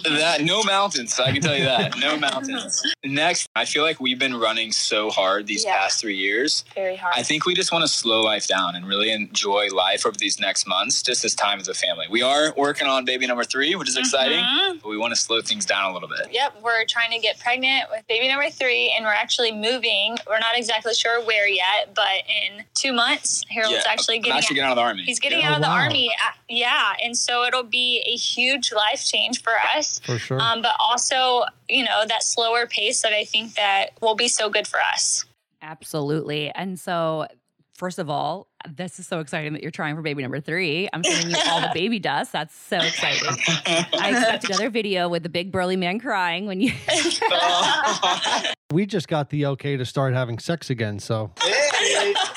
That 0.03 0.41
no 0.41 0.63
mountains. 0.63 1.19
I 1.19 1.31
can 1.31 1.41
tell 1.41 1.57
you 1.57 1.65
that 1.65 1.97
no 1.99 2.17
mountains. 2.29 2.81
Next, 3.03 3.47
I 3.55 3.65
feel 3.65 3.83
like 3.83 3.99
we've 3.99 4.19
been 4.19 4.35
running 4.35 4.71
so 4.71 5.09
hard 5.09 5.47
these 5.47 5.65
yeah. 5.65 5.77
past 5.77 5.99
three 6.01 6.15
years. 6.15 6.63
Very 6.75 6.95
hard. 6.95 7.13
I 7.15 7.23
think 7.23 7.45
we 7.45 7.53
just 7.53 7.71
want 7.71 7.83
to 7.83 7.87
slow 7.87 8.21
life 8.21 8.47
down 8.47 8.75
and 8.75 8.87
really 8.87 9.11
enjoy 9.11 9.67
life 9.69 10.05
over 10.05 10.17
these 10.17 10.39
next 10.39 10.67
months, 10.67 11.01
just 11.01 11.25
as 11.25 11.35
time 11.35 11.59
as 11.59 11.67
a 11.67 11.73
family. 11.73 12.05
We 12.09 12.21
are 12.21 12.53
working 12.55 12.87
on 12.87 13.05
baby 13.05 13.27
number 13.27 13.43
three, 13.43 13.75
which 13.75 13.89
is 13.89 13.97
exciting, 13.97 14.43
mm-hmm. 14.43 14.77
but 14.81 14.89
we 14.89 14.97
want 14.97 15.13
to 15.13 15.19
slow 15.19 15.41
things 15.41 15.65
down 15.65 15.89
a 15.89 15.93
little 15.93 16.09
bit. 16.09 16.27
Yep, 16.31 16.57
we're 16.63 16.85
trying 16.85 17.11
to 17.11 17.19
get 17.19 17.39
pregnant 17.39 17.89
with 17.89 18.07
baby 18.07 18.27
number 18.27 18.49
three, 18.49 18.93
and 18.95 19.05
we're 19.05 19.13
actually 19.13 19.51
moving. 19.51 20.17
We're 20.27 20.39
not 20.39 20.57
exactly 20.57 20.93
sure 20.93 21.23
where 21.25 21.47
yet, 21.47 21.93
but 21.95 22.23
in 22.27 22.63
two 22.73 22.93
months, 22.93 23.43
Harold's 23.49 23.77
yeah, 23.85 23.91
actually 23.91 24.19
getting, 24.19 24.37
actually 24.37 24.55
getting 24.55 24.67
out 24.67 24.71
of 24.71 24.77
the 24.77 24.81
army. 24.81 25.03
He's 25.03 25.19
getting 25.19 25.39
yeah. 25.39 25.51
out 25.51 25.55
of 25.57 25.61
the 25.61 25.67
wow. 25.67 25.83
army. 25.83 26.11
Yeah, 26.49 26.93
and 27.03 27.17
so 27.17 27.43
it'll 27.43 27.63
be 27.63 28.03
a 28.05 28.15
huge 28.15 28.71
life 28.71 29.03
change 29.03 29.41
for 29.41 29.53
us. 29.75 29.99
For 29.99 30.17
sure. 30.17 30.39
Um, 30.39 30.61
but 30.61 30.75
also, 30.79 31.43
you 31.69 31.83
know, 31.83 32.05
that 32.07 32.23
slower 32.23 32.67
pace 32.67 33.01
that 33.01 33.13
I 33.13 33.25
think 33.25 33.55
that 33.55 33.91
will 34.01 34.15
be 34.15 34.27
so 34.27 34.49
good 34.49 34.67
for 34.67 34.79
us. 34.93 35.25
Absolutely. 35.61 36.49
And 36.49 36.79
so 36.79 37.27
First 37.75 37.97
of 37.97 38.07
all, 38.07 38.47
this 38.69 38.99
is 38.99 39.07
so 39.07 39.19
exciting 39.19 39.53
that 39.53 39.63
you're 39.63 39.71
trying 39.71 39.95
for 39.95 40.03
baby 40.03 40.21
number 40.21 40.39
three. 40.39 40.87
I'm 40.93 41.03
sending 41.03 41.31
you 41.31 41.41
all 41.49 41.59
the 41.59 41.71
baby 41.73 41.97
dust. 41.97 42.31
That's 42.31 42.55
so 42.55 42.77
exciting. 42.77 43.29
I 43.65 44.11
expect 44.11 44.45
another 44.47 44.69
video 44.69 45.09
with 45.09 45.23
the 45.23 45.29
big 45.29 45.51
burly 45.51 45.75
man 45.75 45.99
crying 45.99 46.45
when 46.45 46.61
you. 46.61 46.71
we 48.71 48.85
just 48.85 49.07
got 49.07 49.31
the 49.31 49.47
okay 49.47 49.75
to 49.75 49.85
start 49.85 50.13
having 50.13 50.37
sex 50.37 50.69
again. 50.69 50.99
So, 50.99 51.31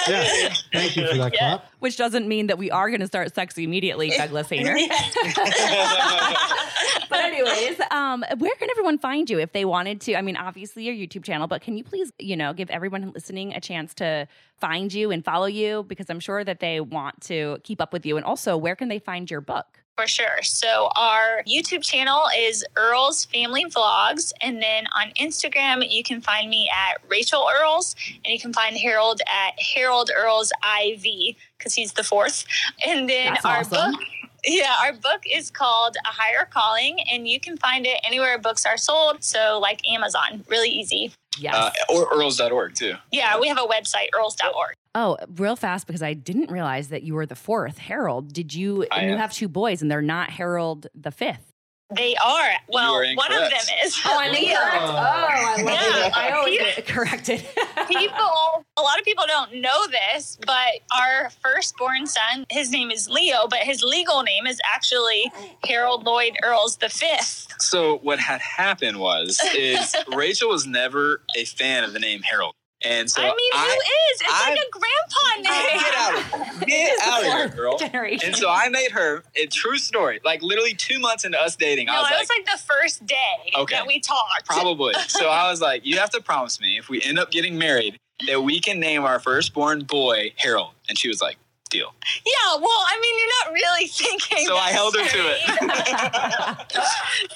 yeah, 0.09 0.55
thank 0.73 0.97
you 0.97 1.07
for 1.07 1.19
that 1.19 1.35
clap. 1.35 1.67
Which 1.79 1.97
doesn't 1.97 2.27
mean 2.27 2.47
that 2.47 2.59
we 2.59 2.71
are 2.71 2.89
going 2.89 3.01
to 3.01 3.07
start 3.07 3.35
sex 3.35 3.59
immediately, 3.59 4.11
Douglas 4.11 4.49
Hehner. 4.49 4.77
but 7.11 7.19
anyways, 7.19 7.81
um, 7.91 8.25
where 8.39 8.55
can 8.55 8.71
everyone 8.71 8.99
find 8.99 9.29
you 9.29 9.39
if 9.39 9.53
they 9.53 9.65
wanted 9.65 10.01
to? 10.03 10.17
I 10.17 10.23
mean, 10.23 10.37
obviously 10.37 10.85
your 10.85 10.95
YouTube 10.95 11.25
channel, 11.25 11.47
but 11.47 11.61
can 11.61 11.77
you 11.77 11.85
please, 11.85 12.13
you 12.19 12.37
know, 12.37 12.53
give 12.53 12.71
everyone 12.71 13.13
listening 13.15 13.53
a 13.53 13.61
chance 13.61 13.93
to 13.95 14.27
find 14.59 14.93
you 14.93 15.11
and 15.11 15.25
follow 15.25 15.47
you 15.47 15.85
because 15.85 16.09
I'm 16.09 16.21
sure 16.21 16.43
that 16.45 16.61
they 16.61 16.81
want 16.81 17.21
to 17.23 17.59
keep 17.63 17.81
up 17.81 17.93
with 17.93 18.07
you. 18.07 18.17
And 18.17 18.25
also, 18.25 18.57
where 18.57 18.75
can 18.75 18.89
they 18.89 18.99
find 18.99 19.31
your 19.31 19.41
book? 19.41 19.83
For 19.97 20.07
sure. 20.07 20.43
So 20.43 20.91
our 20.95 21.43
YouTube 21.49 21.83
channel 21.83 22.25
is 22.37 22.63
Earls 22.77 23.25
Family 23.25 23.65
Vlogs. 23.65 24.31
And 24.43 24.61
then 24.61 24.85
on 24.95 25.11
Instagram, 25.19 25.87
you 25.89 26.03
can 26.03 26.21
find 26.21 26.51
me 26.51 26.71
at 26.71 27.01
Rachel 27.09 27.49
Earls. 27.63 27.97
And 28.23 28.27
you 28.27 28.39
can 28.39 28.53
find 28.53 28.77
Harold 28.77 29.23
at 29.23 29.59
Harold 29.59 30.11
Earls 30.15 30.53
IV 30.83 31.35
because 31.57 31.73
he's 31.73 31.95
the 31.95 32.05
fourth. 32.05 32.45
And 32.87 33.09
then 33.09 33.33
That's 33.33 33.45
our 33.47 33.59
awesome. 33.61 33.93
book. 33.93 34.01
Yeah, 34.45 34.75
our 34.83 34.93
book 34.93 35.23
is 35.33 35.51
called 35.51 35.97
A 36.05 36.13
Higher 36.13 36.47
Calling, 36.49 36.99
and 37.11 37.27
you 37.27 37.41
can 37.41 37.57
find 37.57 37.85
it 37.85 37.99
anywhere 38.05 38.39
books 38.39 38.65
are 38.65 38.77
sold. 38.77 39.25
So, 39.25 39.59
like 39.61 39.81
Amazon, 39.89 40.45
really 40.49 40.69
easy. 40.69 41.13
Yes. 41.37 41.55
Uh, 41.57 41.71
or 41.89 42.07
earls.org 42.15 42.77
too. 42.77 42.95
Yeah, 43.11 43.41
we 43.41 43.49
have 43.49 43.59
a 43.59 43.67
website, 43.67 44.09
earls.org. 44.17 44.77
Oh, 44.97 45.19
real 45.37 45.57
fast 45.57 45.87
because 45.87 46.03
I 46.03 46.15
didn't 46.15 46.51
realize 46.51 46.89
that 46.89 47.03
you 47.03 47.13
were 47.13 47.27
the 47.27 47.35
fourth 47.35 47.77
Harold. 47.77 48.33
Did 48.33 48.55
you? 48.55 48.87
I 48.91 49.01
and 49.01 49.11
you 49.11 49.17
have 49.19 49.31
two 49.31 49.47
boys, 49.47 49.83
and 49.83 49.91
they're 49.91 50.01
not 50.01 50.31
Harold 50.31 50.87
the 50.95 51.11
fifth. 51.11 51.53
They 51.95 52.17
are. 52.17 52.51
Well, 52.69 52.95
one 52.95 53.33
of 53.33 53.51
them 53.51 53.61
is. 53.85 54.01
Oh, 54.07 54.19
I'm 54.19 54.35
incorrect. 54.35 54.57
Oh, 54.81 54.97
I 54.97 55.57
love 55.59 55.69
yeah. 55.69 56.07
it. 56.07 56.17
I 56.17 56.31
always 56.31 56.59
get 56.59 56.87
corrected. 56.87 57.41
people 57.89 58.65
a 58.79 58.83
lot 58.83 58.99
of 58.99 59.05
people 59.05 59.25
don't 59.27 59.57
know 59.57 59.87
this, 59.87 60.39
but 60.47 60.81
our 60.97 61.31
firstborn 61.43 62.07
son, 62.07 62.47
his 62.51 62.71
name 62.71 62.91
is 62.91 63.09
Leo, 63.09 63.47
but 63.49 63.61
his 63.61 63.83
legal 63.83 64.23
name 64.23 64.47
is 64.47 64.61
actually 64.75 65.31
Harold 65.67 66.05
Lloyd 66.05 66.37
Earls 66.43 66.79
the 66.79 66.89
fifth. 66.89 67.49
So 67.59 67.99
what 67.99 68.19
had 68.19 68.41
happened 68.41 68.99
was 68.99 69.41
is 69.55 69.95
Rachel 70.15 70.49
was 70.49 70.67
never 70.67 71.23
a 71.37 71.45
fan 71.45 71.85
of 71.85 71.93
the 71.93 72.01
name 72.01 72.23
Harold. 72.23 72.55
And 72.85 73.11
so 73.11 73.23
I 73.23 73.25
mean, 73.27 73.51
I, 73.55 73.65
who 73.67 73.73
is? 73.73 74.21
It's 74.21 74.31
I, 74.31 74.51
like 74.51 74.59
a 74.59 74.71
grandpa 74.71 75.51
name. 75.51 75.81
Get 75.81 75.95
out 75.97 76.15
of 76.19 76.59
here. 76.59 76.67
Get 76.67 76.99
out 77.07 77.21
of 77.21 77.27
here, 77.33 77.49
girl. 77.49 77.79
Generation. 77.79 78.29
And 78.29 78.37
so 78.37 78.51
I 78.51 78.69
made 78.69 78.91
her 78.93 79.23
a 79.35 79.47
true 79.47 79.79
story. 79.79 80.21
Like 80.25 80.43
literally 80.43 80.75
two 80.75 81.01
months 81.01 81.25
into 81.25 81.41
us 81.41 81.57
dating, 81.57 81.87
no, 81.87 81.95
I 81.95 82.01
was 82.03 82.11
like, 82.11 82.21
was 82.21 82.29
like 82.29 82.45
the 82.45 82.63
first 82.63 83.07
day 83.07 83.17
Okay. 83.57 83.77
that 83.77 83.87
we 83.87 83.99
talked. 84.01 84.47
probably. 84.47 84.95
So 85.09 85.29
I 85.31 85.51
was 85.51 85.61
like, 85.63 85.87
you 85.87 85.99
have 85.99 86.11
to 86.11 86.21
promise 86.21 86.61
me 86.61 86.77
if 86.79 86.89
we 86.91 87.01
end 87.03 87.19
up 87.19 87.31
getting 87.31 87.57
married 87.59 87.99
that 88.27 88.43
we 88.43 88.61
can 88.61 88.79
name 88.79 89.03
our 89.05 89.19
firstborn 89.19 89.85
boy 89.85 90.33
Harold. 90.37 90.73
And 90.89 90.99
she 90.99 91.09
was 91.09 91.23
like, 91.23 91.37
deal. 91.77 91.95
Yeah, 92.25 92.57
well, 92.61 92.83
I 92.89 92.99
mean, 93.01 93.19
you're 93.19 93.35
not 93.45 93.53
really 93.53 93.87
thinking. 94.03 94.47
So 94.47 94.57
I 94.57 94.71
held 94.71 94.97
her 94.97 95.05
to 95.05 95.23
it. 95.29 95.41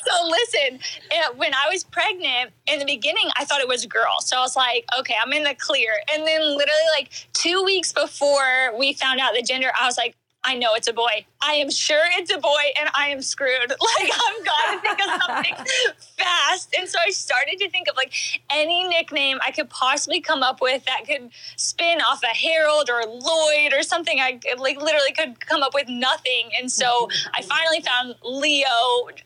so 0.07 0.29
listen, 0.29 0.81
eh, 1.11 1.29
when 1.37 1.55
I 1.55 1.69
was 1.71 1.85
pregnant 1.85 2.53
in 2.67 2.79
the 2.79 2.85
beginning, 2.85 3.31
I 3.37 3.45
thought 3.45 3.61
it 3.61 3.69
was 3.69 3.85
a 3.85 3.89
girl. 3.89 4.21
So 4.21 4.37
I 4.37 4.41
was 4.41 4.57
like, 4.57 4.85
okay, 4.99 5.15
I'm 5.23 5.33
in 5.33 5.45
the 5.45 5.55
clear. 5.55 5.93
And 6.13 6.27
then 6.27 6.41
literally 6.41 6.89
like 6.97 7.11
two 7.33 7.63
weeks 7.65 7.93
before 7.93 8.77
we 8.79 8.93
found 8.95 9.21
out 9.21 9.35
the 9.35 9.43
gender, 9.43 9.71
I 9.81 9.87
was 9.87 9.97
like, 9.97 10.17
I 10.43 10.57
know 10.57 10.75
it's 10.75 10.89
a 10.89 10.93
boy. 10.93 11.27
I 11.43 11.55
am 11.55 11.71
sure 11.71 12.03
it's 12.19 12.33
a 12.33 12.39
boy 12.39 12.63
and 12.79 12.89
I 12.95 13.09
am 13.09 13.21
screwed. 13.23 13.73
Like 14.01 14.11
I've 14.13 14.45
got 14.45 14.73
to 14.73 14.81
think 14.81 15.01
of 15.01 15.23
something 15.23 15.67
fast. 16.19 16.75
And 16.79 16.89
so 16.89 16.99
I 17.05 17.11
started 17.11 17.59
to 17.59 17.69
think 17.71 17.89
of 17.89 17.97
like 17.97 18.13
any 18.51 18.85
nickname 18.85 19.39
I 19.47 19.51
could 19.51 19.69
possibly 19.69 20.21
come 20.21 20.43
up 20.43 20.61
with 20.61 20.85
that 20.85 21.07
could 21.07 21.31
spin 21.57 22.01
off 22.01 22.23
a 22.23 22.29
Harold 22.35 22.89
or 22.89 23.03
Lloyd 23.05 23.73
or 23.75 23.83
something. 23.83 24.21
I 24.21 24.39
like 24.59 24.81
literally 24.81 25.13
could 25.13 25.45
come 25.45 25.63
up 25.63 25.75
with 25.75 25.89
nothing. 25.89 26.51
And 26.59 26.71
so 26.71 27.09
I 27.35 27.43
finally 27.43 27.81
found 27.81 28.15
Leo, 28.25 28.69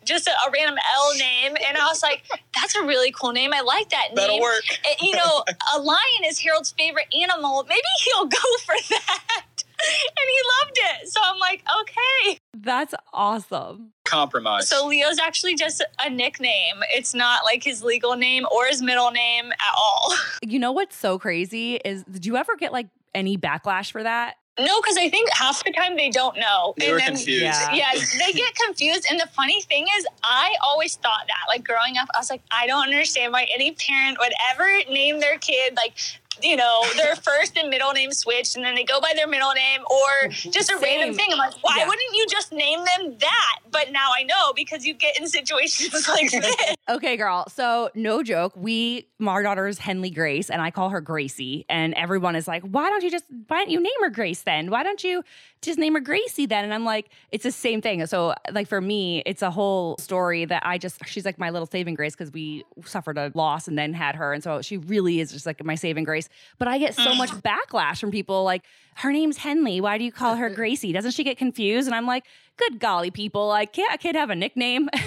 just 0.05 0.27
a, 0.27 0.31
a 0.31 0.51
random 0.53 0.79
L 0.95 1.15
name. 1.19 1.57
And 1.69 1.77
I 1.77 1.87
was 1.87 2.03
like, 2.03 2.23
that's 2.55 2.75
a 2.75 2.83
really 2.83 3.13
cool 3.13 3.33
name. 3.33 3.53
I 3.53 3.61
like 3.61 3.91
that 3.91 4.09
That'll 4.15 4.37
name. 4.37 4.43
work. 4.43 4.63
You 5.01 5.15
know, 5.17 5.45
a 5.75 5.79
lion 5.79 6.25
is 6.25 6.39
Harold's 6.41 6.73
favorite 6.73 7.07
animal. 7.15 7.65
Maybe 7.69 7.81
he'll 8.05 8.27
go 8.27 8.39
for 8.65 8.75
that. 8.91 9.45
And 9.87 10.29
he 10.29 10.41
loved 10.63 11.03
it. 11.03 11.09
So 11.09 11.21
I'm 11.23 11.39
like, 11.39 11.63
okay. 11.81 12.39
That's 12.55 12.95
awesome. 13.13 13.93
Compromise. 14.05 14.69
So 14.69 14.87
Leo's 14.87 15.19
actually 15.19 15.55
just 15.55 15.85
a 16.05 16.11
nickname. 16.11 16.77
It's 16.93 17.15
not 17.15 17.45
like 17.45 17.63
his 17.63 17.83
legal 17.83 18.17
name 18.17 18.47
or 18.55 18.67
his 18.67 18.83
middle 18.83 19.11
name 19.11 19.47
at 19.47 19.75
all. 19.77 20.15
You 20.47 20.59
know 20.59 20.73
what's 20.73 20.95
so 20.95 21.19
crazy 21.19 21.77
is 21.77 22.05
did 22.05 22.27
you 22.27 22.37
ever 22.37 22.55
get 22.57 22.71
like 22.71 22.89
any 23.15 23.39
backlash 23.39 23.91
for 23.91 24.03
that? 24.03 24.35
No, 24.59 24.81
because 24.81 24.97
I 24.97 25.09
think 25.09 25.31
half 25.33 25.65
the 25.65 25.73
time 25.73 25.97
they 25.97 26.11
don't 26.11 26.37
know. 26.37 26.75
They 26.77 26.93
were 26.93 27.01
confused. 27.01 27.43
Yeah. 27.43 27.73
Yeah, 27.73 27.91
they 28.25 28.33
get 28.33 28.55
confused. 28.55 29.07
And 29.11 29.19
the 29.19 29.27
funny 29.29 29.61
thing 29.63 29.85
is, 29.99 30.07
I 30.23 30.55
always 30.63 30.95
thought 30.95 31.25
that. 31.27 31.49
Like 31.49 31.65
growing 31.65 31.97
up, 31.99 32.09
I 32.15 32.19
was 32.19 32.31
like, 32.31 32.43
I 32.53 32.67
don't 32.69 32.85
understand 32.85 33.33
why 33.33 33.49
any 33.53 33.73
parent 33.73 34.19
would 34.21 34.33
ever 34.53 34.69
name 34.93 35.19
their 35.19 35.39
kid 35.39 35.75
like 35.77 35.95
you 36.43 36.57
know, 36.57 36.85
their 36.97 37.17
first 37.17 37.57
and 37.57 37.71
middle 37.71 37.93
name 37.93 38.13
switched 38.13 38.57
and 38.57 38.65
then 38.65 38.75
they 38.75 38.85
go 38.85 39.01
by 39.01 39.13
their 39.15 39.27
middle 39.29 39.53
name 39.53 39.81
or 39.83 40.29
mm-hmm. 40.29 40.51
just 40.51 40.71
a 40.71 40.79
Same. 40.79 40.83
random 40.83 41.15
thing. 41.17 41.29
I'm 41.33 41.39
like, 41.39 41.55
why 41.63 41.79
Yeah. 41.79 41.87
wouldn't 41.89 42.15
you 42.15 42.27
just 42.29 42.53
name 42.53 42.79
them 42.81 43.17
that? 43.21 43.59
But 43.71 43.93
now 43.93 44.11
I 44.17 44.25
know 44.25 44.53
because 44.55 44.85
you 44.85 44.95
get 44.95 45.19
in 45.19 45.27
situations 45.29 46.09
like 46.09 46.31
this. 46.31 46.57
Okay, 46.89 47.17
girl. 47.17 47.47
So, 47.49 47.91
no 47.95 48.23
joke. 48.23 48.53
We, 48.57 49.09
my 49.19 49.43
daughter 49.43 49.67
is 49.67 49.79
Henley 49.79 50.11
Grace, 50.11 50.51
and 50.51 50.61
I 50.61 50.71
call 50.71 50.91
her 50.91 51.01
Gracie. 51.01 51.65
And 51.69 51.95
everyone 51.95 52.37
is 52.37 52.47
like, 52.47 52.63
why 52.63 52.91
don't 52.91 53.03
you 53.03 53.11
just, 53.11 53.25
why 53.49 53.59
don't 53.59 53.71
you 53.71 53.81
name 53.81 53.93
her 54.03 54.11
Grace 54.11 54.43
then? 54.43 54.71
Why 54.71 54.83
don't 54.83 55.03
you 55.03 55.25
just 55.65 55.79
name 55.79 55.95
her 55.95 56.01
Gracie 56.01 56.47
then? 56.47 56.65
And 56.65 56.73
I'm 56.73 56.85
like, 56.85 57.09
it's 57.31 57.45
the 57.45 57.53
same 57.53 57.81
thing. 57.81 58.05
So, 58.07 58.35
like, 58.53 58.69
for 58.69 58.81
me, 58.81 59.23
it's 59.27 59.43
a 59.43 59.51
whole 59.51 59.97
story 59.99 60.45
that 60.45 60.63
I 60.65 60.79
just, 60.79 61.05
she's 61.07 61.25
like 61.25 61.39
my 61.39 61.51
little 61.51 61.67
saving 61.67 61.95
grace 61.95 62.15
because 62.15 62.33
we 62.33 62.65
suffered 62.85 63.19
a 63.19 63.31
loss 63.35 63.69
and 63.69 63.79
then 63.79 63.93
had 63.93 64.17
her. 64.17 64.33
And 64.33 64.43
so 64.43 64.63
she 64.63 64.77
really 64.77 65.21
is 65.21 65.33
just 65.33 65.47
like 65.47 65.65
my 65.65 65.75
saving 65.75 66.05
grace. 66.05 66.29
But 66.59 66.69
I 66.69 66.79
get 66.79 66.95
so 66.95 67.13
mm. 67.13 67.19
much 67.19 67.31
backlash 67.31 67.99
from 67.99 68.11
people 68.11 68.45
like, 68.45 68.65
her 68.97 69.13
name's 69.13 69.39
Henley. 69.39 69.81
Why 69.81 69.99
do 69.99 70.05
you 70.05 70.13
call 70.13 70.37
her 70.37 70.49
Gracie? 70.55 70.93
Doesn't 70.93 71.13
she 71.13 71.25
get 71.25 71.37
confused? 71.39 71.89
And 71.89 71.95
I'm 71.95 72.07
like, 72.07 72.25
good 72.57 72.79
golly, 72.79 73.11
people. 73.11 73.49
Like, 73.49 73.73
can't 73.73 73.93
a 73.95 73.99
kid 73.99 74.15
have 74.15 74.31
a 74.31 74.37
nickname? 74.37 74.89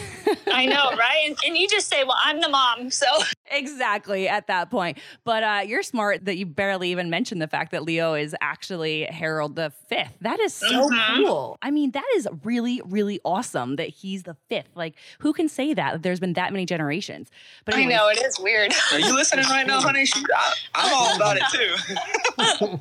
I 0.48 0.66
know, 0.66 0.92
right? 0.98 1.24
And, 1.26 1.38
and 1.46 1.58
you 1.58 1.68
just 1.68 1.88
say, 1.88 2.04
well, 2.04 2.18
I'm 2.24 2.42
the 2.42 2.50
mom. 2.50 2.90
So 2.92 3.06
exactly 3.52 4.28
at 4.28 4.48
that 4.48 4.70
point. 4.70 4.98
But 5.24 5.44
uh, 5.44 5.62
you're 5.66 5.84
smart 5.84 6.26
that 6.26 6.38
you 6.38 6.46
barely 6.46 6.92
even 6.92 7.10
mentioned 7.10 7.42
the 7.42 7.48
fact 7.48 7.72
that 7.72 7.84
Leo 7.84 8.14
is 8.14 8.36
actually 8.42 9.04
Harold 9.06 9.56
the 9.56 9.72
Fifth. 9.88 10.18
That 10.22 10.40
is 10.40 10.54
so 10.54 10.90
Mhm. 10.90 11.16
cool. 11.18 11.58
I 11.62 11.72
mean, 11.72 11.92
that 11.92 12.06
is 12.16 12.28
really, 12.44 12.82
really 12.86 13.20
awesome 13.24 13.76
that 13.78 13.90
he's 13.90 14.24
the 14.24 14.36
fifth. 14.50 14.70
Like, 14.76 14.96
who 15.20 15.34
can 15.34 15.48
say 15.50 15.74
that? 15.74 16.04
There's 16.04 16.20
been 16.20 16.34
that 16.34 16.52
many 16.52 16.66
generations. 16.66 17.30
But 17.66 17.76
I 17.76 17.86
know 17.86 18.08
it 18.10 18.22
is 18.22 18.40
weird. 18.40 18.74
Are 18.92 19.00
you 19.00 19.16
listening 19.16 19.46
right 19.46 19.66
now, 19.66 19.80
honey? 19.82 20.06
She, 20.06 20.24
I, 20.36 20.54
I'm 20.76 20.94
all 20.94 21.16
about 21.16 21.38
it 21.38 21.44
too. 21.52 22.78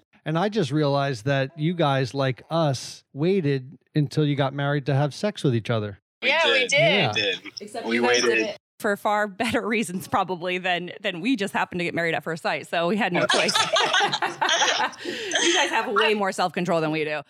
And 0.24 0.38
I 0.38 0.50
just 0.50 0.70
realized 0.70 1.24
that 1.24 1.58
you 1.58 1.72
guys, 1.72 2.12
like 2.12 2.42
us, 2.50 3.02
waited 3.14 3.78
until 3.94 4.26
you 4.26 4.36
got 4.36 4.52
married 4.52 4.84
to 4.86 4.94
have 4.94 5.14
sex 5.14 5.42
with 5.42 5.54
each 5.54 5.70
other. 5.70 6.00
Yeah, 6.22 6.46
we 6.46 6.66
did. 6.66 6.72
Yeah. 6.72 7.12
We 7.14 7.20
did. 7.20 7.40
Except 7.60 7.86
We 7.86 7.96
you 7.96 8.02
guys 8.02 8.20
did 8.22 8.28
waited. 8.28 8.46
it 8.48 8.58
for 8.80 8.96
far 8.96 9.26
better 9.26 9.66
reasons, 9.66 10.08
probably 10.08 10.58
than 10.58 10.92
than 11.00 11.20
we 11.20 11.36
just 11.36 11.52
happened 11.52 11.80
to 11.80 11.84
get 11.84 11.94
married 11.94 12.14
at 12.14 12.22
first 12.24 12.42
sight. 12.42 12.68
So 12.68 12.88
we 12.88 12.96
had 12.96 13.12
no 13.12 13.26
choice. 13.32 13.54
you 15.04 15.54
guys 15.54 15.70
have 15.70 15.90
way 15.92 16.14
more 16.14 16.32
self 16.32 16.52
control 16.52 16.80
than 16.80 16.90
we 16.90 17.04
do. 17.04 17.20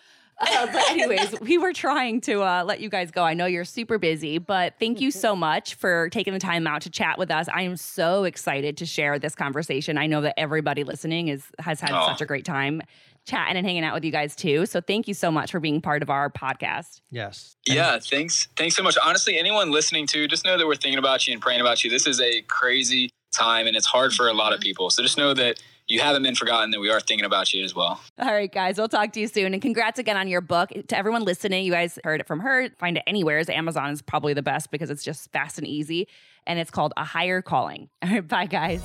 Uh, 0.41 0.65
but 0.67 0.89
anyways, 0.89 1.37
we 1.41 1.57
were 1.57 1.73
trying 1.73 2.21
to 2.21 2.41
uh, 2.41 2.63
let 2.63 2.79
you 2.79 2.87
guys 2.89 3.11
go. 3.11 3.23
I 3.25 3.33
know 3.33 3.45
you're 3.45 3.65
super 3.65 3.97
busy, 3.97 4.37
but 4.37 4.73
thank 4.79 5.01
you 5.01 5.11
so 5.11 5.35
much 5.35 5.75
for 5.75 6.07
taking 6.11 6.31
the 6.31 6.39
time 6.39 6.65
out 6.65 6.81
to 6.83 6.89
chat 6.89 7.17
with 7.17 7.29
us. 7.29 7.49
I 7.53 7.63
am 7.63 7.75
so 7.75 8.23
excited 8.23 8.77
to 8.77 8.85
share 8.85 9.19
this 9.19 9.35
conversation. 9.35 9.97
I 9.97 10.07
know 10.07 10.21
that 10.21 10.39
everybody 10.39 10.85
listening 10.85 11.27
is 11.27 11.43
has 11.59 11.81
had 11.81 11.91
Aw. 11.91 12.07
such 12.11 12.21
a 12.21 12.25
great 12.25 12.45
time 12.45 12.81
chatting 13.29 13.57
and 13.57 13.65
hanging 13.65 13.83
out 13.83 13.93
with 13.93 14.03
you 14.03 14.11
guys 14.11 14.35
too. 14.35 14.65
So 14.65 14.81
thank 14.81 15.07
you 15.07 15.13
so 15.13 15.31
much 15.31 15.51
for 15.51 15.59
being 15.59 15.81
part 15.81 16.01
of 16.01 16.09
our 16.09 16.29
podcast. 16.29 17.01
Yes. 17.11 17.55
Yeah, 17.67 17.99
thanks. 17.99 18.47
Thanks 18.57 18.75
so 18.75 18.83
much. 18.83 18.97
Honestly, 19.03 19.37
anyone 19.37 19.71
listening 19.71 20.07
to, 20.07 20.27
just 20.27 20.45
know 20.45 20.57
that 20.57 20.65
we're 20.67 20.75
thinking 20.75 20.99
about 20.99 21.27
you 21.27 21.33
and 21.33 21.41
praying 21.41 21.61
about 21.61 21.83
you. 21.83 21.89
This 21.89 22.07
is 22.07 22.19
a 22.19 22.41
crazy 22.43 23.09
time 23.31 23.67
and 23.67 23.75
it's 23.77 23.85
hard 23.85 24.13
for 24.13 24.27
a 24.27 24.33
lot 24.33 24.53
of 24.53 24.59
mm-hmm. 24.59 24.65
people. 24.65 24.89
So 24.89 25.03
just 25.03 25.17
know 25.17 25.33
that 25.33 25.61
you 25.87 25.99
haven't 25.99 26.23
been 26.23 26.35
forgotten, 26.35 26.71
that 26.71 26.79
we 26.79 26.89
are 26.89 26.99
thinking 26.99 27.25
about 27.25 27.51
you 27.51 27.63
as 27.63 27.73
well. 27.73 27.99
All 28.19 28.31
right, 28.31 28.51
guys, 28.51 28.77
we'll 28.77 28.87
talk 28.87 29.11
to 29.13 29.19
you 29.19 29.27
soon. 29.27 29.53
And 29.53 29.61
congrats 29.61 29.97
again 29.97 30.17
on 30.17 30.27
your 30.27 30.41
book. 30.41 30.69
To 30.69 30.97
everyone 30.97 31.23
listening, 31.23 31.65
you 31.65 31.71
guys 31.71 31.97
heard 32.03 32.21
it 32.21 32.27
from 32.27 32.41
her. 32.41 32.69
Find 32.77 32.97
it 32.97 33.03
anywhere. 33.07 33.43
Amazon 33.49 33.89
is 33.91 34.01
probably 34.01 34.33
the 34.33 34.43
best 34.43 34.69
because 34.69 34.89
it's 34.89 35.03
just 35.03 35.31
fast 35.31 35.57
and 35.57 35.65
easy. 35.65 36.07
And 36.45 36.59
it's 36.59 36.71
called 36.71 36.93
A 36.95 37.03
Higher 37.03 37.41
Calling. 37.41 37.89
All 38.03 38.09
right, 38.09 38.27
bye, 38.27 38.45
guys. 38.45 38.81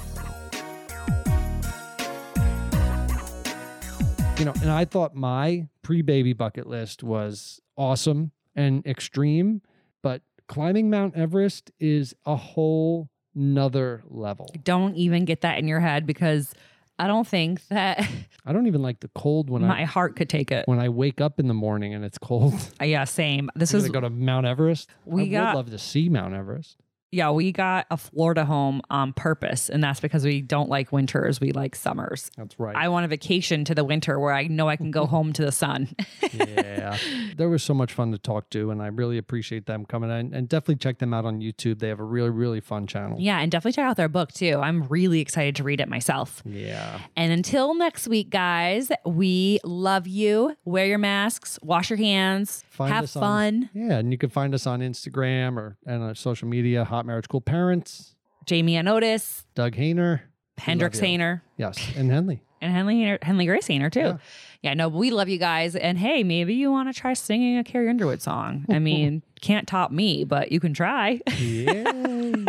You 4.39 4.45
know, 4.47 4.53
and 4.63 4.71
I 4.71 4.85
thought 4.85 5.15
my 5.15 5.69
pre 5.83 6.03
baby 6.03 6.33
bucket 6.33 6.67
list 6.67 7.03
was 7.05 7.61
awesome 7.77 8.33
and 8.57 8.85
extreme, 8.85 9.63
but 10.03 10.23
climbing 10.49 10.91
Mount 10.91 11.15
Everest 11.17 11.71
is 11.79 12.15
a 12.27 12.35
whole 12.35 13.09
nother 13.35 14.03
level. 14.09 14.49
Don't 14.65 14.97
even 14.97 15.25
get 15.25 15.43
that 15.43 15.59
in 15.59 15.69
your 15.69 15.79
head 15.81 16.05
because 16.05 16.53
I 16.99 17.07
don't 17.07 17.27
think 17.27 17.65
that 17.69 18.07
I 18.45 18.53
don't 18.53 18.67
even 18.67 18.83
like 18.83 19.01
the 19.01 19.11
cold 19.15 19.51
when 19.51 19.63
my 19.63 19.83
I 19.83 19.85
heart 19.85 20.17
could 20.17 20.29
take 20.29 20.51
it. 20.51 20.67
when 20.67 20.81
I 20.81 20.89
wake 20.89 21.21
up 21.21 21.39
in 21.39 21.47
the 21.47 21.55
morning 21.55 21.95
and 21.95 22.05
it's 22.05 22.19
cold. 22.19 22.55
Yeah, 22.83 23.05
same. 23.05 23.51
This 23.55 23.73
is 23.73 23.85
gonna 23.85 23.93
go 23.93 24.01
to 24.01 24.11
Mount 24.11 24.47
Everest. 24.47 24.91
We 25.05 25.23
I 25.23 25.27
got- 25.27 25.55
would 25.55 25.59
love 25.61 25.71
to 25.71 25.79
see 25.79 26.09
Mount 26.09 26.35
Everest. 26.35 26.77
Yeah, 27.15 27.31
we 27.31 27.53
got 27.53 27.87
a 27.91 27.97
Florida 27.97 28.45
home 28.45 28.83
on 28.91 29.13
purpose, 29.13 29.69
and 29.71 29.83
that's 29.83 30.01
because 30.01 30.25
we 30.25 30.43
don't 30.43 30.69
like 30.69 30.93
winters. 30.93 31.41
We 31.41 31.53
like 31.53 31.75
summers. 31.77 32.31
That's 32.37 32.59
right. 32.59 32.75
I 32.77 32.89
want 32.89 33.05
a 33.05 33.09
vacation 33.09 33.65
to 33.67 33.75
the 33.75 33.85
winter 33.85 34.19
where 34.19 34.33
I 34.33 34.47
know 34.49 34.69
I 34.69 34.77
can 34.77 34.91
go 34.91 35.07
home 35.15 35.33
to 35.35 35.45
the 35.45 35.53
sun. 35.53 35.95
yeah. 36.33 36.97
There 37.37 37.49
was 37.49 37.63
so 37.63 37.75
much 37.75 37.93
fun 37.93 38.13
to 38.13 38.19
talk 38.19 38.51
to, 38.51 38.71
and 38.71 38.83
I 38.83 38.89
really 38.89 39.19
appreciate 39.19 39.67
them 39.67 39.85
coming 39.87 40.11
in. 40.11 40.35
And 40.35 40.49
definitely 40.49 40.77
check 40.77 40.99
them 40.99 41.15
out 41.15 41.25
on 41.25 41.41
YouTube. 41.41 41.79
They 41.79 41.89
have 41.89 42.01
a 42.01 42.05
really, 42.05 42.31
really 42.31 42.61
fun 42.61 42.87
channel. 42.87 43.19
yeah, 43.21 43.39
and 43.41 43.51
definitely 43.51 43.73
check 43.73 43.85
out 43.87 43.97
their 43.97 44.09
book 44.09 44.33
too. 44.33 44.59
I'm 44.63 44.85
really 44.85 45.21
excited 45.21 45.57
to 45.57 45.63
read 45.65 45.81
it 45.81 45.89
myself. 45.89 46.43
Yeah. 46.45 47.01
And 47.17 47.33
until 47.33 47.75
next 47.75 48.09
week, 48.09 48.31
guys, 48.31 48.91
we 49.05 49.61
love 49.65 50.07
you. 50.07 50.57
Wear 50.65 50.87
your 50.87 50.99
masks, 50.99 51.59
wash 51.63 51.91
your 51.91 51.97
hands, 51.99 52.65
Find 52.71 52.93
have 52.93 53.05
us 53.05 53.17
on- 53.17 53.23
fun. 53.23 53.71
Yeah, 53.75 53.99
and 53.99 54.11
you 54.13 54.19
can 54.19 54.31
find 54.31 54.55
us 54.55 54.67
on 54.67 54.81
Instagram 54.81 55.57
or 55.57 55.77
and 55.87 56.03
on 56.03 56.15
social 56.15 56.49
media. 56.49 56.85
Hot 56.85 57.04
Marriage 57.05 57.29
Cool 57.29 57.41
Parents. 57.41 58.15
Jamie 58.47 58.77
and 58.77 58.89
Otis, 58.89 59.45
Doug 59.55 59.75
Hehner. 59.75 60.21
Hendrix. 60.59 61.01
Hehner. 61.01 61.41
Yes, 61.57 61.79
and 61.97 62.11
Henley. 62.11 62.43
and 62.61 62.73
Henley 62.73 63.19
Henley 63.23 63.47
Grace 63.47 63.69
Hehner 63.69 63.91
too. 63.91 64.01
Yeah. 64.01 64.17
Yeah. 64.63 64.75
no, 64.75 64.89
we 64.89 65.11
love 65.11 65.29
you 65.29 65.39
guys. 65.39 65.77
And 65.77 65.99
hey, 65.99 66.23
maybe 66.25 66.55
you 66.55 66.71
want 66.71 66.93
to 66.93 66.99
try 66.99 67.13
singing 67.15 67.59
a 67.59 67.65
Carrie 67.65 67.89
Underwood 67.89 68.23
song. 68.23 68.65
I 68.71 68.79
mean, 68.79 69.23
can't 69.41 69.69
top 69.69 69.91
me, 69.91 70.25
but 70.25 70.51
you 70.53 70.61
can 70.61 70.73
try. 70.75 71.21
Yay. 71.39 71.85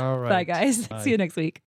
All 0.00 0.18
right. 0.18 0.28
Bye, 0.28 0.44
guys. 0.44 0.86
Bye. 0.86 1.02
See 1.02 1.10
you 1.10 1.16
next 1.16 1.36
week. 1.36 1.58